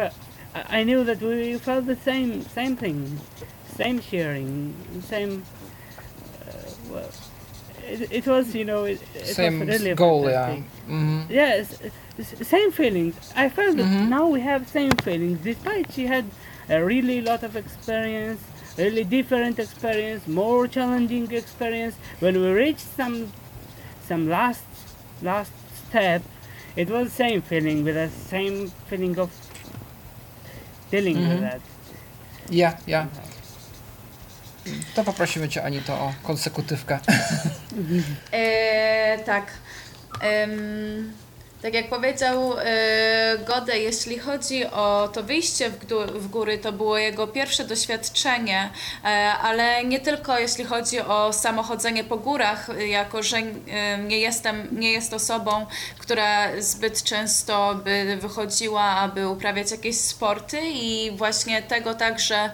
I 0.55 0.83
knew 0.83 1.03
that 1.05 1.21
we 1.21 1.59
felt 1.59 1.85
the 1.87 1.97
same 1.97 2.41
same 2.43 2.77
thing, 2.77 3.21
same 3.65 4.01
sharing, 4.01 4.75
same. 5.01 5.45
Uh, 6.41 6.71
well, 6.89 7.11
it, 7.87 8.11
it 8.11 8.27
was 8.27 8.55
you 8.55 8.65
know 8.65 8.85
it, 8.85 9.01
it 9.15 9.37
Same 9.37 9.59
was 9.59 9.67
really 9.67 9.95
goal, 9.95 10.29
yeah. 10.29 10.57
Fantastic. 10.87 10.89
hmm 10.89 11.21
Yes, 11.29 11.67
same 12.41 12.71
feelings. 12.71 13.15
I 13.35 13.49
felt 13.49 13.77
that 13.77 13.85
Mhm. 13.85 14.09
now 14.09 14.27
we 14.33 14.41
have 14.41 14.65
same 14.67 14.91
feelings, 15.03 15.39
despite 15.43 15.91
she 15.93 16.07
had 16.07 16.25
a 16.69 16.83
really 16.83 17.21
lot 17.21 17.43
of 17.43 17.55
experience, 17.55 18.39
really 18.77 19.03
different 19.03 19.59
experience, 19.59 20.27
more 20.27 20.67
challenging 20.67 21.31
experience. 21.31 21.95
When 22.19 22.35
we 22.41 22.47
reached 22.53 22.87
some 22.97 23.27
some 24.07 24.29
last 24.29 24.63
last 25.21 25.51
step, 25.89 26.21
it 26.75 26.89
was 26.89 27.11
same 27.13 27.41
feeling 27.41 27.83
with 27.85 27.95
the 27.95 28.09
same 28.29 28.71
feeling 28.89 29.19
of 29.19 29.29
dealing 30.91 31.17
with 31.17 31.39
Mhm. 31.39 31.41
that. 31.41 31.61
Ja, 32.49 32.73
ja. 32.87 33.07
To 34.95 35.03
poprosimy 35.03 35.47
Cię, 35.49 35.63
Anito, 35.63 35.93
o 35.93 36.13
konsekutywkę. 36.23 36.99
E, 38.31 39.17
tak. 39.25 39.51
Tak 41.65 41.73
jak 41.73 41.89
powiedział 41.89 42.53
e, 42.59 43.37
Gode, 43.47 43.79
jeśli 43.79 44.19
chodzi 44.19 44.65
o 44.65 45.09
to 45.13 45.23
wyjście 45.23 45.69
w, 46.15 46.27
góry, 46.27 46.57
to 46.57 46.71
było 46.71 46.97
jego 46.97 47.27
pierwsze 47.27 47.65
doświadczenie, 47.65 48.69
e, 49.03 49.07
ale 49.41 49.83
nie 49.83 49.99
tylko 49.99 50.39
jeśli 50.39 50.63
chodzi 50.63 50.99
o 50.99 51.33
samochodzenie 51.33 52.03
po 52.03 52.17
górach, 52.17 52.69
e, 52.69 52.87
jako 52.87 53.23
że 53.23 53.41
nie 54.07 54.19
jestem, 54.19 54.67
nie 54.71 54.91
jest 54.91 55.13
osobą, 55.13 55.65
która 55.99 56.61
zbyt 56.61 57.03
często 57.03 57.75
by 57.75 58.17
wychodziła, 58.21 58.83
aby 58.83 59.29
uprawiać 59.29 59.71
jakieś 59.71 59.97
sporty 59.97 60.59
i 60.63 61.11
właśnie 61.17 61.61
tego 61.61 61.93
także 61.93 62.51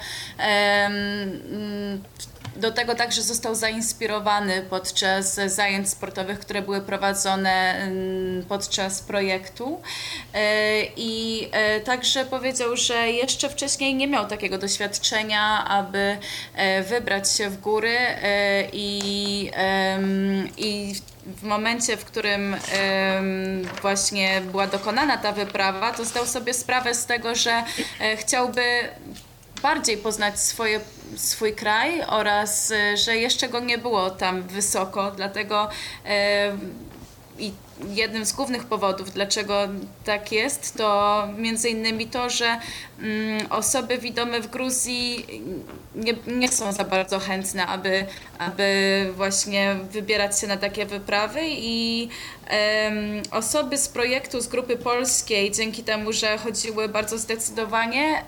do 2.56 2.72
tego 2.72 2.96
także 2.96 3.22
został 3.22 3.56
zainspirowany 3.56 4.62
podczas 4.70 5.36
zajęć 5.36 5.90
sportowych, 5.90 6.40
które 6.40 6.62
były 6.62 6.82
prowadzone 6.82 7.76
mm, 7.76 8.46
podczas 8.46 9.02
projektu. 9.02 9.82
E, 10.34 10.84
I 10.96 11.48
e, 11.52 11.82
także 11.82 12.26
powiedział, 12.26 12.76
że 12.76 13.12
jeszcze 13.12 13.50
wcześniej 13.50 13.96
nie 13.96 14.08
miał 14.08 14.28
takiego 14.28 14.58
doświadczenia, 14.58 15.66
aby 15.68 16.18
e, 16.56 16.84
wybrać 16.84 17.32
się 17.32 17.50
w 17.50 17.62
góry 17.62 17.98
i, 18.74 19.52
i 20.58 20.94
w 21.26 21.44
momencie, 21.44 21.98
w 21.98 22.06
którym 22.06 22.56
właśnie 23.82 24.42
była 24.42 24.68
dokonana 24.68 25.18
ta 25.18 25.32
wyprawa, 25.32 25.92
to 25.92 26.06
zdał 26.06 26.26
sobie 26.26 26.54
sprawę 26.54 26.94
z 26.94 27.06
tego, 27.06 27.36
że 27.36 27.64
chciałby 28.18 28.64
bardziej 29.62 29.98
poznać 29.98 30.40
swoje, 30.40 30.80
swój 31.18 31.54
kraj 31.54 32.02
oraz 32.08 32.72
e, 32.72 32.98
że 32.98 33.18
jeszcze 33.18 33.50
go 33.50 33.60
nie 33.60 33.78
było 33.78 34.10
tam 34.10 34.44
wysoko, 34.44 35.12
dlatego 35.12 35.70
e, 36.06 36.58
i 37.40 37.52
jednym 37.90 38.26
z 38.26 38.34
głównych 38.34 38.66
powodów, 38.66 39.12
dlaczego 39.12 39.68
tak 40.06 40.32
jest, 40.32 40.78
to 40.78 41.28
między 41.38 41.70
innymi 41.70 42.08
to, 42.08 42.30
że 42.30 42.60
mm, 43.00 43.52
osoby 43.52 43.98
widome 43.98 44.42
w 44.42 44.48
Gruzji 44.48 45.26
nie, 45.96 46.14
nie 46.28 46.50
są 46.50 46.72
za 46.72 46.84
bardzo 46.84 47.20
chętne, 47.20 47.68
aby, 47.68 48.06
aby 48.40 49.10
właśnie 49.16 49.76
wybierać 49.92 50.40
się 50.40 50.48
na 50.48 50.58
takie 50.58 50.86
wyprawy. 50.86 51.40
I 51.44 52.10
osoby 53.32 53.78
z 53.78 53.88
projektu, 53.88 54.42
z 54.42 54.48
grupy 54.48 54.78
polskiej, 54.78 55.52
dzięki 55.52 55.84
temu, 55.84 56.14
że 56.14 56.38
chodziły 56.38 56.90
bardzo 56.90 57.18
zdecydowanie, 57.18 58.24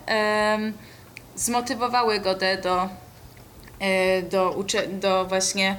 zmotywowały 1.36 2.20
go 2.20 2.34
de- 2.34 2.58
do, 2.58 2.88
e, 3.80 4.22
do, 4.22 4.64
do 4.92 5.24
właśnie 5.24 5.76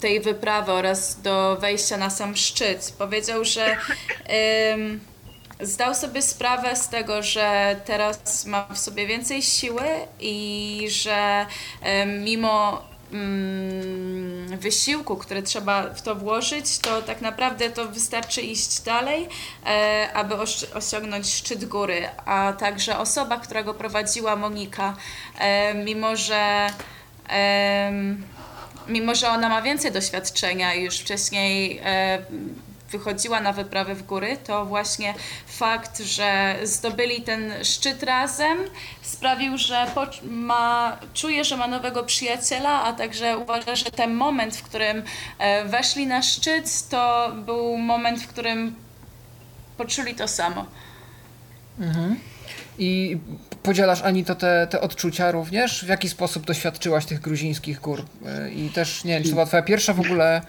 tej 0.00 0.20
wyprawy 0.20 0.72
oraz 0.72 1.20
do 1.20 1.56
wejścia 1.60 1.96
na 1.96 2.10
sam 2.10 2.36
szczyt. 2.36 2.94
Powiedział, 2.98 3.44
że 3.44 3.76
zdał 5.60 5.94
sobie 5.94 6.22
sprawę 6.22 6.76
z 6.76 6.88
tego, 6.88 7.22
że 7.22 7.76
teraz 7.84 8.46
ma 8.46 8.64
w 8.74 8.78
sobie 8.78 9.06
więcej 9.06 9.42
siły 9.42 9.82
i 10.20 10.86
że 10.88 11.46
mimo 12.06 12.82
mm, 13.12 13.91
wysiłku, 14.62 15.16
który 15.16 15.42
trzeba 15.42 15.94
w 15.94 16.02
to 16.02 16.14
włożyć, 16.14 16.78
to 16.78 17.02
tak 17.02 17.20
naprawdę 17.20 17.70
to 17.70 17.88
wystarczy 17.88 18.40
iść 18.42 18.80
dalej, 18.80 19.28
e, 19.66 20.08
aby 20.14 20.34
osiągnąć 20.74 21.32
szczyt 21.32 21.64
góry. 21.64 22.08
A 22.24 22.52
także 22.52 22.98
osoba, 22.98 23.36
która 23.36 23.62
go 23.62 23.74
prowadziła, 23.74 24.36
Monika, 24.36 24.96
e, 25.38 25.74
mimo 25.74 26.16
że 26.16 26.66
em, 27.28 28.22
mimo 28.88 29.14
że 29.14 29.28
ona 29.28 29.48
ma 29.48 29.62
więcej 29.62 29.92
doświadczenia 29.92 30.74
już 30.74 30.98
wcześniej 30.98 31.80
e, 31.84 32.22
wychodziła 32.92 33.40
na 33.40 33.52
wyprawy 33.52 33.94
w 33.94 34.02
góry, 34.02 34.36
to 34.44 34.66
właśnie 34.66 35.14
fakt, 35.46 35.98
że 35.98 36.56
zdobyli 36.62 37.22
ten 37.22 37.52
szczyt 37.64 38.02
razem 38.02 38.58
sprawił, 39.02 39.58
że 39.58 39.86
ma, 40.24 40.98
czuje, 41.14 41.44
że 41.44 41.56
ma 41.56 41.66
nowego 41.66 42.04
przyjaciela, 42.04 42.82
a 42.82 42.92
także 42.92 43.38
uważa, 43.38 43.76
że 43.76 43.90
ten 43.90 44.14
moment, 44.14 44.56
w 44.56 44.62
którym 44.62 45.02
e, 45.38 45.64
weszli 45.64 46.06
na 46.06 46.22
szczyt, 46.22 46.88
to 46.88 47.32
był 47.46 47.76
moment, 47.78 48.22
w 48.22 48.28
którym 48.28 48.74
poczuli 49.76 50.14
to 50.14 50.28
samo. 50.28 50.66
I 52.78 53.18
podzielasz 53.62 54.02
Ani 54.02 54.24
to 54.24 54.34
te, 54.34 54.66
te 54.70 54.80
odczucia 54.80 55.30
również? 55.30 55.84
W 55.84 55.88
jaki 55.88 56.08
sposób 56.08 56.46
doświadczyłaś 56.46 57.06
tych 57.06 57.20
gruzińskich 57.20 57.80
gór? 57.80 58.04
E, 58.26 58.50
I 58.50 58.70
też 58.70 59.04
nie 59.04 59.14
wiem, 59.14 59.22
czy 59.22 59.28
to 59.28 59.34
była 59.34 59.46
twoja 59.46 59.62
pierwsza 59.62 59.92
w 59.92 60.00
ogóle 60.00 60.42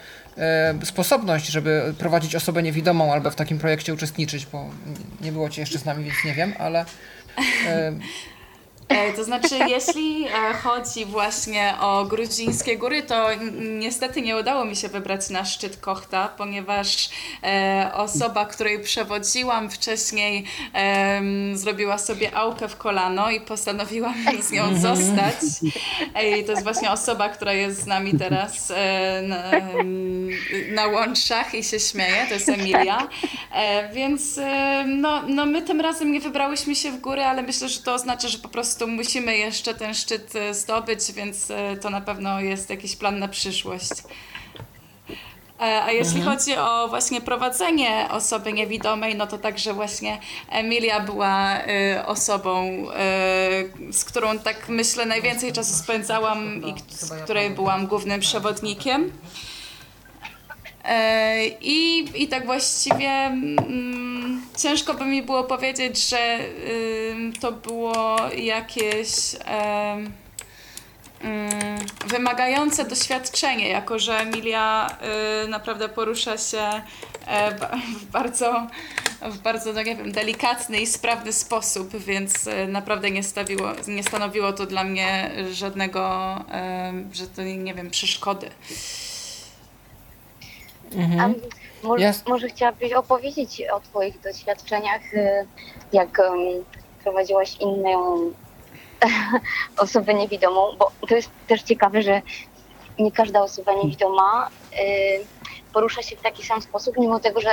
sposobność, 0.84 1.48
żeby 1.48 1.94
prowadzić 1.98 2.36
osobę 2.36 2.64
niewidomą 2.64 3.14
albo 3.14 3.32
w 3.32 3.36
takim 3.36 3.60
projekcie 3.60 3.94
uczestniczyć, 3.94 4.46
bo 4.46 4.70
nie 5.22 5.32
było 5.32 5.50
cię 5.50 5.62
jeszcze 5.62 5.80
z 5.80 5.86
nami, 5.86 6.04
więc 6.04 6.16
nie 6.26 6.34
wiem, 6.34 6.54
ale 6.60 6.86
e, 7.68 7.94
E, 7.94 7.94
To 9.16 9.24
znaczy, 9.24 9.56
jeśli 9.68 10.26
e, 10.28 10.54
chodzi 10.54 11.06
właśnie 11.06 11.74
o 11.80 12.06
gruzińskie 12.06 12.78
góry, 12.78 13.04
to 13.04 13.28
niestety 13.80 14.22
nie 14.22 14.38
udało 14.38 14.66
mi 14.66 14.76
się 14.76 14.88
wybrać 14.88 15.30
na 15.30 15.46
szczyt 15.46 15.78
Kochta, 15.78 16.28
ponieważ 16.28 17.10
e, 17.44 17.92
osoba, 17.94 18.46
której 18.46 18.80
przewodziłam 18.80 19.70
wcześniej, 19.70 20.46
zrobiła 21.54 21.98
sobie 21.98 22.36
aukę 22.36 22.68
w 22.68 22.78
kolano 22.78 23.30
i 23.32 23.42
postanowiłam 23.42 24.16
z 24.48 24.52
nią 24.52 24.80
zostać. 24.80 25.36
E, 26.16 26.40
I 26.40 26.44
to 26.44 26.52
jest 26.52 26.64
właśnie 26.64 26.92
osoba, 26.92 27.30
która 27.30 27.54
jest 27.54 27.82
z 27.84 27.86
nami 27.86 28.18
teraz 28.18 28.72
e, 28.72 29.22
na, 29.22 29.44
na 30.76 30.88
łączach 30.88 31.56
i 31.56 31.64
się 31.64 31.80
śmieje, 31.80 32.26
to 32.28 32.34
jest 32.34 32.50
Emilia. 32.50 33.08
E, 33.52 33.94
Więc 33.94 34.38
e, 34.38 34.86
no, 34.88 35.22
no 35.28 35.46
my 35.46 35.62
tym 35.62 35.82
razem 35.82 36.12
nie 36.12 36.20
wybrałyśmy 36.20 36.76
się 36.76 36.92
w 36.92 37.00
góry, 37.02 37.24
ale 37.24 37.42
myślę, 37.42 37.70
że 37.70 37.80
to 37.82 37.94
oznacza, 37.94 38.28
że 38.28 38.38
po 38.38 38.50
prostu 38.50 38.73
musimy 38.88 39.38
jeszcze 39.38 39.74
ten 39.74 39.94
szczyt 39.94 40.36
e, 40.36 40.54
zdobyć, 40.54 41.12
więc 41.12 41.52
e, 41.52 41.78
to 41.78 41.90
na 41.90 42.02
pewno 42.02 42.42
jest 42.42 42.70
jakiś 42.70 42.96
plan 42.96 43.20
na 43.20 43.28
przyszłość. 43.28 43.92
E, 45.62 45.84
A 45.84 45.92
jeśli 45.92 46.22
chodzi 46.22 46.58
o 46.58 46.88
właśnie 46.88 47.22
prowadzenie 47.22 48.08
osoby 48.12 48.54
niewidomej, 48.54 49.16
no 49.16 49.28
to 49.28 49.38
także 49.38 49.74
właśnie 49.74 50.20
Emilia 50.50 51.00
była 51.00 51.60
osobą, 52.06 52.86
z 53.92 54.06
którą 54.06 54.40
tak 54.40 54.70
myślę 54.70 55.06
najwięcej 55.06 55.54
czasu 55.54 55.74
spędzałam 55.74 56.64
i 56.66 56.74
z 56.90 57.12
której 57.24 57.50
byłam 57.50 57.88
głównym 57.88 58.20
przewodnikiem. 58.20 59.12
E, 60.86 61.48
I, 61.48 62.06
I 62.24 62.28
tak 62.28 62.46
właściwie 62.46 63.10
mm, 63.10 64.42
ciężko 64.58 64.94
by 64.94 65.06
mi 65.06 65.24
było 65.24 65.44
powiedzieć, 65.44 66.10
że 66.10 66.40
to 67.40 67.52
było 67.52 68.16
jakieś 68.38 69.36
wymagające 72.08 72.86
doświadczenie, 72.86 73.70
jako 73.70 74.00
że 74.00 74.18
Emilia 74.18 74.98
y, 75.44 75.48
naprawdę 75.48 75.90
porusza 75.90 76.38
się 76.38 76.82
e, 77.28 77.52
w 78.00 78.06
bardzo, 78.06 78.68
w 79.22 79.38
bardzo 79.38 79.74
no 79.74 79.84
nie 79.84 79.96
wiem, 79.96 80.12
delikatny 80.12 80.82
i 80.82 80.88
sprawny 80.88 81.34
sposób, 81.34 81.98
więc 81.98 82.48
y, 82.48 82.68
naprawdę 82.68 83.12
nie, 83.12 83.24
stawiło, 83.24 83.72
nie 83.88 84.04
stanowiło 84.04 84.54
to 84.54 84.66
dla 84.66 84.84
mnie 84.84 85.32
żadnego, 85.52 86.36
że 87.14 87.28
to 87.28 87.44
nie 87.44 87.74
wiem, 87.74 87.90
przeszkody. 87.90 88.50
A 91.20 91.30
może, 91.88 92.14
może 92.28 92.48
chciałabyś 92.48 92.94
opowiedzieć 92.94 93.64
o 93.74 93.80
Twoich 93.80 94.20
doświadczeniach, 94.20 95.14
y, 95.14 95.48
jak 95.94 96.22
prowadziłaś 97.04 97.58
inną 97.58 98.18
osobę 99.78 100.14
niewidomą, 100.14 100.76
bo 100.80 100.92
to 101.08 101.16
jest 101.16 101.30
też 101.48 101.62
ciekawe, 101.62 102.02
że 102.02 102.22
nie 103.00 103.12
każda 103.12 103.42
osoba 103.42 103.74
niewidoma 103.74 104.50
y, 104.74 105.26
porusza 105.74 106.02
się 106.02 106.16
w 106.16 106.22
taki 106.22 106.46
sam 106.46 106.62
sposób, 106.62 106.98
mimo 106.98 107.20
tego, 107.20 107.42
że 107.42 107.50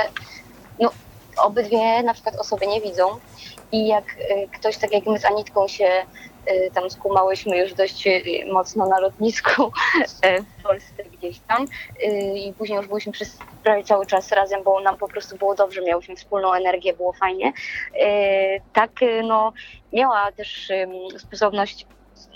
no, 0.79 0.91
obydwie 1.37 2.03
na 2.03 2.13
przykład 2.13 2.35
osoby 2.35 2.67
nie 2.67 2.81
widzą. 2.81 3.19
I 3.71 3.87
jak 3.87 4.05
y, 4.05 4.47
ktoś 4.59 4.77
tak 4.77 4.91
jak 4.91 5.05
my 5.05 5.19
z 5.19 5.25
Anitką 5.25 5.67
się 5.67 5.89
tam 6.73 6.89
skumałyśmy 6.89 7.57
już 7.57 7.73
dość 7.73 8.07
y, 8.07 8.21
mocno 8.51 8.85
na 8.85 8.99
lotnisku 8.99 9.63
y, 10.25 10.43
w 10.59 10.63
Polsce 10.63 11.03
gdzieś 11.03 11.39
tam 11.39 11.63
y, 11.63 12.07
i 12.37 12.53
później 12.53 12.77
już 12.77 12.87
byliśmy 12.87 13.11
przez 13.11 13.37
prawie 13.63 13.83
cały 13.83 14.05
czas 14.05 14.31
razem, 14.31 14.63
bo 14.63 14.79
nam 14.79 14.97
po 14.97 15.07
prostu 15.07 15.37
było 15.37 15.55
dobrze, 15.55 15.81
miałyśmy 15.81 16.15
wspólną 16.15 16.53
energię, 16.53 16.93
było 16.93 17.13
fajnie. 17.13 17.53
Y, 17.95 18.61
Tak, 18.73 19.01
y, 19.01 19.23
no 19.23 19.53
miała 19.93 20.31
też 20.31 20.71
sposobność 21.17 21.87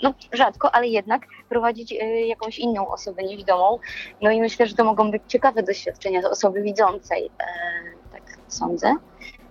no 0.02 0.14
rzadko, 0.32 0.74
ale 0.74 0.86
jednak 0.86 1.22
prowadzić 1.48 1.92
y, 1.92 1.96
jakąś 2.26 2.58
inną 2.58 2.88
osobę 2.88 3.22
niewidomą. 3.22 3.78
No 4.22 4.30
i 4.30 4.40
myślę, 4.40 4.66
że 4.66 4.74
to 4.74 4.84
mogą 4.84 5.10
być 5.10 5.22
ciekawe 5.28 5.62
doświadczenia 5.62 6.20
osoby 6.30 6.62
widzącej, 6.62 7.26
e, 7.26 8.12
tak 8.12 8.22
sądzę. 8.48 8.96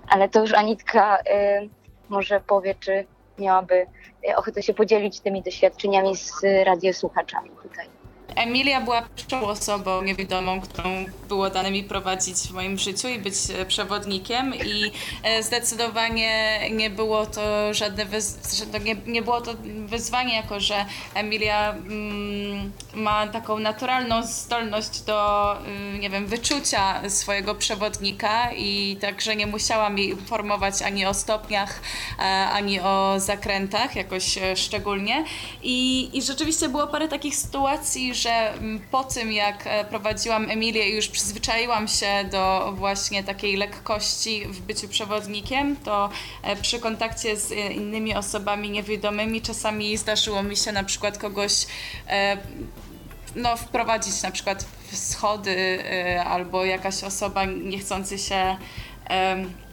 Ale 0.08 0.30
to 0.30 0.42
już 0.42 0.54
Anitka 0.54 1.18
y, 1.18 1.70
może 2.10 2.40
powie, 2.40 2.76
czy 2.80 3.06
miałaby 3.40 3.88
y, 4.30 4.36
ochotę 4.36 4.64
się 4.64 4.74
podzielić 4.74 5.20
tymi 5.20 5.42
doświadczeniami 5.42 6.16
z 6.16 6.42
radiosłuchaczami 6.66 7.50
tutaj. 7.64 7.95
Emilia 8.36 8.82
była 8.82 9.02
pierwszą 9.02 9.48
osobą 9.48 10.02
niewidomą, 10.02 10.62
którą 10.62 11.06
było 11.28 11.50
dane 11.50 11.72
mi 11.72 11.84
prowadzić 11.84 12.36
w 12.36 12.52
moim 12.52 12.78
życiu 12.78 13.08
i 13.08 13.20
być 13.20 13.36
e, 13.50 13.66
przewodnikiem 13.66 14.56
i 14.56 14.92
e, 15.24 15.44
zdecydowanie 15.44 16.60
nie 16.72 16.90
było 16.90 17.26
to 17.26 17.74
żadne 17.74 18.06
nie, 18.84 18.96
nie 19.08 19.22
było 19.22 19.42
to 19.42 19.52
wyzwanie, 19.86 20.36
jako 20.36 20.60
że 20.60 20.86
Emilia 21.14 21.72
mm, 21.72 22.72
ma 22.94 23.28
taką 23.28 23.60
naturalną 23.60 24.24
zdolność 24.24 25.02
do, 25.02 25.56
y, 25.96 26.00
nie 26.00 26.10
wiem, 26.10 26.28
wyczucia 26.28 27.10
swojego 27.10 27.56
przewodnika 27.56 28.52
i 28.54 28.98
także 29.02 29.36
nie 29.36 29.48
musiała 29.48 29.90
mi 29.90 30.10
informować 30.10 30.82
ani 30.82 31.06
o 31.06 31.14
stopniach, 31.14 31.82
e, 32.20 32.22
ani 32.50 32.80
o 32.80 33.16
zakrętach 33.18 33.96
jakoś 33.96 34.40
szczególnie. 34.56 35.26
I, 35.64 36.10
I 36.18 36.22
rzeczywiście 36.22 36.70
było 36.70 36.88
parę 36.88 37.08
takich 37.08 37.36
sytuacji, 37.36 38.16
że 38.16 38.25
mm, 38.32 38.80
po 38.92 39.04
tym 39.04 39.32
jak 39.32 39.68
e, 39.68 39.86
prowadziłam 39.86 40.50
Emilię 40.50 40.90
i 40.90 40.96
już 40.96 41.08
przyzwyczaiłam 41.08 41.88
się 41.88 42.26
do 42.32 42.74
właśnie 42.76 43.24
takiej 43.24 43.58
lekkości 43.58 44.46
w 44.46 44.62
byciu 44.62 44.88
przewodnikiem, 44.88 45.76
to 45.76 46.10
e, 46.44 46.56
przy 46.56 46.80
kontakcie 46.80 47.38
z 47.38 47.52
e, 47.52 47.56
innymi 47.56 48.16
osobami 48.16 48.70
niewidomymi 48.70 49.42
czasami 49.42 49.98
zdarzyło 49.98 50.44
mi 50.44 50.58
się 50.58 50.72
na 50.72 50.84
przykład 50.84 51.18
kogoś 51.18 51.66
no, 53.36 53.58
wprowadzić 53.58 54.22
na 54.24 54.32
przykład 54.32 54.66
w 54.92 54.98
schody 54.98 55.84
albo 56.26 56.66
jakaś 56.66 57.04
osoba 57.04 57.46
niechcący 57.46 58.18
się 58.18 58.58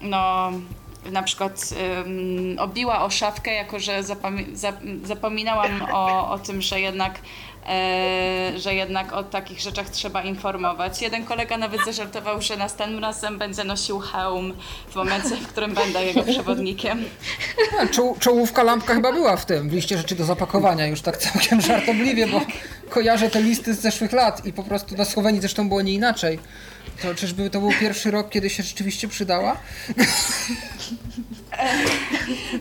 no, 0.03 0.53
na 1.11 1.23
przykład 1.23 1.69
em, 2.07 2.59
obiła 2.59 3.05
o 3.05 3.11
szafkę, 3.11 3.55
jako 3.55 3.79
że 3.81 4.03
zapami- 4.03 4.53
zap- 4.55 5.07
zapominałam 5.07 5.83
o, 5.93 6.31
o 6.31 6.39
tym, 6.39 6.63
że 6.63 6.81
jednak 6.81 7.19
e, 7.69 8.53
że 8.57 8.75
jednak 8.75 9.13
o 9.13 9.23
takich 9.23 9.61
rzeczach 9.61 9.91
trzeba 9.91 10.23
informować. 10.23 11.03
Jeden 11.03 11.25
kolega 11.25 11.57
nawet 11.59 11.85
zażartował, 11.85 12.43
że 12.43 12.57
następnym 12.57 13.03
razem 13.03 13.39
będzie 13.39 13.65
nosił 13.65 13.99
hełm 13.99 14.55
w 14.89 14.95
momencie, 14.97 15.37
w 15.37 15.49
którym 15.49 15.75
będę 15.75 16.05
jego 16.05 16.23
przewodnikiem. 16.23 17.05
A, 17.81 17.87
czoł, 17.87 18.17
czołówka 18.19 18.63
lampka 18.63 18.95
chyba 18.95 19.13
była 19.13 19.37
w 19.37 19.47
tym, 19.47 19.69
w 19.69 19.73
liście 19.73 19.99
rzeczy 19.99 20.15
do 20.15 20.25
zapakowania, 20.25 20.87
już 20.87 21.01
tak 21.01 21.17
całkiem 21.17 21.61
żartobliwie, 21.61 22.27
bo 22.27 22.41
kojarzę 22.91 23.31
te 23.31 23.43
listy 23.43 23.75
z 23.75 23.81
zeszłych 23.81 24.13
lat 24.13 24.47
i 24.47 24.53
po 24.53 24.63
prostu 24.63 24.97
na 24.97 25.05
Słowenii 25.05 25.41
zresztą 25.41 25.69
było 25.69 25.83
nie 25.83 25.93
inaczej. 25.93 26.39
To 27.03 27.15
czyżby 27.15 27.51
to 27.51 27.61
był 27.61 27.73
pierwszy 27.81 28.11
rok, 28.11 28.31
kiedy 28.31 28.51
się 28.51 28.63
rzeczywiście 28.63 29.09
przydała? 29.09 29.57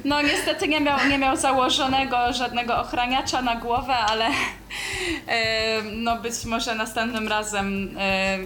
No 0.05 0.21
niestety 0.21 0.67
nie 0.67 0.81
miał, 0.81 0.99
nie 1.09 1.17
miał 1.17 1.37
założonego 1.37 2.33
żadnego 2.33 2.77
ochraniacza 2.81 3.41
na 3.41 3.55
głowę, 3.55 3.93
ale 3.93 4.25
e, 4.25 4.31
no 5.83 6.17
być 6.21 6.45
może 6.45 6.75
następnym 6.75 7.27
razem 7.27 7.97
e, 7.99 8.37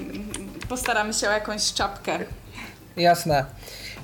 postaramy 0.69 1.13
się 1.13 1.27
o 1.27 1.31
jakąś 1.31 1.73
czapkę. 1.73 2.19
Jasne. 2.97 3.45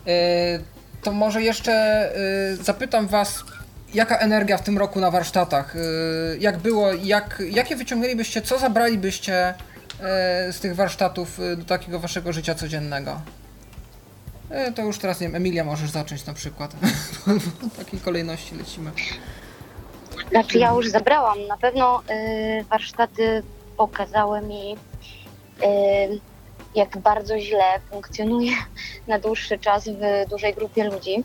Y, 0.08 0.64
To 1.04 1.12
może 1.12 1.42
jeszcze 1.42 2.10
zapytam 2.62 3.08
Was, 3.08 3.44
jaka 3.94 4.18
energia 4.18 4.58
w 4.58 4.64
tym 4.64 4.78
roku 4.78 5.00
na 5.00 5.12
warsztatach? 5.12 5.76
Jak 6.40 6.58
było, 6.58 6.94
jak, 6.94 7.44
jakie 7.50 7.76
wyciągnęlibyście, 7.76 8.42
co 8.42 8.60
zabralibyście 8.60 9.54
z 10.52 10.60
tych 10.60 10.76
warsztatów 10.76 11.40
y, 11.40 11.58
do 11.58 11.66
takiego 11.66 12.00
Waszego 12.00 12.34
życia 12.34 12.56
codziennego? 12.56 13.22
Y, 14.70 14.72
To 14.74 14.82
już 14.82 14.98
teraz, 14.98 15.20
nie 15.22 15.28
wiem, 15.28 15.36
Emilia 15.36 15.64
możesz 15.64 15.90
zacząć 15.90 16.26
na 16.26 16.34
przykład. 16.34 16.72
W 17.74 17.78
takiej 17.78 18.00
kolejności 18.00 18.56
lecimy. 18.56 18.92
Znaczy 20.32 20.58
ja 20.58 20.72
już 20.72 20.90
zabrałam. 20.90 21.48
Na 21.48 21.58
pewno 21.58 22.02
warsztaty 22.70 23.44
pokazały 23.78 24.42
mi, 24.42 24.78
jak 26.76 26.98
bardzo 26.98 27.40
źle 27.40 27.80
funkcjonuje 27.90 28.52
na 29.08 29.20
dłuższy 29.20 29.60
czas 29.60 29.88
w 29.88 30.30
dużej 30.30 30.54
grupie 30.54 30.84
ludzi, 30.84 31.24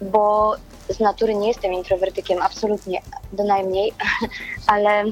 bo 0.00 0.54
z 0.88 1.00
natury 1.00 1.34
nie 1.34 1.48
jestem 1.48 1.72
introwertykiem, 1.72 2.42
absolutnie, 2.42 3.02
do 3.32 3.44
najmniej, 3.44 3.92
ale 4.66 5.04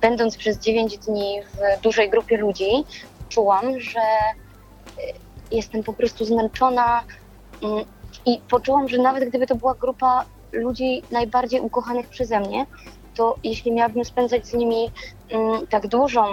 będąc 0.00 0.36
przez 0.36 0.58
9 0.58 0.98
dni 0.98 1.40
w 1.42 1.82
dużej 1.82 2.10
grupie 2.10 2.36
ludzi, 2.36 2.84
czułam, 3.28 3.80
że 3.80 4.00
y, 4.00 5.02
jestem 5.50 5.82
po 5.82 5.92
prostu 5.92 6.24
zmęczona 6.24 7.04
mm, 7.62 7.84
I 8.26 8.40
poczułam, 8.50 8.88
że 8.88 8.98
nawet 8.98 9.28
gdyby 9.28 9.46
to 9.46 9.54
była 9.54 9.74
grupa 9.74 10.24
ludzi 10.52 11.02
najbardziej 11.10 11.60
ukochanych 11.60 12.08
przeze 12.08 12.40
mnie, 12.40 12.66
to 13.16 13.36
jeśli 13.44 13.72
miałabym 13.72 14.04
spędzać 14.04 14.46
z 14.46 14.54
nimi 14.54 14.90
mm, 15.30 15.66
tak 15.66 15.86
dużą 15.86 16.24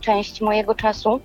część 0.00 0.40
mojego 0.40 0.74
czasu, 0.74 1.20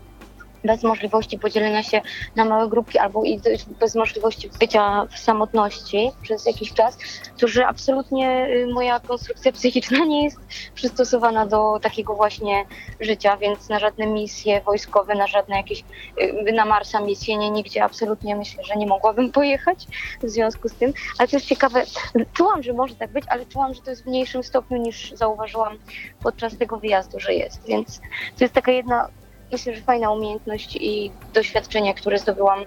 bez 0.64 0.84
możliwości 0.84 1.40
podzielenia 1.40 1.84
się 1.84 2.02
na 2.36 2.46
małe 2.46 2.70
grupki 2.70 2.98
albo 2.98 3.24
i 3.24 3.42
bez 3.80 3.96
możliwości 3.96 4.50
bycia 4.60 5.06
w 5.12 5.20
samotności 5.20 6.12
przez 6.22 6.46
jakiś 6.46 6.74
czas, 6.74 6.98
to 7.40 7.48
że 7.48 7.68
absolutnie 7.68 8.48
y, 8.48 8.68
moja 8.74 9.00
konstrukcja 9.00 9.52
psychiczna 9.52 10.06
nie 10.06 10.24
jest 10.24 10.38
przystosowana 10.76 11.46
do 11.46 11.80
takiego 11.82 12.16
właśnie 12.16 12.66
życia, 13.00 13.38
więc 13.38 13.70
na 13.70 13.80
żadne 13.80 14.06
misje 14.06 14.62
wojskowe, 14.62 15.16
na 15.16 15.28
żadne 15.28 15.58
jakieś, 15.58 15.84
y, 16.50 16.54
na 16.54 16.66
Marsa 16.66 17.00
misje, 17.02 17.38
nie, 17.38 17.50
nigdzie 17.50 17.84
absolutnie 17.84 18.36
myślę, 18.36 18.64
że 18.64 18.76
nie 18.76 18.88
mogłabym 18.88 19.32
pojechać 19.32 19.86
w 20.24 20.30
związku 20.30 20.70
z 20.70 20.74
tym. 20.74 20.94
Ale 21.18 21.28
to 21.28 21.36
jest 21.36 21.46
ciekawe, 21.46 21.84
czułam, 22.34 22.64
że 22.64 22.74
może 22.74 22.96
tak 22.96 23.12
być, 23.12 23.26
ale 23.28 23.46
czułam, 23.46 23.74
że 23.74 23.82
to 23.82 23.90
jest 23.90 24.04
w 24.04 24.08
mniejszym 24.08 24.44
stopniu 24.44 24.78
niż 24.78 25.12
zauważyłam 25.12 25.78
podczas 26.24 26.58
tego 26.58 26.78
wyjazdu, 26.78 27.20
że 27.20 27.34
jest, 27.34 27.68
więc 27.68 28.00
to 28.38 28.44
jest 28.44 28.54
taka 28.54 28.72
jedna 28.72 29.10
myślę, 29.52 29.76
że 29.76 29.82
fajna 29.82 30.12
umiejętność 30.12 30.76
i 30.76 31.12
doświadczenie, 31.34 31.94
które 31.94 32.20
zdobyłam, 32.20 32.62
y, 32.62 32.66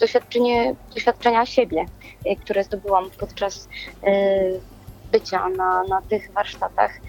doświadczenie, 0.00 0.74
doświadczenia 0.94 1.46
siebie, 1.46 1.86
y, 2.26 2.36
które 2.36 2.64
zdobyłam 2.64 3.10
podczas 3.10 3.68
y, 4.06 4.60
bycia 5.12 5.48
na, 5.48 5.82
na 5.82 6.02
tych 6.02 6.32
warsztatach. 6.32 7.00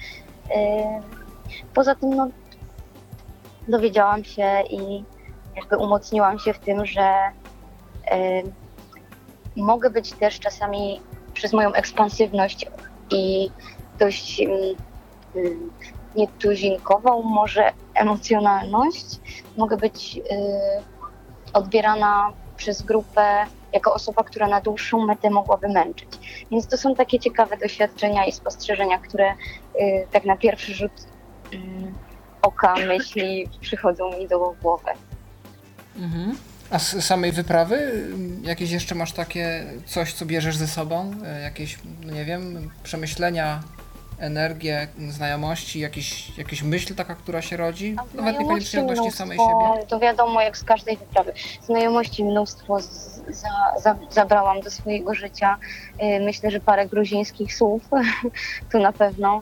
Poza 1.73 1.95
tym 1.95 2.09
no, 2.09 2.27
dowiedziałam 3.67 4.23
się 4.23 4.61
i 4.69 5.03
jakby 5.55 5.77
umocniłam 5.77 6.39
się 6.39 6.53
w 6.53 6.59
tym, 6.59 6.85
że 6.85 7.13
mogę 9.55 9.89
być 9.89 10.11
też 10.13 10.39
czasami 10.39 11.01
przez 11.33 11.53
moją 11.53 11.73
ekspansywność 11.73 12.65
i 13.11 13.49
dość 13.99 14.41
nietuzinkową 16.15 17.21
może 17.21 17.71
emocjonalność 17.95 19.05
mogę 19.57 19.77
być 19.77 20.17
y, 20.17 20.21
odbierana 21.53 22.33
przez 22.57 22.81
grupę 22.81 23.45
jako 23.73 23.93
osoba, 23.93 24.23
która 24.23 24.47
na 24.47 24.61
dłuższą 24.61 25.05
metę 25.05 25.29
mogłaby 25.29 25.69
męczyć. 25.69 26.45
Więc 26.51 26.67
to 26.67 26.77
są 26.77 26.95
takie 26.95 27.19
ciekawe 27.19 27.57
doświadczenia 27.57 28.25
i 28.25 28.31
spostrzeżenia, 28.31 28.97
które 28.97 29.31
y, 29.31 29.35
tak 30.11 30.25
na 30.25 30.37
pierwszy 30.37 30.73
rzut 30.73 30.91
y, 31.53 31.57
oka 32.41 32.75
myśli 32.75 33.49
przychodzą 33.61 34.17
mi 34.19 34.27
do 34.27 34.55
głowy. 34.61 34.91
Mhm. 35.95 36.37
A 36.69 36.79
z 36.79 37.05
samej 37.05 37.31
wyprawy 37.31 38.03
jakieś 38.41 38.71
jeszcze 38.71 38.95
masz 38.95 39.11
takie 39.11 39.65
coś, 39.85 40.13
co 40.13 40.25
bierzesz 40.25 40.57
ze 40.57 40.67
sobą? 40.67 41.11
Jakieś, 41.43 41.79
no 42.05 42.13
nie 42.13 42.25
wiem, 42.25 42.71
przemyślenia, 42.83 43.63
energię, 44.23 44.87
znajomości, 45.09 45.79
jakieś, 45.79 46.37
jakieś 46.37 46.63
myśl 46.63 46.95
taka, 46.95 47.15
która 47.15 47.41
się 47.41 47.57
rodzi? 47.57 47.95
Nawet 48.13 48.39
niekoniecznie 48.39 48.81
odnośnie 48.81 49.11
samej 49.11 49.37
siebie. 49.37 49.87
To 49.87 49.99
wiadomo, 49.99 50.41
jak 50.41 50.57
z 50.57 50.63
każdej 50.63 50.97
wyprawy. 50.97 51.33
Znajomości 51.61 52.23
mnóstwo 52.23 52.81
z, 52.81 53.21
za, 53.27 53.49
za, 53.83 53.95
zabrałam 54.09 54.61
do 54.61 54.71
swojego 54.71 55.13
życia. 55.13 55.57
Y, 56.03 56.19
myślę, 56.25 56.51
że 56.51 56.59
parę 56.59 56.87
gruzińskich 56.87 57.55
słów 57.55 57.81
tu 58.71 58.79
na 58.79 58.93
pewno. 58.93 59.41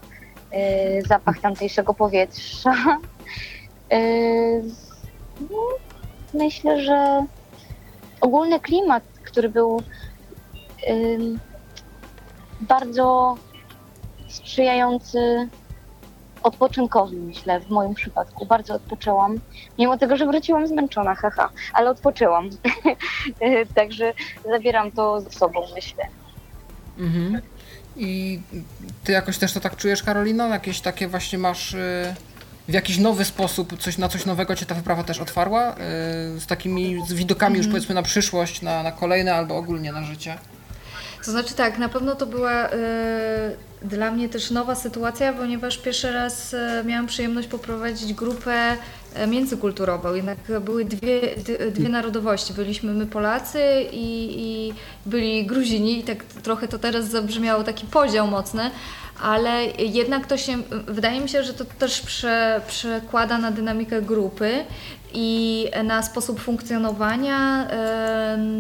Y, 0.54 1.02
zapach 1.08 1.40
tamtejszego 1.40 1.94
powietrza. 1.94 2.74
Y, 3.94 4.64
no, 5.52 5.58
myślę, 6.34 6.82
że 6.84 7.26
ogólny 8.22 8.60
klimat, 8.60 9.04
który 9.24 9.50
był 9.50 9.84
bardzo 12.62 13.38
sprzyjający 14.32 15.50
odpoczynkowi, 16.44 17.18
myślę, 17.18 17.60
w 17.60 17.70
moim 17.70 17.94
przypadku. 17.94 18.46
Bardzo 18.46 18.74
odpoczęłam, 18.74 19.40
mimo 19.80 19.98
tego, 19.98 20.18
że 20.18 20.26
wróciłam 20.26 20.68
zmęczona, 20.68 21.16
haha, 21.16 21.50
ale 21.74 21.90
odpoczęłam. 21.90 22.50
Także 23.76 24.14
zabieram 24.52 24.92
to 24.92 25.22
ze 25.22 25.32
sobą, 25.32 25.62
myślę. 25.76 26.04
Mhm. 27.00 27.42
I 27.96 28.40
ty 29.04 29.12
jakoś 29.12 29.38
też 29.38 29.54
to 29.54 29.60
tak 29.60 29.76
czujesz, 29.76 30.04
Karolino? 30.04 30.48
Jakieś 30.48 30.82
takie 30.82 31.08
właśnie 31.08 31.38
masz 31.38 31.74
y, 31.74 32.16
w 32.68 32.74
jakiś 32.74 32.98
nowy 32.98 33.26
sposób, 33.26 33.80
coś, 33.80 33.98
na 33.98 34.10
coś 34.10 34.26
nowego 34.26 34.56
cię 34.56 34.66
ta 34.66 34.76
wyprawa 34.76 35.04
też 35.04 35.20
otwarła? 35.20 35.72
Y, 35.72 35.76
z 36.40 36.48
takimi 36.48 37.06
z 37.08 37.14
widokami 37.14 37.58
już 37.58 37.66
mhm. 37.66 37.72
powiedzmy 37.72 37.96
na 37.96 38.04
przyszłość, 38.04 38.62
na, 38.62 38.84
na 38.84 38.92
kolejne 38.92 39.36
albo 39.36 39.58
ogólnie 39.58 39.92
na 39.92 40.04
życie? 40.04 40.38
To 41.26 41.32
znaczy 41.32 41.54
tak, 41.54 41.78
na 41.78 41.90
pewno 41.90 42.16
to 42.16 42.26
była 42.26 42.68
y, 42.68 42.72
dla 43.82 44.12
mnie 44.12 44.30
też 44.30 44.52
nowa 44.52 44.76
sytuacja, 44.76 45.34
ponieważ 45.34 45.78
pierwszy 45.78 46.12
raz 46.12 46.54
y, 46.54 46.58
miałam 46.86 47.08
przyjemność 47.08 47.48
poprowadzić 47.48 48.14
grupę 48.14 48.78
y, 49.24 49.28
międzykulturową. 49.28 50.14
Jednak 50.14 50.38
były 50.62 50.86
dwie, 50.86 51.22
dwie 51.72 51.90
narodowości. 51.90 52.54
Byliśmy 52.54 52.94
my 52.94 53.06
Polacy 53.06 53.60
i, 53.92 54.36
i 54.38 54.74
byli 55.06 55.46
Gruzini 55.46 56.00
i 56.00 56.04
tak 56.04 56.24
trochę 56.24 56.68
to 56.68 56.80
teraz 56.80 57.06
zabrzmiało 57.06 57.64
taki 57.64 57.88
podział 57.88 58.28
mocny, 58.28 58.72
ale 59.22 59.66
jednak 59.66 60.28
to 60.28 60.38
się, 60.38 60.57
wydaje 60.88 61.22
mi 61.22 61.30
się, 61.30 61.43
że 61.43 61.53
to 61.53 61.66
też 61.66 62.01
prze, 62.01 62.62
przekłada 62.68 63.38
na 63.38 63.51
dynamikę 63.51 64.01
grupy 64.01 64.66
i 65.14 65.68
na 65.84 66.03
sposób 66.03 66.39
funkcjonowania 66.39 67.68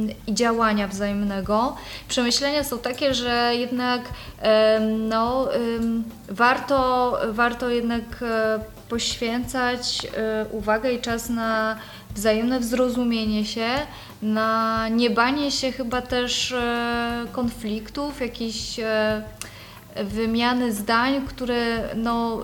yy, 0.07 0.15
i 0.27 0.33
działania 0.33 0.87
wzajemnego. 0.87 1.75
Przemyślenia 2.07 2.63
są 2.63 2.77
takie, 2.77 3.13
że 3.13 3.51
jednak 3.55 4.01
yy, 4.01 4.49
no, 4.97 5.47
yy, 5.51 6.03
warto, 6.31 7.17
warto 7.31 7.69
jednak 7.69 8.03
e, 8.21 8.59
poświęcać 8.89 10.07
e, 10.17 10.45
uwagę 10.51 10.93
i 10.93 11.01
czas 11.01 11.29
na 11.29 11.75
wzajemne 12.15 12.63
zrozumienie 12.63 13.45
się, 13.45 13.67
na 14.21 14.87
niebanie 14.89 15.51
się 15.51 15.71
chyba 15.71 16.01
też 16.01 16.51
e, 16.51 17.25
konfliktów, 17.31 18.21
jakichś 18.21 18.79
wymiany 19.95 20.73
zdań, 20.73 21.21
które 21.27 21.79
no, 21.95 22.41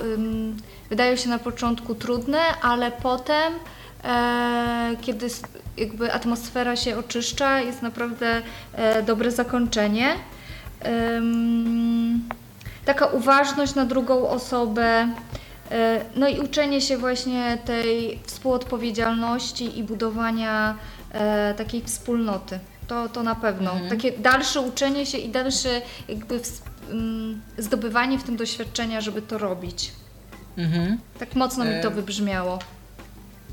wydają 0.89 1.15
się 1.15 1.29
na 1.29 1.39
początku 1.39 1.95
trudne, 1.95 2.39
ale 2.61 2.91
potem, 2.91 3.53
e, 4.03 4.95
kiedy 5.01 5.27
jakby 5.77 6.13
atmosfera 6.13 6.75
się 6.75 6.97
oczyszcza, 6.97 7.61
jest 7.61 7.81
naprawdę 7.81 8.41
e, 8.73 9.03
dobre 9.03 9.31
zakończenie. 9.31 10.15
taka 12.85 13.05
uważność 13.05 13.75
na 13.75 13.85
drugą 13.85 14.29
osobę, 14.29 15.07
e, 15.71 16.05
no 16.15 16.27
i 16.27 16.39
uczenie 16.39 16.81
się 16.81 16.97
właśnie 16.97 17.57
tej 17.65 18.19
współodpowiedzialności 18.25 19.79
i 19.79 19.83
budowania 19.83 20.75
takiej 21.57 21.81
wspólnoty. 21.83 22.59
To, 22.87 23.09
to 23.09 23.23
na 23.23 23.35
pewno. 23.35 23.71
Mhm. 23.71 23.89
Takie 23.89 24.11
dalsze 24.11 24.61
uczenie 24.61 25.05
się 25.05 25.17
i 25.17 25.29
dalsze 25.29 25.81
jakby 26.09 26.39
zdobywanie 27.57 28.19
w 28.19 28.23
tym 28.23 28.37
doświadczenia, 28.37 29.01
żeby 29.01 29.21
to 29.21 29.37
robić. 29.37 29.91
Mhm. 30.57 30.97
Tak 31.19 31.35
mocno 31.35 31.65
mi 31.65 31.81
to 31.81 31.87
e, 31.87 31.91
wybrzmiało. 31.91 32.59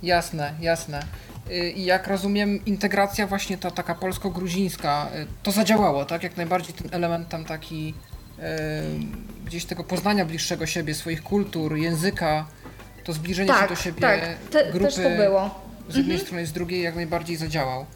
Jasne, 0.02 0.54
jasne. 0.60 1.02
Y, 1.50 1.70
I 1.70 1.84
jak 1.84 2.06
rozumiem, 2.06 2.64
integracja 2.64 3.26
właśnie 3.26 3.58
ta 3.58 3.70
taka 3.70 3.94
polsko-gruzińska, 3.94 5.08
y, 5.14 5.26
to 5.42 5.52
zadziałało, 5.52 6.04
tak? 6.04 6.22
Jak 6.22 6.36
najbardziej 6.36 6.74
ten 6.74 6.88
element 6.90 7.28
tam 7.28 7.44
taki 7.44 7.94
y, 8.38 8.42
gdzieś 9.44 9.64
tego 9.64 9.84
poznania 9.84 10.24
bliższego 10.24 10.66
siebie, 10.66 10.94
swoich 10.94 11.22
kultur, 11.22 11.76
języka, 11.76 12.46
to 13.04 13.12
zbliżenie 13.12 13.48
tak, 13.48 13.62
się 13.62 13.68
do 13.68 13.76
siebie 13.76 14.00
tak, 14.00 14.20
te, 14.50 14.72
grupy 14.72 14.90
z 15.88 15.96
jednej 15.96 16.14
mhm. 16.14 16.20
strony 16.20 16.46
z 16.46 16.52
drugiej 16.52 16.82
jak 16.82 16.94
najbardziej 16.96 17.36
zadziałał. 17.36 17.86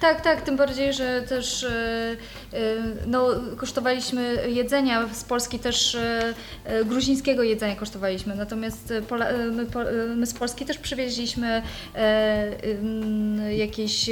Tak, 0.00 0.20
tak, 0.20 0.42
tym 0.42 0.56
bardziej, 0.56 0.92
że 0.92 1.22
też 1.22 1.64
e, 1.64 2.16
e, 2.52 2.58
no, 3.06 3.28
kosztowaliśmy 3.56 4.48
jedzenia 4.48 5.08
z 5.12 5.24
Polski, 5.24 5.58
też 5.58 5.94
e, 5.94 6.34
gruzińskiego 6.84 7.42
jedzenia 7.42 7.76
kosztowaliśmy, 7.76 8.34
natomiast 8.34 8.92
my, 9.54 9.66
my 10.16 10.26
z 10.26 10.34
Polski 10.34 10.64
też 10.64 10.78
przywieźliśmy 10.78 11.62
jakieś 13.56 14.10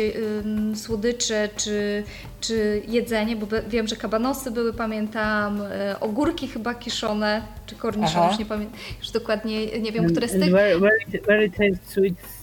słodycze 0.74 1.49
czy, 1.57 2.03
czy 2.41 2.82
jedzenie, 2.89 3.36
bo 3.36 3.47
wiem, 3.68 3.89
że 3.89 3.97
kabanosy 3.97 4.51
były, 4.51 4.72
pamiętam, 4.72 5.62
ogórki 6.01 6.49
chyba 6.49 6.74
kiszone, 6.74 7.43
czy 7.66 7.74
korniszon, 7.74 8.28
już 8.28 8.39
nie 8.39 8.47
pamiętam, 8.47 8.78
już 8.99 9.11
dokładnie 9.11 9.80
nie 9.80 9.93
wiem, 9.93 10.11
które 10.11 10.28
z 10.28 10.32
tych... 10.32 10.51
Very, 10.51 10.80
very, 11.26 11.51
very 11.51 11.78
sweet 11.86 12.38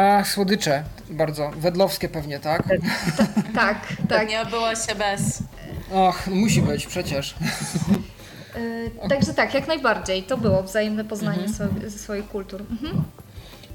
a, 0.00 0.24
słodycze, 0.24 0.84
bardzo. 1.10 1.50
Wedlowskie 1.56 2.08
pewnie, 2.08 2.40
tak? 2.40 2.62
tak, 3.54 3.86
tak. 4.08 4.28
Nie 4.28 4.42
obyło 4.42 4.74
się 4.74 4.94
bez. 4.94 5.42
Och, 5.90 6.26
musi 6.26 6.62
być, 6.62 6.86
przecież. 6.86 7.34
Yy, 8.56 9.08
także 9.08 9.34
tak, 9.34 9.54
jak 9.54 9.68
najbardziej. 9.68 10.22
To 10.22 10.36
było 10.36 10.62
wzajemne 10.62 11.04
poznanie 11.04 11.44
mhm. 11.44 11.90
swoich 11.90 12.28
kultur. 12.28 12.62
Mhm. 12.70 13.04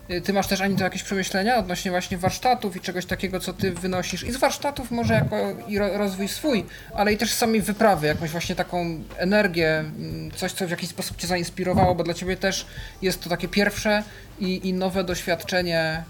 Y, 0.10 0.22
Ty 0.22 0.34
masz 0.34 0.48
też, 0.48 0.62
Ani, 0.62 0.76
to 0.76 0.84
jakieś 0.84 1.04
przemyślenia 1.04 1.58
odnośnie 1.58 1.92
właśnie 1.92 2.18
warsztatów 2.18 2.76
i 2.76 2.82
czegoś 2.82 3.06
takiego, 3.06 3.40
co 3.40 3.54
ty 3.54 3.72
wynosisz 3.72 4.24
i 4.24 4.32
z 4.32 4.38
warsztatów 4.38 4.92
może 4.92 5.14
jako 5.14 5.36
i 5.68 5.78
ro- 5.80 5.98
rozwój 5.98 6.28
swój, 6.28 6.66
ale 6.94 7.14
i 7.14 7.18
też 7.18 7.32
z 7.32 7.38
samej 7.38 7.62
wyprawy, 7.62 8.08
jakąś 8.08 8.30
właśnie 8.30 8.56
taką 8.56 9.04
energię, 9.18 9.80
mm, 9.80 10.32
coś, 10.32 10.52
co 10.52 10.68
w 10.68 10.70
jakiś 10.72 10.90
sposób 10.90 11.18
cię 11.18 11.28
zainspirowało, 11.28 11.96
bo 11.96 12.04
dla 12.04 12.14
ciebie 12.14 12.38
też 12.38 12.66
jest 13.02 13.24
to 13.24 13.30
takie 13.30 13.48
pierwsze 13.48 14.04
i, 14.40 14.70
i 14.70 14.74
nowe 14.74 15.04
doświadczenie 15.04 16.04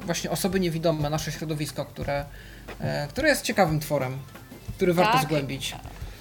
y, 0.00 0.06
właśnie 0.06 0.30
osoby 0.30 0.60
niewidome, 0.60 1.10
nasze 1.10 1.32
środowisko, 1.32 1.84
które, 1.84 2.24
y, 2.70 3.08
które 3.08 3.28
jest 3.28 3.42
ciekawym 3.42 3.80
tworem, 3.80 4.18
który 4.76 4.94
warto 4.94 5.12
Tak. 5.12 5.22
zgłębić. 5.22 5.74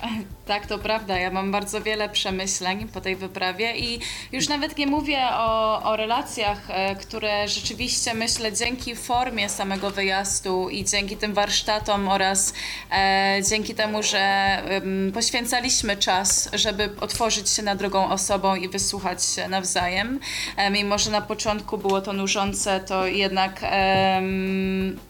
Tak, 0.45 0.67
to 0.67 0.77
prawda. 0.77 1.17
Ja 1.17 1.31
mam 1.31 1.51
bardzo 1.51 1.81
wiele 1.81 2.09
przemyśleń 2.09 2.87
po 2.87 3.01
tej 3.01 3.15
wyprawie 3.15 3.77
i 3.77 3.99
już 4.31 4.47
nawet 4.47 4.77
nie 4.77 4.87
mówię 4.87 5.19
o, 5.31 5.83
o 5.83 5.95
relacjach, 5.95 6.61
e, 6.69 6.95
które 6.95 7.47
rzeczywiście 7.47 8.13
myślę 8.13 8.53
dzięki 8.53 8.95
formie 8.95 9.49
samego 9.49 9.91
wyjazdu 9.91 10.69
i 10.69 10.85
dzięki 10.85 11.17
tym 11.17 11.33
warsztatom 11.33 12.07
oraz 12.07 12.53
e, 12.91 13.39
dzięki 13.49 13.75
temu, 13.75 14.03
że 14.03 14.19
em, 14.19 15.11
poświęcaliśmy 15.13 15.97
czas, 15.97 16.49
żeby 16.53 16.89
otworzyć 17.01 17.49
się 17.49 17.63
na 17.63 17.75
drugą 17.75 18.09
osobą 18.09 18.55
i 18.55 18.69
wysłuchać 18.69 19.25
się 19.25 19.47
nawzajem. 19.47 20.19
E, 20.57 20.69
mimo, 20.69 20.97
że 20.97 21.11
na 21.11 21.21
początku 21.21 21.77
było 21.77 22.01
to 22.01 22.13
nużące, 22.13 22.79
to 22.79 23.07
jednak 23.07 23.61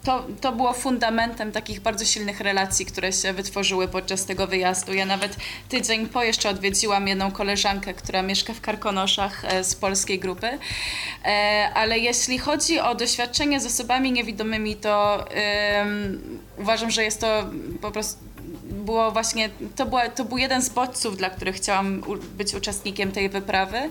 to, 0.03 0.25
to 0.41 0.51
było 0.51 0.73
fundamentem 0.73 1.51
takich 1.51 1.79
bardzo 1.79 2.05
silnych 2.05 2.39
relacji, 2.39 2.85
które 2.85 3.13
się 3.13 3.33
wytworzyły 3.33 3.87
podczas 3.87 4.25
tego 4.25 4.47
wyjazdu. 4.47 4.84
Ja 4.93 5.05
nawet 5.05 5.35
tydzień 5.69 6.07
po 6.07 6.23
jeszcze 6.23 6.49
odwiedziłam 6.49 7.07
jedną 7.07 7.31
koleżankę, 7.31 7.93
która 7.93 8.21
mieszka 8.21 8.53
w 8.53 8.61
Karkonoszach 8.61 9.45
e, 9.45 9.63
z 9.63 9.75
polskiej 9.75 10.19
grupy. 10.19 10.59
E, 11.25 11.71
Ale 11.73 11.99
jeśli 11.99 12.37
chodzi 12.37 12.79
o 12.79 12.95
doświadczenie 12.95 13.59
z 13.59 13.65
osobami 13.65 14.11
niewidomymi, 14.11 14.75
to 14.75 15.25
uważam, 16.57 16.91
że 16.91 17.03
jest 17.03 17.21
to 17.21 17.49
po 17.81 17.91
prostu 17.91 18.24
było 18.75 19.11
właśnie, 19.11 19.49
to, 19.75 19.85
była, 19.85 20.09
to 20.09 20.25
był 20.25 20.37
jeden 20.37 20.61
z 20.61 20.69
bodźców, 20.69 21.17
dla 21.17 21.29
których 21.29 21.55
chciałam 21.55 22.03
u, 22.07 22.15
być 22.37 22.53
uczestnikiem 22.53 23.11
tej 23.11 23.29
wyprawy. 23.29 23.89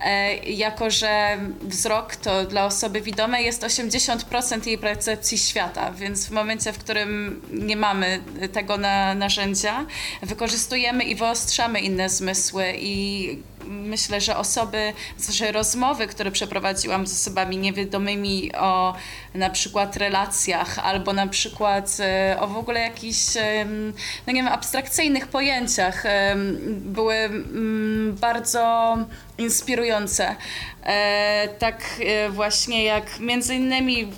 E, 0.00 0.36
jako, 0.36 0.90
że 0.90 1.38
wzrok 1.62 2.16
to 2.16 2.44
dla 2.44 2.64
osoby 2.64 3.00
widomej 3.00 3.44
jest 3.44 3.62
80% 3.62 4.66
jej 4.66 4.78
percepcji 4.78 5.38
świata, 5.38 5.92
więc 5.92 6.26
w 6.26 6.30
momencie, 6.30 6.72
w 6.72 6.78
którym 6.78 7.42
nie 7.52 7.76
mamy 7.76 8.20
tego 8.52 8.76
na, 8.78 9.14
narzędzia, 9.14 9.86
wykorzystujemy 10.22 11.04
i 11.04 11.14
wyostrzamy 11.14 11.80
inne 11.80 12.08
zmysły 12.08 12.64
i 12.76 13.38
myślę, 13.66 14.20
że 14.20 14.36
osoby, 14.36 14.92
że 15.30 15.52
rozmowy, 15.52 16.06
które 16.06 16.30
przeprowadziłam 16.30 17.06
z 17.06 17.12
osobami 17.12 17.56
niewidomymi 17.56 18.54
o 18.54 18.94
na 19.34 19.50
przykład 19.50 19.96
relacjach 19.96 20.78
albo 20.78 21.12
na 21.12 21.26
przykład 21.26 21.96
e, 22.00 22.36
o 22.40 22.48
w 22.48 22.56
ogóle 22.56 22.80
jakichś, 22.80 23.36
em, 23.36 23.92
no 24.26 24.32
nie 24.32 24.42
wiem, 24.42 24.52
abstrakcyjnych 24.52 25.28
pojęciach 25.28 26.06
em, 26.06 26.58
były 26.80 27.30
bardzo 28.20 28.96
inspirujące. 29.42 30.36
E, 30.86 31.48
tak 31.58 31.84
e, 32.00 32.30
właśnie 32.30 32.84
jak 32.84 33.20
między 33.20 33.54
innymi, 33.54 34.12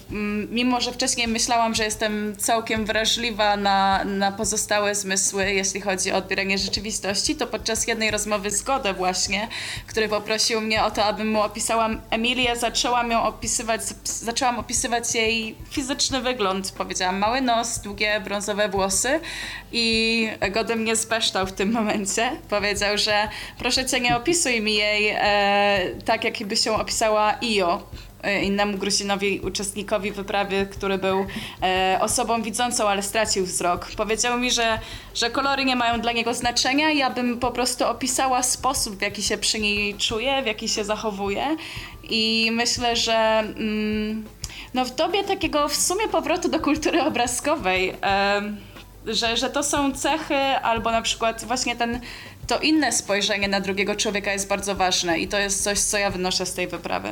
mimo 0.51 0.81
że 0.81 0.93
wcześniej 0.93 1.29
myślałam, 1.29 1.75
że 1.75 1.85
jestem 1.85 2.37
całkiem 2.37 2.87
wrażliwa 2.87 3.57
na, 3.57 4.05
na 4.05 4.33
pozostałe 4.33 4.95
zmysły, 4.95 5.53
jeśli 5.53 5.81
chodzi 5.81 6.13
o 6.13 6.17
odbieranie 6.17 6.59
rzeczywistości, 6.59 7.37
to 7.37 7.47
podczas 7.47 7.87
jednej 7.87 8.11
rozmowy 8.11 8.51
z 8.51 8.63
Godę 8.63 8.95
właśnie, 8.95 9.49
który 9.87 10.09
poprosił 10.09 10.61
mnie 10.61 10.85
o 10.85 10.91
to, 10.91 11.05
abym 11.05 11.31
mu 11.31 11.43
opisała 11.43 11.91
Emilię, 12.11 12.57
zaczęłam 12.57 13.11
ją 13.11 13.23
opisywać, 13.23 13.81
zaczęłam 14.05 14.59
opisywać 14.59 15.15
jej 15.15 15.57
fizyczny 15.71 16.21
wygląd. 16.21 16.73
Powiedziałam 16.73 17.19
mały 17.19 17.41
nos, 17.41 17.79
długie 17.79 18.21
brązowe 18.21 18.69
włosy 18.69 19.21
i 19.73 20.29
Gody 20.51 20.77
mnie 20.77 20.97
speształ 20.97 21.47
w 21.47 21.53
tym 21.53 21.73
momencie. 21.73 22.31
Powiedział, 22.51 22.99
że 22.99 23.29
proszę 23.59 23.87
cię 23.87 24.01
nie 24.01 24.17
opisuj 24.17 24.61
mi 24.61 24.75
jej 24.75 25.14
tak, 26.05 26.25
jakby 26.25 26.57
się 26.57 26.73
opisała 26.73 27.35
Io, 27.43 27.83
e, 28.23 28.43
innemu 28.43 28.79
Gruzinowi, 28.79 29.41
uczestnikowi 29.41 30.13
wyprawy, 30.13 30.67
który 30.71 30.99
był 30.99 31.27
e, 31.63 31.99
osobą 32.01 32.43
widzącą, 32.43 32.89
ale 32.89 33.03
stracił 33.03 33.45
wzrok. 33.45 33.91
Powiedział 33.97 34.39
mi, 34.39 34.51
że, 34.51 34.79
że 35.15 35.31
kolory 35.31 35.65
nie 35.65 35.77
mają 35.77 36.01
dla 36.01 36.13
niego 36.13 36.35
znaczenia, 36.35 36.93
ja 36.93 37.11
bym 37.11 37.39
po 37.39 37.51
prostu 37.51 37.85
opisała 37.85 38.43
sposób, 38.43 38.97
w 38.97 39.03
jaki 39.03 39.23
się 39.23 39.39
przy 39.39 39.61
niej 39.61 39.95
czuje, 39.95 40.43
w 40.43 40.47
jaki 40.47 40.69
się 40.69 40.85
zachowuje 40.85 41.57
i 42.03 42.51
myślę, 42.53 42.97
że 42.97 43.39
mm, 43.39 44.25
no 44.75 44.85
w 44.85 44.95
dobie 44.95 45.25
takiego 45.25 45.69
w 45.69 45.77
sumie 45.77 46.09
powrotu 46.09 46.49
do 46.49 46.61
kultury 46.61 47.03
obrazkowej, 47.03 47.95
em, 48.01 48.57
że, 49.07 49.37
że 49.37 49.51
to 49.51 49.63
są 49.63 49.93
cechy 49.93 50.37
albo 50.63 50.91
na 50.91 51.03
przykład 51.03 51.45
właśnie 51.45 51.77
ten, 51.77 52.01
to 52.47 52.59
inne 52.61 52.93
spojrzenie 52.93 53.49
na 53.49 53.61
drugiego 53.61 53.97
człowieka 53.97 54.33
jest 54.33 54.49
bardzo 54.49 54.75
ważne 54.75 55.19
i 55.19 55.29
to 55.29 55.39
jest 55.39 55.63
coś, 55.65 55.81
co 55.81 55.99
ja 55.99 56.11
wynoszę 56.11 56.47
z 56.47 56.55
tej 56.55 56.69
wyprawy. 56.69 57.09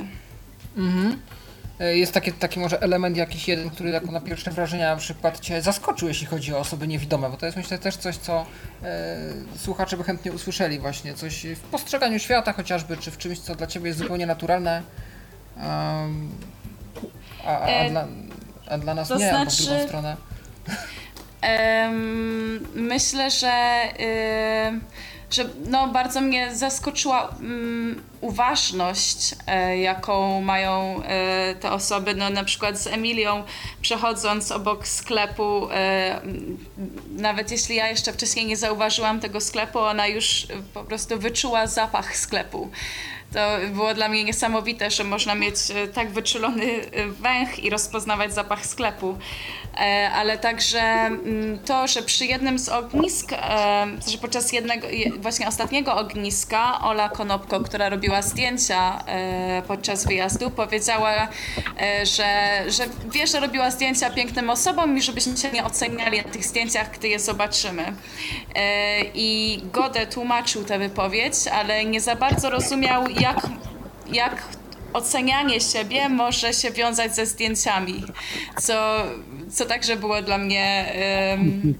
E, 1.80 1.96
Jest 1.96 2.12
taki, 2.12 2.32
taki 2.32 2.60
może 2.60 2.82
element 2.82 3.16
jakiś 3.16 3.48
jeden, 3.48 3.70
który 3.70 3.90
jako 3.90 4.12
na 4.12 4.20
pierwsze 4.20 4.50
wrażenia 4.50 4.90
na 4.94 5.00
przykład 5.00 5.40
Cię 5.40 5.62
zaskoczył, 5.62 6.08
jeśli 6.08 6.26
chodzi 6.26 6.54
o 6.54 6.58
osoby 6.58 6.88
niewidome, 6.88 7.30
bo 7.30 7.36
to 7.36 7.46
jest 7.46 7.58
myślę 7.58 7.78
też 7.78 7.96
coś, 7.96 8.16
co 8.16 8.46
e, 8.82 9.16
słuchacze 9.56 9.96
by 9.96 10.04
chętnie 10.04 10.32
usłyszeli 10.32 10.78
właśnie, 10.78 11.14
coś 11.14 11.46
w 11.46 11.60
postrzeganiu 11.60 12.18
świata 12.18 12.52
chociażby, 12.52 12.96
czy 12.96 13.10
w 13.10 13.18
czymś, 13.18 13.38
co 13.38 13.54
dla 13.54 13.66
Ciebie 13.66 13.86
jest 13.86 13.98
zupełnie 13.98 14.26
naturalne, 14.26 14.82
um, 15.56 16.30
a, 17.46 17.58
a, 17.58 17.62
a, 17.62 17.66
E, 17.68 17.90
dla, 17.90 18.06
a 18.68 18.78
dla 18.78 18.94
nas 18.94 19.08
to 19.08 19.18
nie, 19.18 19.32
albo 19.34 19.50
w 19.50 19.54
znaczy- 19.54 19.70
drugą 19.70 19.86
stronę. 19.88 20.16
Myślę, 22.74 23.30
że, 23.30 23.82
ym, 24.68 24.80
że 25.32 25.48
no, 25.66 25.88
bardzo 25.88 26.20
mnie 26.20 26.54
zaskoczyła 26.56 27.28
mm, 27.28 28.02
uważność, 28.20 29.34
e, 29.46 29.78
jaką 29.78 30.40
mają 30.40 31.02
e, 31.02 31.54
te 31.54 31.72
osoby. 31.72 32.14
No, 32.14 32.30
na 32.30 32.44
przykład 32.44 32.78
z 32.78 32.86
Emilią, 32.86 33.44
przechodząc 33.80 34.52
obok 34.52 34.86
sklepu, 34.86 35.68
e, 35.70 36.20
nawet 37.16 37.50
jeśli 37.50 37.76
ja 37.76 37.88
jeszcze 37.88 38.12
wcześniej 38.12 38.46
nie 38.46 38.56
zauważyłam 38.56 39.20
tego 39.20 39.40
sklepu, 39.40 39.78
ona 39.78 40.06
już 40.06 40.46
po 40.74 40.84
prostu 40.84 41.18
wyczuła 41.18 41.66
zapach 41.66 42.16
sklepu. 42.16 42.70
To 43.32 43.40
było 43.74 43.94
dla 43.94 44.08
mnie 44.08 44.24
niesamowite, 44.24 44.90
że 44.90 45.04
można 45.04 45.34
mieć 45.34 45.54
e, 45.74 45.88
tak 45.88 46.10
wyczulony 46.10 46.64
e, 46.92 47.06
węch 47.06 47.58
i 47.58 47.70
rozpoznawać 47.70 48.34
zapach 48.34 48.66
sklepu. 48.66 49.18
E, 49.80 50.10
Ale 50.14 50.38
także 50.38 50.80
mm, 50.80 51.58
to, 51.58 51.86
że 51.86 52.02
przy 52.02 52.26
jednym 52.26 52.58
z 52.58 52.68
ognisk, 52.68 53.30
że 54.08 54.18
podczas 54.18 54.52
jednego, 54.52 54.88
je- 54.88 55.12
właśnie 55.12 55.48
ostatniego 55.48 55.96
ogniska, 55.96 56.80
Ola 56.80 57.08
Konopko, 57.08 57.60
która 57.60 57.88
robiła 57.88 58.22
zdjęcia 58.22 59.04
podczas 59.68 60.06
wyjazdu, 60.06 60.50
powiedziała, 60.50 61.28
że, 62.16 62.62
że 62.68 62.84
wie, 63.12 63.26
że 63.26 63.40
robiła 63.40 63.70
zdjęcia 63.70 64.10
pięknym 64.10 64.50
osobom 64.50 64.98
i 64.98 65.02
żebyśmy 65.02 65.36
się 65.36 65.50
nie 65.50 65.64
oceniali 65.64 66.18
na 66.18 66.24
tych 66.24 66.44
zdjęciach, 66.44 66.90
gdy 66.98 67.08
je 67.08 67.18
zobaczymy. 67.18 67.92
I 69.14 69.60
Gode 69.72 70.06
tłumaczył 70.06 70.64
tę 70.64 70.78
wypowiedź, 70.78 71.34
ale 71.52 71.84
nie 71.84 72.00
za 72.00 72.16
bardzo 72.16 72.50
rozumiał, 72.50 73.04
jak, 73.22 73.46
jak 74.12 74.42
ocenianie 74.92 75.60
siebie 75.60 76.08
może 76.08 76.52
się 76.52 76.70
wiązać 76.70 77.14
ze 77.14 77.26
zdjęciami, 77.26 78.04
co, 78.60 79.04
co 79.52 79.64
także 79.64 79.96
było 79.96 80.22
dla 80.22 80.38
mnie 80.38 80.92
em, 80.94 81.74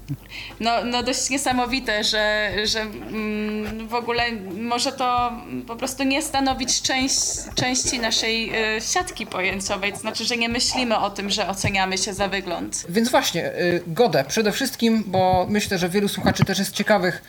no, 0.60 0.84
no 0.84 1.02
dość 1.02 1.30
niesamowite, 1.30 2.04
że, 2.04 2.52
że 2.64 2.80
mm, 2.80 3.88
w 3.88 3.94
ogóle 3.94 4.32
może 4.60 4.92
to 4.92 5.32
po 5.66 5.76
prostu 5.76 6.04
nie 6.04 6.22
stanowić 6.22 6.82
część, 6.82 7.20
części 7.54 7.98
naszej 8.00 8.50
e, 8.76 8.80
siatki 8.80 9.26
pojęciowej, 9.26 9.92
to 9.92 9.98
znaczy, 9.98 10.24
że 10.24 10.36
nie 10.36 10.48
myślimy 10.48 10.98
o 10.98 11.10
tym, 11.10 11.30
że 11.30 11.48
oceniamy 11.48 11.98
się 11.98 12.14
za 12.14 12.28
wygląd. 12.28 12.86
Więc 12.88 13.08
właśnie, 13.08 13.46
y, 13.46 13.82
Godę, 13.86 14.24
przede 14.28 14.52
wszystkim, 14.52 15.04
bo 15.06 15.46
myślę, 15.50 15.78
że 15.78 15.88
wielu 15.88 16.08
słuchaczy 16.08 16.44
też 16.44 16.58
jest 16.58 16.74
ciekawych, 16.74 17.22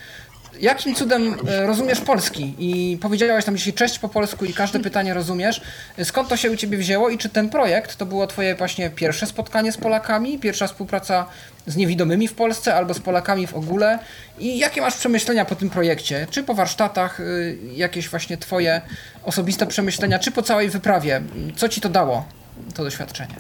jakim 0.60 0.96
cudem 0.96 1.34
y, 1.34 1.68
rozumiesz 1.68 2.02
polski? 2.02 2.56
I 2.60 2.98
powiedziałaś 3.02 3.46
tam 3.46 3.58
dzisiaj 3.58 3.74
cześć 3.74 4.00
po 4.00 4.10
polsku 4.10 4.46
i 4.46 4.54
każde 4.54 4.80
pytanie 4.80 5.14
rozumiesz. 5.14 5.62
Skąd 6.04 6.30
to 6.30 6.38
się 6.38 6.52
u 6.52 6.56
ciebie 6.56 6.78
wzięło 6.78 7.10
i 7.10 7.18
czy 7.18 7.30
ten 7.30 7.50
projekt 7.50 7.96
to 7.96 8.06
było 8.06 8.28
twoje 8.28 8.56
właśnie 8.56 8.90
pierwsze 8.90 9.26
spotkanie 9.26 9.72
z 9.72 9.78
Polakami, 9.78 10.40
pierwsza 10.40 10.68
współpraca 10.68 11.26
z 11.68 11.76
niewidomymi 11.76 12.28
w 12.28 12.34
Polsce 12.34 12.76
albo 12.76 12.94
z 12.94 13.00
Polakami 13.00 13.48
w 13.48 13.54
ogóle? 13.54 14.00
I 14.40 14.58
jakie 14.58 14.82
masz 14.82 14.96
przemyślenia 14.96 15.46
po 15.46 15.56
tym 15.56 15.70
projekcie? 15.70 16.28
Czy 16.30 16.44
po 16.44 16.54
warsztatach, 16.54 17.20
y, 17.20 17.58
jakieś 17.74 18.10
właśnie 18.10 18.38
twoje 18.38 18.82
osobiste 19.24 19.68
przemyślenia, 19.68 20.20
czy 20.20 20.32
po 20.32 20.42
całej 20.42 20.70
wyprawie? 20.70 21.22
Co 21.56 21.70
ci 21.70 21.82
to 21.82 21.90
dało, 21.90 22.26
to 22.74 22.84
doświadczenie? 22.84 23.36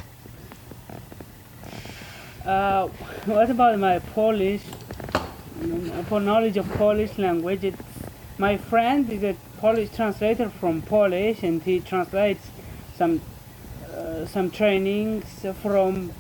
Uh, 2.45 2.89
what 3.26 3.49
about 3.49 3.80
my 3.80 4.01
Polish? 4.16 4.61
For 6.10 6.20
knowledge 6.20 6.58
of 6.58 6.70
Polish 6.74 7.18
language, 7.18 7.64
it's, 7.64 7.82
my 8.38 8.58
friend 8.58 9.10
is 9.10 9.24
a 9.24 9.36
Polish 9.60 9.89
translator 9.95 10.49
from 10.49 10.82
Polish, 10.82 11.43
and 11.43 11.62
he 11.62 11.80
translates 11.80 12.45
some 12.97 13.22
uh, 13.95 14.26
some 14.26 14.49
trainings 14.49 15.45
from 15.62 16.12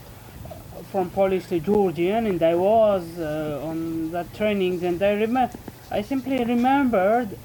from 0.91 1.09
Polish 1.09 1.47
to 1.47 1.59
Georgian, 1.59 2.27
and 2.27 2.41
I 2.41 2.55
was 2.55 3.03
uh, 3.17 3.59
on 3.63 4.11
that 4.11 4.33
trainings, 4.35 4.83
and 4.83 5.01
I 5.01 5.13
remember 5.13 5.57
I 5.91 6.01
simply 6.03 6.43
remembered 6.43 7.37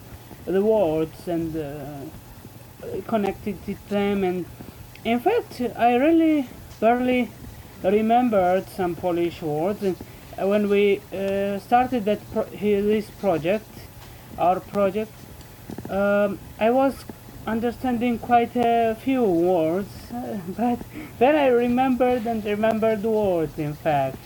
the 0.45 0.63
words 0.63 1.27
and 1.27 1.57
uh, 1.57 3.01
connected 3.07 3.65
to 3.67 3.75
them, 3.89 4.25
and 4.25 4.45
in 5.05 5.21
fact, 5.21 5.61
I 5.77 5.95
really 5.95 6.49
barely 6.81 7.31
remembered 7.83 8.69
some 8.69 8.95
Polish 8.95 9.43
words. 9.43 9.83
And 9.83 9.97
when 10.47 10.69
we 10.69 11.01
uh, 11.13 11.59
started 11.61 12.05
that 12.05 12.21
pro- 12.33 12.45
this 12.45 13.11
project, 13.11 13.67
our 14.39 14.61
project, 14.61 15.13
um, 15.91 16.39
I 16.61 16.71
was 16.71 17.05
understanding 17.47 18.19
quite 18.19 18.55
a 18.57 18.95
few 19.03 19.25
words, 19.25 19.89
uh, 20.13 20.39
but 20.57 20.79
then 21.19 21.35
I 21.35 21.49
remembered 21.49 22.27
and 22.27 22.45
remembered 22.45 23.03
words. 23.03 23.59
In 23.59 23.75
fact, 23.75 24.17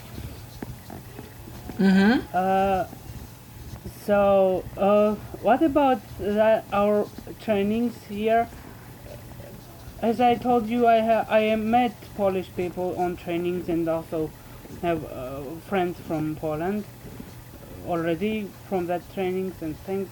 Mhm. 1.79 2.23
uh, 2.35 2.85
so 4.07 4.65
uh, 4.77 5.15
what 5.43 5.63
about 5.63 6.01
that, 6.19 6.65
our 6.73 7.07
trainings 7.41 7.95
here? 8.09 8.49
As 10.03 10.21
I 10.21 10.35
told 10.35 10.67
you, 10.69 10.87
I 10.87 11.01
ha- 11.01 11.27
I 11.31 11.55
met 11.57 11.93
Polish 12.17 12.51
people 12.57 12.95
on 12.99 13.17
trainings 13.17 13.69
and 13.69 13.89
also 13.89 14.31
have 14.83 15.05
uh, 15.05 15.41
friends 15.69 15.99
from 16.07 16.37
Poland 16.37 16.85
already 17.87 18.49
from 18.69 18.87
that 18.87 19.03
trainings 19.15 19.61
and 19.63 19.77
things. 19.79 20.09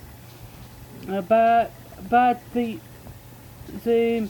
Uh, 1.09 1.21
but 1.23 1.71
but 2.09 2.41
the 2.55 2.79
the 3.85 4.29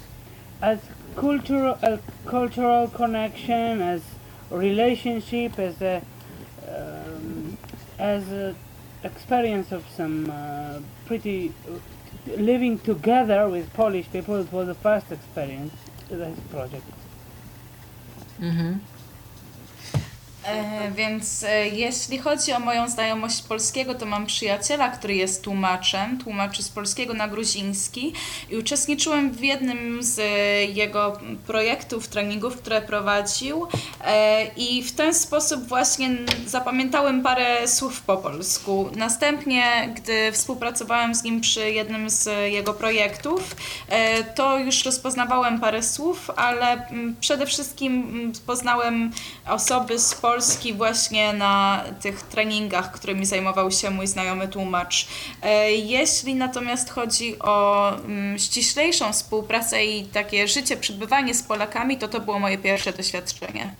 as 0.62 0.78
cultural 1.16 1.78
uh, 1.82 1.99
cultural 2.26 2.88
connection 2.88 3.80
as 3.80 4.03
relationship 4.51 5.59
as 5.59 5.80
a 5.80 6.03
um, 6.68 7.57
as 7.99 8.28
a 8.30 8.55
experience 9.05 9.72
of 9.72 9.84
some 9.97 10.30
uh, 10.30 10.78
pretty 11.07 11.53
living 12.36 12.78
together 12.78 13.49
with 13.49 13.72
Polish 13.72 14.07
people 14.12 14.36
it 14.36 14.53
was 14.53 14.66
the 14.66 14.74
first 14.74 15.11
experience 15.12 15.72
this 16.11 16.38
project 16.51 16.84
Mhm. 18.41 18.80
E, 20.45 20.91
Więc 20.91 21.43
e, 21.43 21.68
jeśli 21.68 22.18
chodzi 22.18 22.53
o 22.53 22.61
moją 22.61 22.88
znajomość 22.88 23.43
polskiego, 23.43 23.95
to 23.95 24.07
mam 24.07 24.26
przyjaciela, 24.26 24.88
który 24.88 25.14
jest 25.14 25.43
tłumaczem, 25.43 26.18
tłumaczy 26.18 26.62
z 26.62 26.68
polskiego 26.68 27.14
na 27.14 27.28
gruziński 27.28 28.12
i 28.51 28.57
uczestniczyłem 28.57 29.32
w 29.32 29.45
jednym 29.45 30.03
z 30.03 30.18
e, 30.18 30.22
jego 30.64 31.20
projektów, 31.47 32.09
treningów, 32.09 32.57
które 32.57 32.82
prowadził 32.82 33.66
e, 34.05 34.47
i 34.57 34.82
w 34.82 34.93
ten 34.93 35.14
sposób 35.14 35.68
właśnie 35.68 36.11
zapamiętałem 36.47 37.22
parę 37.22 37.68
słów 37.68 38.03
po 38.03 38.16
polsku. 38.16 38.91
Następnie, 38.97 39.95
gdy 39.97 40.32
współpracowałem 40.32 41.14
z 41.14 41.22
nim 41.22 41.41
przy 41.41 41.70
jednym 41.70 42.11
z 42.11 42.53
jego 42.53 42.74
projektów, 42.74 43.57
e, 43.88 44.24
to 44.24 44.59
już 44.59 44.84
rozpoznawałem 44.84 45.61
parę 45.61 45.82
słów, 45.82 46.30
ale 46.36 46.88
mm, 46.88 47.16
przede 47.20 47.47
wszystkim 47.47 47.93
mm, 47.93 48.32
poznałem 48.47 49.11
osoby 49.47 49.99
z 49.99 50.14
Polski 50.14 50.30
właśnie 50.74 51.33
na 51.33 51.85
tych 52.01 52.22
treningach, 52.22 52.93
którymi 52.93 53.26
zajmował 53.26 53.70
się 53.70 53.91
mój 53.91 54.07
znajomy 54.07 54.49
tłumacz. 54.49 55.09
E, 55.43 55.72
Jeśli 55.72 56.35
natomiast 56.35 56.91
chodzi 56.91 57.39
o 57.39 57.89
mm, 57.97 58.39
ściślejszą 58.39 59.12
współpracę 59.12 59.85
i 59.85 60.05
takie 60.05 60.49
życie, 60.49 60.76
przebywanie 60.76 61.35
z 61.35 61.43
Polakami, 61.43 61.99
to 61.99 62.09
to 62.09 62.20
było 62.20 62.39
moje 62.39 62.59
pierwsze 62.59 62.93
doświadczenie. 62.93 63.74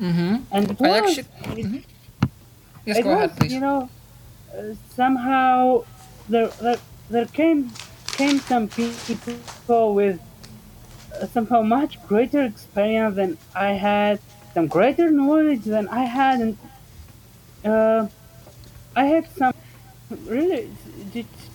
Mhm. 0.00 0.44
and 0.50 0.70
it 0.70 0.82
A 0.82 0.88
jak 0.88 1.04
was, 1.04 1.14
się... 1.14 1.20
it, 1.20 1.28
Mhm. 1.46 1.82
Yes, 2.86 3.04
go 3.04 3.12
ahead, 3.12 3.32
please. 3.32 3.54
you 3.54 3.60
know, 3.60 3.88
somehow 4.96 5.84
there, 6.30 6.48
there 6.48 6.78
there 7.10 7.26
came 7.26 7.64
came 8.18 8.40
some 8.48 8.68
people 8.68 9.94
with 9.96 10.18
somehow 11.34 11.62
much 11.62 11.98
greater 12.08 12.42
experience 12.44 13.16
than 13.16 13.36
I 13.54 13.78
had, 13.78 14.18
some 14.56 14.68
greater 14.68 15.10
knowledge 15.10 15.64
than 15.64 15.86
I 15.88 16.04
had, 16.04 16.40
and 16.40 16.56
uh, 17.62 18.08
I 18.96 19.04
had 19.04 19.28
some 19.36 19.52
really 20.24 20.70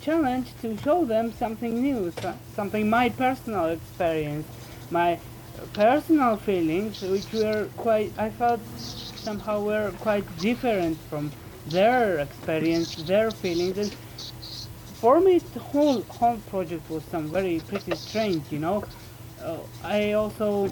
challenge 0.00 0.46
to 0.62 0.76
show 0.76 1.04
them 1.04 1.32
something 1.32 1.82
new, 1.82 2.12
something 2.54 2.88
my 2.88 3.08
personal 3.08 3.66
experience, 3.66 4.46
my 4.92 5.18
personal 5.72 6.36
feelings, 6.36 7.02
which 7.02 7.26
were 7.32 7.66
quite 7.76 8.12
I 8.16 8.30
felt 8.30 8.60
somehow 8.78 9.64
were 9.64 9.90
quite 9.98 10.26
different 10.38 10.96
from 11.10 11.32
their 11.66 12.20
experience, 12.20 12.94
their 13.02 13.32
feelings, 13.32 13.78
and 13.78 13.92
for 15.02 15.18
me 15.18 15.40
the 15.54 15.58
whole 15.74 16.02
whole 16.02 16.38
project 16.52 16.88
was 16.88 17.02
some 17.10 17.26
very 17.32 17.58
pretty 17.66 17.96
strange, 17.96 18.44
you 18.52 18.60
know. 18.60 18.84
Uh, 19.42 19.56
I 19.82 20.12
also 20.12 20.70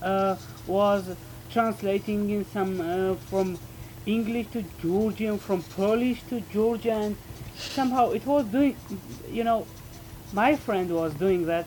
uh, 0.00 0.36
was 0.66 1.16
translating 1.50 2.30
in 2.30 2.44
some 2.46 2.80
uh, 2.80 3.14
from 3.30 3.58
English 4.06 4.48
to 4.48 4.62
Georgian, 4.82 5.38
from 5.38 5.62
Polish 5.62 6.22
to 6.28 6.40
Georgian. 6.52 7.16
Somehow 7.56 8.10
it 8.10 8.26
was 8.26 8.44
doing, 8.46 8.76
you 9.30 9.44
know, 9.44 9.66
my 10.32 10.56
friend 10.56 10.90
was 10.90 11.14
doing 11.14 11.46
that 11.46 11.66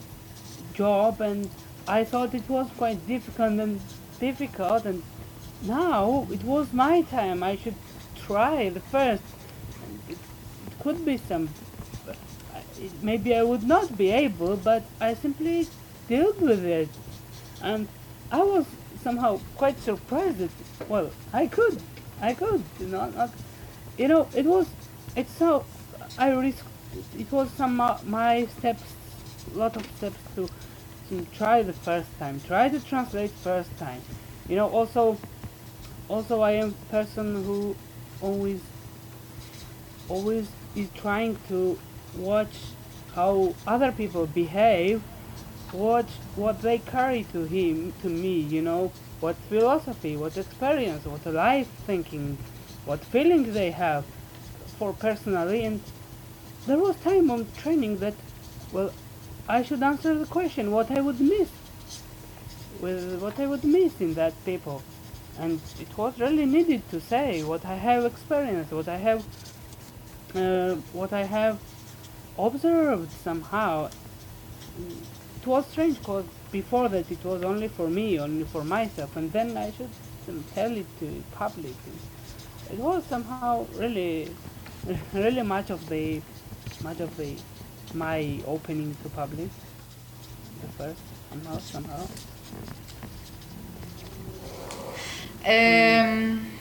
job, 0.74 1.22
and 1.22 1.50
I 1.88 2.04
thought 2.04 2.34
it 2.34 2.48
was 2.50 2.68
quite 2.78 3.08
difficult 3.08 3.60
and 3.60 3.80
difficult. 4.20 4.86
And 4.86 5.02
now 5.64 6.28
it 6.32 6.44
was 6.44 6.74
my 6.74 7.02
time. 7.04 7.44
I 7.44 7.56
should 7.56 7.76
try 8.16 8.70
the 8.70 8.82
first. 8.82 9.24
It, 10.10 10.18
it 10.18 10.80
could 10.84 11.06
be 11.06 11.18
some. 11.18 11.50
Maybe 13.02 13.36
I 13.36 13.42
would 13.42 13.64
not 13.64 13.98
be 13.98 14.12
able, 14.12 14.58
but 14.58 14.84
I 15.00 15.16
simply 15.16 15.68
dealt 16.08 16.40
with 16.40 16.64
it, 16.64 16.90
and 17.62 17.88
I 18.32 18.44
was 18.44 18.66
somehow 19.08 19.40
quite 19.56 19.80
surprised 19.80 20.40
that 20.40 20.52
well 20.90 21.10
I 21.32 21.48
could, 21.48 21.82
I 22.20 22.34
could, 22.34 22.62
you 22.78 22.88
know, 22.88 23.10
not, 23.12 23.30
you 23.98 24.10
know, 24.10 24.28
it 24.36 24.46
was, 24.46 24.68
it's 25.16 25.32
so, 25.32 25.64
I 26.18 26.32
risked, 26.32 26.68
it 27.18 27.32
was 27.32 27.50
some 27.52 27.80
uh, 27.80 27.98
my 28.04 28.48
steps, 28.58 28.84
lot 29.56 29.78
of 29.78 29.86
steps 29.96 30.20
to, 30.36 30.50
to 31.08 31.26
try 31.38 31.64
the 31.64 31.72
first 31.72 32.10
time, 32.20 32.42
try 32.42 32.68
to 32.68 32.82
translate 32.82 33.32
first 33.32 33.72
time, 33.78 34.02
you 34.50 34.58
know, 34.58 34.68
also, 34.68 35.18
also 36.10 36.42
I 36.42 36.52
am 36.64 36.76
person 36.92 37.46
who 37.46 37.78
always, 38.20 38.60
always 40.10 40.50
is 40.76 40.90
trying 40.96 41.38
to 41.48 41.80
watch 42.18 42.56
how 43.16 43.56
other 43.66 43.94
people 43.94 44.26
behave 44.28 45.02
watch 45.74 46.10
what 46.36 46.62
they 46.62 46.78
carry 46.78 47.24
to 47.32 47.44
him 47.46 47.94
to 48.02 48.08
me 48.08 48.40
you 48.40 48.62
know 48.62 48.92
what 49.20 49.36
philosophy 49.50 50.16
what 50.16 50.38
experience 50.38 51.06
what 51.06 51.26
life 51.26 51.68
thinking 51.86 52.38
what 52.86 53.04
feelings 53.04 53.54
they 53.54 53.72
have 53.72 54.06
for 54.78 54.94
personally. 54.94 55.66
And 55.66 55.82
there 56.66 56.78
was 56.78 56.96
time 56.98 57.30
on 57.30 57.48
training 57.58 57.98
that 57.98 58.14
well 58.72 58.92
i 59.48 59.62
should 59.64 59.82
answer 59.82 60.18
the 60.18 60.26
question 60.26 60.72
what 60.72 60.92
i 60.92 61.00
would 61.00 61.20
miss 61.22 61.50
with 62.82 63.22
what 63.22 63.40
i 63.40 63.48
would 63.48 63.64
miss 63.64 64.00
in 64.02 64.14
that 64.16 64.34
people. 64.46 64.82
And 65.40 65.62
it 65.80 65.98
was 65.98 66.20
really 66.20 66.46
needed 66.46 66.90
to 66.90 67.00
say 67.00 67.44
what 67.44 67.66
i 67.66 67.76
have 67.76 68.06
experienced 68.06 68.72
what 68.72 68.88
i 68.88 68.98
have 68.98 69.24
uh, 70.36 70.76
what 71.00 71.14
i 71.14 71.24
have 71.24 71.60
observed 72.38 73.12
somehow 73.12 73.90
was 75.48 75.66
strange 75.68 75.98
because 76.00 76.26
before 76.52 76.90
that 76.90 77.10
it 77.12 77.24
was 77.24 77.44
only 77.44 77.68
for 77.68 77.88
me, 77.90 78.20
only 78.20 78.44
for 78.46 78.64
myself, 78.64 79.16
and 79.16 79.32
then 79.32 79.58
I 79.58 79.72
should 79.72 79.90
um, 80.30 80.44
tell 80.54 80.72
it 80.72 80.86
to 81.00 81.24
public. 81.32 81.74
It 82.72 82.80
was 82.80 83.04
somehow 83.06 83.66
really, 83.76 84.30
really 85.14 85.44
much 85.44 85.70
of 85.70 85.88
the, 85.90 86.22
much 86.84 87.00
of 87.00 87.16
the, 87.18 87.36
my 87.94 88.40
opening 88.46 88.96
to 89.04 89.10
public. 89.10 89.50
The 90.62 90.68
first 90.78 91.02
somehow, 91.30 91.58
somehow. 91.60 92.08
Ym, 95.46 96.57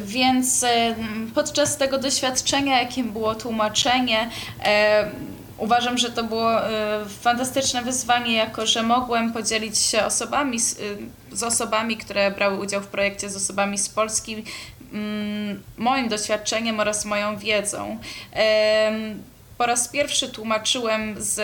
Więc 0.00 0.64
em, 0.64 1.30
podczas 1.34 1.76
tego 1.76 1.98
doświadczenia, 1.98 2.82
jakim 2.82 3.12
było 3.12 3.34
tłumaczenie, 3.34 4.30
em, 4.60 5.10
uważam, 5.58 5.98
że 5.98 6.10
to 6.10 6.24
było 6.24 6.66
e, 6.66 7.04
fantastyczne 7.22 7.82
wyzwanie, 7.82 8.34
jako 8.34 8.66
że 8.66 8.82
mogłem 8.82 9.32
podzielić 9.32 9.78
się 9.78 10.04
osobami, 10.04 10.60
z, 10.60 10.78
z 11.32 11.42
osobami, 11.42 11.96
które 11.96 12.30
brały 12.30 12.58
udział 12.58 12.80
w 12.80 12.86
projekcie, 12.86 13.30
z 13.30 13.36
osobami 13.36 13.78
z 13.78 13.88
Polski, 13.88 14.44
mm, 14.92 15.62
moim 15.76 16.08
doświadczeniem 16.08 16.80
oraz 16.80 17.04
moją 17.04 17.36
wiedzą. 17.36 17.98
Po 19.58 19.66
raz 19.66 19.88
pierwszy 19.88 20.28
tłumaczyłem 20.28 21.14
z 21.18 21.40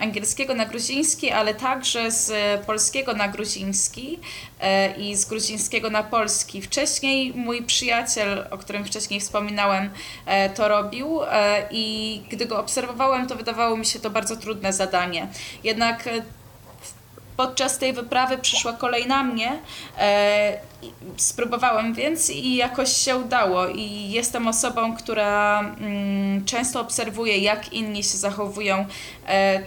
angielskiego 0.00 0.54
na 0.54 0.66
gruziński, 0.66 1.30
ale 1.30 1.54
także 1.54 2.10
z 2.10 2.30
polskiego 2.66 3.14
na 3.14 3.28
gruziński 3.28 4.18
e, 4.60 4.96
i 4.96 5.16
z 5.16 5.24
gruzińskiego 5.24 5.90
na 5.90 6.02
polski. 6.02 6.62
Wcześniej 6.62 7.32
mój 7.34 7.62
przyjaciel, 7.62 8.46
o 8.50 8.58
którym 8.58 8.84
wcześniej 8.84 9.20
wspominałem, 9.20 9.90
e, 10.26 10.50
to 10.50 10.68
robił 10.68 11.22
e, 11.22 11.68
i 11.70 12.20
gdy 12.30 12.46
go 12.46 12.60
obserwowałem, 12.60 13.26
to 13.26 13.36
wydawało 13.36 13.76
mi 13.76 13.86
się 13.86 14.00
to 14.00 14.10
bardzo 14.10 14.36
trudne 14.36 14.72
zadanie. 14.72 15.28
Jednak 15.64 16.08
Podczas 17.38 17.78
tej 17.78 17.92
wyprawy 17.92 18.38
przyszła 18.38 18.72
kolej 18.72 19.06
na 19.06 19.24
mnie. 19.24 19.58
E, 19.98 20.58
spróbowałem 21.16 21.94
więc 21.94 22.30
i 22.30 22.56
jakoś 22.56 22.92
się 22.92 23.16
udało. 23.16 23.66
I 23.68 24.10
jestem 24.10 24.48
osobą, 24.48 24.96
która 24.96 25.60
mm, 25.60 26.44
często 26.44 26.80
obserwuje, 26.80 27.38
jak 27.38 27.72
inni 27.72 28.02
się 28.02 28.18
zachowują, 28.18 28.86
e, 29.28 29.60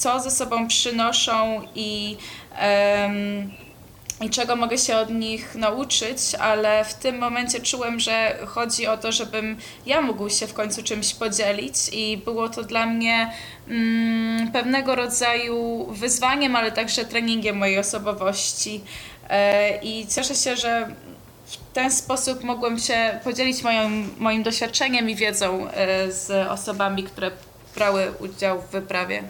co 0.00 0.20
ze 0.20 0.30
sobą 0.30 0.68
przynoszą 0.68 1.62
i. 1.74 2.16
em, 2.58 3.52
i 4.22 4.30
czego 4.30 4.56
mogę 4.56 4.78
się 4.78 4.96
od 4.96 5.10
nich 5.10 5.54
nauczyć, 5.54 6.34
ale 6.40 6.84
w 6.84 6.94
tym 6.94 7.18
momencie 7.18 7.60
czułem, 7.60 8.00
że 8.00 8.38
chodzi 8.46 8.86
o 8.86 8.96
to, 8.96 9.12
żebym 9.12 9.56
ja 9.86 10.00
mógł 10.00 10.28
się 10.30 10.46
w 10.46 10.54
końcu 10.54 10.82
czymś 10.82 11.14
podzielić 11.14 11.74
i 11.92 12.16
było 12.16 12.48
to 12.48 12.62
dla 12.62 12.86
mnie 12.86 13.32
mm, 13.68 14.52
pewnego 14.52 14.94
rodzaju 14.94 15.86
wyzwaniem, 15.90 16.56
ale 16.56 16.72
także 16.72 17.04
treningiem 17.04 17.56
mojej 17.56 17.78
osobowości. 17.78 18.80
E, 19.28 19.76
I 19.82 20.06
cieszę 20.06 20.34
się, 20.34 20.56
że 20.56 20.88
w 21.46 21.56
ten 21.72 21.90
sposób 21.90 22.44
mogłem 22.44 22.78
się 22.78 23.20
podzielić 23.24 23.62
moją, 23.62 23.90
moim 24.18 24.42
doświadczeniem 24.42 25.10
i 25.10 25.14
wiedzą 25.14 25.68
e, 25.70 26.12
z 26.12 26.48
osobami, 26.48 27.04
które 27.04 27.30
brały 27.74 28.12
udział 28.20 28.62
w 28.62 28.66
wyprawie. 28.66 29.22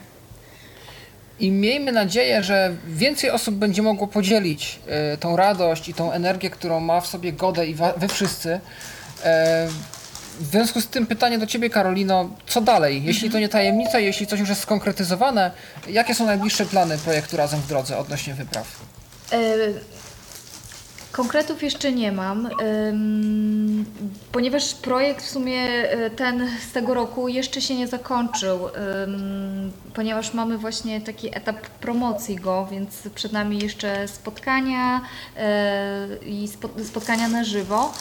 I 1.40 1.50
miejmy 1.50 1.92
nadzieję, 1.92 2.42
że 2.42 2.74
więcej 2.86 3.30
osób 3.30 3.54
będzie 3.54 3.82
mogło 3.82 4.06
podzielić 4.06 4.78
e, 4.86 5.16
tą 5.16 5.36
radość 5.36 5.88
i 5.88 5.94
tą 5.94 6.12
energię, 6.12 6.50
którą 6.50 6.80
ma 6.80 7.00
w 7.00 7.06
sobie 7.06 7.32
Godę 7.32 7.66
i 7.66 7.74
wy 7.96 8.08
wszyscy. 8.08 8.60
E, 9.24 9.68
w 10.40 10.46
związku 10.46 10.80
z 10.80 10.86
tym 10.86 11.06
pytanie 11.06 11.38
do 11.38 11.46
Ciebie, 11.46 11.70
Karolino, 11.70 12.30
co 12.46 12.60
dalej? 12.60 13.04
Jeśli 13.04 13.30
to 13.30 13.38
nie 13.38 13.48
tajemnica, 13.48 13.98
jeśli 13.98 14.26
coś 14.26 14.40
już 14.40 14.48
jest 14.48 14.60
skonkretyzowane, 14.60 15.50
jakie 15.88 16.14
są 16.14 16.26
najbliższe 16.26 16.66
plany 16.66 16.98
projektu 16.98 17.36
Razem 17.36 17.60
w 17.60 17.66
Drodze 17.66 17.98
odnośnie 17.98 18.34
wypraw? 18.34 18.66
Konkretów 21.12 21.62
jeszcze 21.62 21.92
nie 21.92 22.12
mam, 22.12 22.48
ponieważ 24.32 24.74
projekt 24.74 25.24
w 25.24 25.30
sumie 25.30 25.62
e, 25.62 26.10
ten 26.10 26.48
z 26.70 26.72
tego 26.72 26.94
roku 26.94 27.28
jeszcze 27.28 27.60
się 27.60 27.74
nie 27.74 27.86
zakończył, 27.88 28.58
ponieważ 29.94 30.34
mamy 30.34 30.58
właśnie 30.58 31.00
taki 31.00 31.36
etap 31.36 31.60
promocji 31.66 32.36
go, 32.36 32.68
więc 32.70 33.08
przed 33.14 33.32
nami 33.32 33.58
jeszcze 33.58 34.08
spotkania 34.08 35.00
e, 35.36 36.06
i 36.26 36.48
spo- 36.48 36.84
spotkania 36.84 37.28
na 37.28 37.44
żywo. 37.44 37.94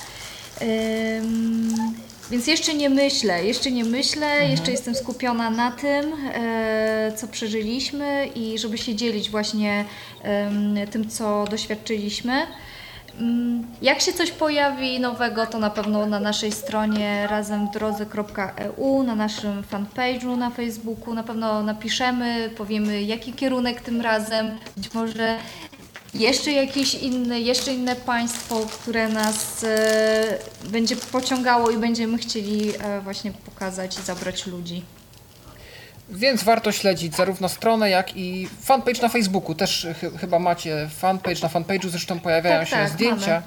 Więc 2.32 2.47
jeszcze 2.47 2.74
nie 2.74 2.89
myślę, 2.89 3.45
jeszcze 3.45 3.72
nie 3.72 3.84
myślę, 3.84 4.49
jeszcze 4.49 4.72
jestem 4.72 4.95
skupiona 4.95 5.49
na 5.49 5.72
tym, 5.72 6.14
e, 6.34 7.12
co 7.18 7.28
przeżyliśmy 7.28 8.28
i 8.36 8.59
żeby 8.59 8.78
się 8.78 8.95
dzielić 8.95 9.30
właśnie 9.30 9.86
tym, 10.91 11.09
co 11.09 11.45
doświadczyliśmy. 11.49 12.47
Mm, 13.20 13.68
Jak 13.82 14.01
się 14.01 14.14
coś 14.14 14.32
pojawi 14.32 14.99
nowego, 14.99 15.45
to 15.45 15.59
na 15.59 15.70
pewno 15.70 16.05
na 16.05 16.20
naszej 16.20 16.51
stronie 16.51 17.28
razemwdrodze.eu, 17.28 19.03
na 19.03 19.16
naszym 19.16 19.64
fanpage'u 19.72 20.38
na 20.38 20.49
Facebooku 20.49 21.14
na 21.14 21.24
pewno 21.24 21.64
napiszemy, 21.64 22.49
powiemy 22.57 23.01
jaki 23.03 23.34
kierunek 23.34 23.82
tym 23.82 24.01
razem, 24.01 24.57
być 24.78 24.93
może 24.93 25.38
jeszcze 26.14 26.51
jakieś 26.51 26.95
inne, 26.95 27.39
jeszcze 27.39 27.74
inne 27.74 27.95
państwo, 27.95 28.55
które 28.59 29.09
nas 29.09 29.64
e, 29.64 30.38
będzie 30.70 30.95
pociągało 30.95 31.70
i 31.70 31.78
będziemy 31.78 32.18
chcieli 32.18 32.72
e, 32.80 33.01
właśnie 33.01 33.32
pokazać 33.32 33.99
i 33.99 34.01
zabrać 34.01 34.47
ludzi. 34.47 34.84
Więc 36.12 36.43
warto 36.43 36.72
śledzić 36.72 37.16
zarówno 37.16 37.49
stronę, 37.49 37.89
jak 37.89 38.16
i 38.18 38.47
fanpage 38.62 39.01
na 39.01 39.09
Facebooku. 39.09 39.55
Też 39.55 39.88
chy- 40.01 40.18
chyba 40.18 40.39
macie 40.39 40.89
fanpage. 40.97 41.41
Na 41.41 41.47
fanpage'u 41.49 41.89
zresztą 41.89 42.20
pojawiają 42.20 42.59
Tak, 42.59 42.68
się 42.68 42.76
tak, 42.76 42.89
zdjęcia, 42.89 43.41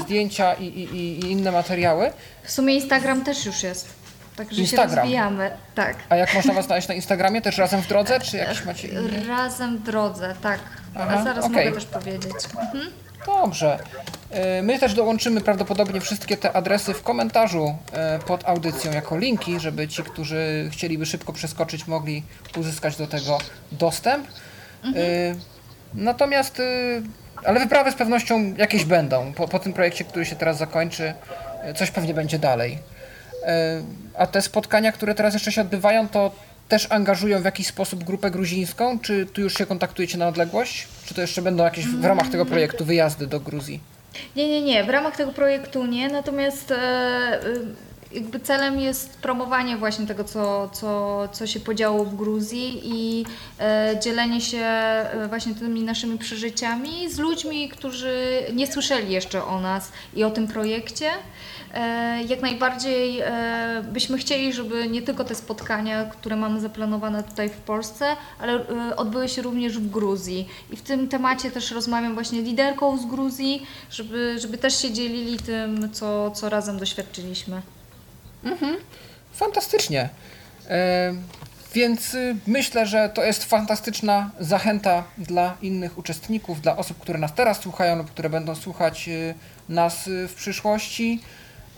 zdjęcia 0.00 0.54
i, 0.54 0.64
i, 0.64 0.96
i, 0.96 1.30
inne 1.32 1.52
materiały. 1.52 2.12
W 2.44 2.50
sumie 2.50 2.74
Instagram 2.74 3.24
też 3.24 3.46
już 3.46 3.62
jest, 3.62 3.88
także 4.36 4.60
Instagram. 4.60 4.90
się 4.90 4.96
rozwijamy. 5.00 5.50
Tak. 5.74 5.96
A 6.08 6.16
jak 6.16 6.34
można 6.34 6.54
Was 6.54 6.66
znaleźć 6.66 6.88
na 6.88 6.94
Instagramie? 6.94 7.42
Też 7.42 7.58
razem 7.58 7.82
w 7.82 7.86
drodze, 7.88 8.20
czy 8.20 8.36
jakieś 8.36 8.64
macie 8.64 8.88
inne? 8.88 9.24
Razem 9.28 9.78
w 9.78 9.82
drodze, 9.82 10.34
tak. 10.42 10.60
Aha, 10.94 11.16
A 11.20 11.24
zaraz 11.24 11.44
okej. 11.44 11.64
mogę 11.66 11.80
też 11.80 11.84
powiedzieć. 11.88 12.32
Mhm. 12.60 12.86
Dobrze. 13.26 13.78
Y, 14.58 14.62
My 14.62 14.78
też 14.78 14.94
dołączymy 14.94 15.40
prawdopodobnie 15.40 16.00
wszystkie 16.00 16.36
te 16.36 16.52
adresy 16.52 16.94
w 16.94 17.02
komentarzu 17.02 17.74
y, 18.16 18.24
pod 18.24 18.48
audycją 18.48 18.92
jako 18.92 19.18
linki, 19.18 19.60
żeby 19.60 19.88
ci, 19.88 20.02
którzy 20.02 20.68
chcieliby 20.72 21.06
szybko 21.06 21.32
przeskoczyć, 21.32 21.86
mogli 21.86 22.22
uzyskać 22.56 22.96
do 22.96 23.06
tego 23.06 23.38
dostęp. 23.72 24.26
Y, 24.96 25.36
Natomiast, 25.94 26.62
ale 27.44 27.60
wyprawy 27.60 27.92
z 27.92 27.94
pewnością 27.94 28.54
jakieś 28.56 28.84
będą. 28.84 29.32
Po, 29.32 29.48
po 29.48 29.58
tym 29.58 29.72
projekcie, 29.72 30.04
który 30.04 30.26
się 30.26 30.36
teraz 30.36 30.58
zakończy, 30.58 31.14
coś 31.76 31.90
pewnie 31.90 32.14
będzie 32.14 32.38
dalej. 32.38 32.78
A 34.18 34.26
te 34.26 34.42
spotkania, 34.42 34.92
które 34.92 35.14
teraz 35.14 35.34
jeszcze 35.34 35.52
się 35.52 35.60
odbywają, 35.60 36.08
to 36.08 36.30
też 36.68 36.86
angażują 36.90 37.42
w 37.42 37.44
jakiś 37.44 37.66
sposób 37.66 38.04
grupę 38.04 38.30
gruzińską? 38.30 38.98
Czy 38.98 39.26
tu 39.26 39.40
już 39.40 39.54
się 39.54 39.66
kontaktujecie 39.66 40.18
na 40.18 40.28
odległość? 40.28 40.88
Czy 41.06 41.14
to 41.14 41.20
jeszcze 41.20 41.42
będą 41.42 41.64
jakieś 41.64 41.86
w 41.86 42.04
ramach 42.04 42.28
tego 42.28 42.46
projektu 42.46 42.84
wyjazdy 42.84 43.26
do 43.26 43.40
Gruzji? 43.40 43.80
Nie, 44.36 44.48
nie, 44.48 44.62
nie, 44.62 44.84
w 44.84 44.88
ramach 44.88 45.16
tego 45.16 45.32
projektu 45.32 45.86
nie, 45.86 46.08
natomiast 46.08 46.70
e, 46.70 46.76
e, 46.76 47.40
jakby 48.12 48.40
celem 48.40 48.80
jest 48.80 49.18
promowanie 49.18 49.76
właśnie 49.76 50.06
tego, 50.06 50.24
co, 50.24 50.68
co, 50.72 51.28
co 51.32 51.46
się 51.46 51.60
podziało 51.60 52.04
w 52.04 52.16
Gruzji 52.16 52.80
i 52.84 53.24
e, 53.60 53.94
dzielenie 54.02 54.40
się 54.40 54.58
e, 54.58 55.26
właśnie 55.28 55.54
tymi 55.54 55.82
naszymi 55.82 56.18
przeżyciami 56.18 57.10
z 57.10 57.18
ludźmi, 57.18 57.68
którzy 57.68 58.42
nie 58.52 58.66
słyszeli 58.66 59.12
jeszcze 59.12 59.44
o 59.44 59.60
nas 59.60 59.92
i 60.14 60.24
o 60.24 60.30
tym 60.30 60.48
projekcie. 60.48 61.10
E, 61.74 62.22
Jak 62.22 62.40
najbardziej 62.42 63.20
e, 63.20 63.82
byśmy 63.92 64.18
chcieli, 64.18 64.52
żeby 64.52 64.88
nie 64.88 65.02
tylko 65.02 65.24
te 65.24 65.34
spotkania, 65.34 66.04
które 66.04 66.36
mamy 66.36 66.60
zaplanowane 66.60 67.22
tutaj 67.22 67.48
w 67.48 67.56
Polsce, 67.56 68.06
ale 68.40 68.52
e, 68.52 68.96
odbyły 68.96 69.28
się 69.28 69.42
również 69.42 69.78
w 69.78 69.90
Gruzji. 69.90 70.48
I 70.70 70.76
w 70.76 70.82
tym 70.82 71.08
temacie 71.08 71.50
też 71.50 71.70
rozmawiam 71.70 72.14
właśnie 72.14 72.42
liderką 72.42 72.98
z 72.98 73.06
Gruzji, 73.06 73.66
żeby, 73.90 74.36
żeby 74.38 74.58
też 74.58 74.82
się 74.82 74.92
dzielili 74.92 75.38
tym, 75.38 75.92
co, 75.92 76.30
co 76.30 76.48
razem 76.48 76.78
doświadczyliśmy. 76.78 77.62
Fantastycznie. 79.32 80.08
E, 80.68 81.14
Więc 81.74 82.14
y, 82.14 82.36
myślę, 82.46 82.86
że 82.86 83.08
to 83.14 83.24
jest 83.24 83.44
fantastyczna 83.44 84.30
zachęta 84.40 85.04
dla 85.18 85.56
innych 85.62 85.98
uczestników, 85.98 86.60
dla 86.60 86.76
osób, 86.76 86.98
które 86.98 87.18
nas 87.18 87.34
teraz 87.34 87.60
słuchają 87.60 87.96
lub 87.96 88.10
które 88.10 88.30
będą 88.30 88.54
słuchać 88.54 89.08
y, 89.08 89.34
nas 89.68 90.06
y, 90.06 90.28
w 90.28 90.34
przyszłości. 90.34 91.20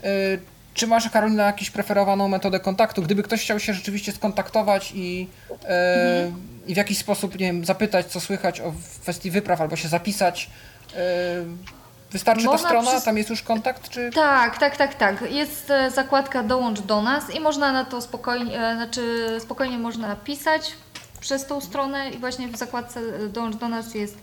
Y, 0.05 0.39
Czy 0.73 0.87
masz, 0.87 1.09
Karolina, 1.09 1.43
jakąś 1.45 1.69
preferowaną 1.69 2.27
metodę 2.27 2.59
kontaktu? 2.59 3.01
Gdyby 3.01 3.23
ktoś 3.23 3.41
chciał 3.41 3.59
się 3.59 3.73
rzeczywiście 3.73 4.11
skontaktować 4.11 4.91
i, 4.95 5.27
e, 5.69 6.31
i 6.67 6.73
w 6.73 6.77
jakiś 6.77 6.97
sposób, 6.97 7.31
nie 7.39 7.45
wiem, 7.45 7.65
zapytać, 7.65 8.05
co 8.05 8.19
słychać 8.19 8.61
o 8.61 8.73
kwestii 9.01 9.31
wypraw 9.31 9.61
albo 9.61 9.75
się 9.75 9.87
zapisać, 9.87 10.49
e, 10.95 10.99
wystarczy 12.11 12.45
ta 12.45 12.51
Można 12.51 12.67
strona? 12.69 12.91
przez- 12.91 13.03
Tam 13.03 13.17
jest 13.17 13.29
już 13.29 13.41
kontakt? 13.41 13.89
Czy... 13.89 14.09
Tak, 14.15 14.57
tak, 14.57 14.77
tak, 14.77 14.95
tak. 14.95 15.31
Jest 15.31 15.71
e, 15.71 15.91
zakładka 15.91 16.43
Dołącz 16.43 16.79
do 16.81 17.01
nas 17.01 17.35
i 17.35 17.39
można 17.39 17.71
na 17.71 17.85
to 17.85 18.01
spokojnie, 18.01 18.59
e, 18.61 18.75
znaczy 18.75 19.27
spokojnie 19.39 19.77
można 19.77 20.15
pisać 20.15 20.71
przez 21.19 21.45
tą 21.45 21.61
stronę 21.61 22.09
i 22.09 22.17
właśnie 22.17 22.47
w 22.47 22.57
zakładce 22.57 22.99
e, 22.99 23.29
Dołącz 23.29 23.55
do 23.55 23.69
nas 23.69 23.95
jest 23.95 24.17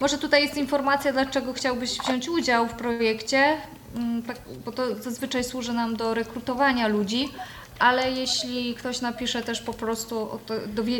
może 0.00 0.18
tutaj 0.18 0.42
jest 0.42 0.56
informacja, 0.56 1.12
dlaczego 1.12 1.52
chciałbyś 1.52 1.98
wziąć 1.98 2.28
udział 2.28 2.66
w 2.66 2.72
projekcie, 2.72 3.56
mm, 3.96 4.22
tak, 4.22 4.36
bo 4.64 4.72
to 4.72 4.94
zazwyczaj 5.02 5.44
służy 5.44 5.72
nam 5.72 5.96
do 5.96 6.14
rekrutowania 6.14 6.88
ludzi, 6.88 7.28
ale 7.78 8.10
jeśli 8.10 8.74
ktoś 8.74 9.00
napisze 9.00 9.42
też 9.42 9.60
po 9.60 9.72
prostu, 9.72 10.28
to, 10.46 10.54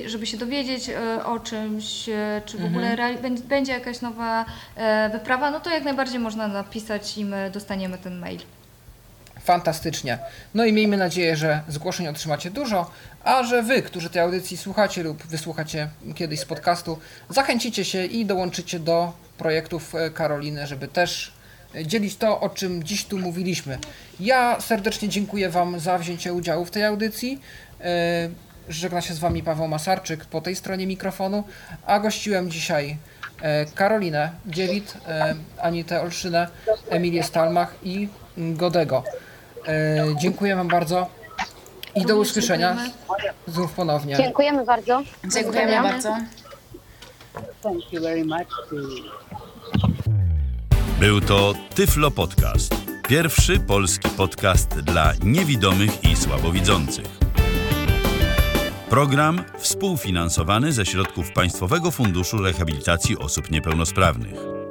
żeby 0.06 0.26
się 0.26 0.36
dowiedzieć 0.36 0.88
e, 0.88 1.24
o 1.26 1.40
czymś, 1.40 2.08
e, 2.08 2.42
czy 2.46 2.58
w 2.58 2.64
ogóle 2.64 2.96
rea- 2.96 3.22
będzie- 3.22 3.42
będzie 3.42 3.72
jakaś 3.72 4.00
nowa 4.00 4.44
e, 4.76 5.10
wyprawa, 5.12 5.50
no 5.50 5.60
to 5.60 5.70
jak 5.70 5.84
najbardziej 5.84 6.18
można 6.20 6.48
napisać 6.48 7.18
i 7.18 7.24
my 7.24 7.50
dostaniemy 7.54 7.98
ten 7.98 8.18
mail. 8.18 8.40
Fantastycznie. 9.46 10.18
No 10.54 10.64
i 10.64 10.72
miejmy 10.72 10.96
nadzieję, 10.96 11.36
że 11.36 11.60
zgłoszeń 11.68 12.08
otrzymacie 12.08 12.50
dużo, 12.50 12.90
a 13.24 13.44
że 13.44 13.62
wy, 13.62 13.82
którzy 13.82 14.10
tej 14.10 14.22
audycji 14.22 14.56
słuchacie 14.56 15.02
lub 15.02 15.26
wysłuchacie 15.26 15.88
kiedyś 16.14 16.40
z 16.40 16.44
podcastu, 16.44 16.98
zachęcicie 17.30 17.84
się 17.84 18.04
i 18.04 18.26
dołączycie 18.26 18.78
do 18.78 19.12
projektów 19.38 19.94
e, 19.94 20.10
Karoliny, 20.10 20.66
żeby 20.66 20.88
też 20.88 21.32
e, 21.74 21.86
dzielić 21.86 22.16
to, 22.16 22.40
o 22.40 22.48
czym 22.48 22.84
dziś 22.84 23.04
tu 23.04 23.18
mówiliśmy. 23.18 23.78
Ja 24.20 24.60
serdecznie 24.60 25.08
dziękuję 25.08 25.50
Wam 25.50 25.80
za 25.80 25.98
wzięcie 25.98 26.32
udziału 26.32 26.64
w 26.64 26.70
tej 26.70 26.84
audycji. 26.84 27.40
E, 27.80 28.28
Żegna 28.68 29.00
się 29.00 29.14
z 29.14 29.18
Wami 29.18 29.42
Paweł 29.42 29.68
Masarczyk 29.68 30.24
po 30.24 30.40
tej 30.40 30.56
stronie 30.56 30.86
mikrofonu, 30.86 31.44
a 31.86 32.00
gościłem 32.00 32.50
dzisiaj 32.50 32.96
Karolinę 33.74 34.30
Dziewit, 34.46 34.94
Anitę 35.62 36.02
Olszynę, 36.02 36.48
Emilię 36.90 37.22
Stalmach 37.22 37.74
i 37.82 38.08
Godego. 38.36 39.04
E, 39.68 40.04
Dziękuję 40.20 40.56
Wam 40.56 40.68
bardzo 40.68 41.06
i 41.94 42.06
do 42.06 42.16
usłyszenia 42.16 42.76
dziękujemy. 42.76 43.34
znów 43.46 43.72
ponownie. 43.72 44.16
Dziękujemy 44.16 44.64
bardzo. 44.64 45.02
Dziękujemy 45.34 45.82
bardzo. 45.82 46.16
Thank 47.62 47.92
you 47.92 48.02
very 48.02 48.24
much 48.24 48.48
to 48.70 48.76
Był 51.00 51.20
to 51.20 51.54
Tyflo 51.74 52.10
Podcast. 52.10 52.74
Pierwszy 53.08 53.60
polski 53.60 54.08
podcast 54.08 54.68
dla 54.80 55.12
niewidomych 55.24 56.04
i 56.04 56.16
słabowidzących. 56.16 57.06
Program 58.90 59.44
współfinansowany 59.58 60.72
ze 60.72 60.86
środków 60.86 61.32
Państwowego 61.32 61.90
Funduszu 61.90 62.38
Rehabilitacji 62.38 63.18
Osób 63.18 63.50
Niepełnosprawnych. 63.50 64.65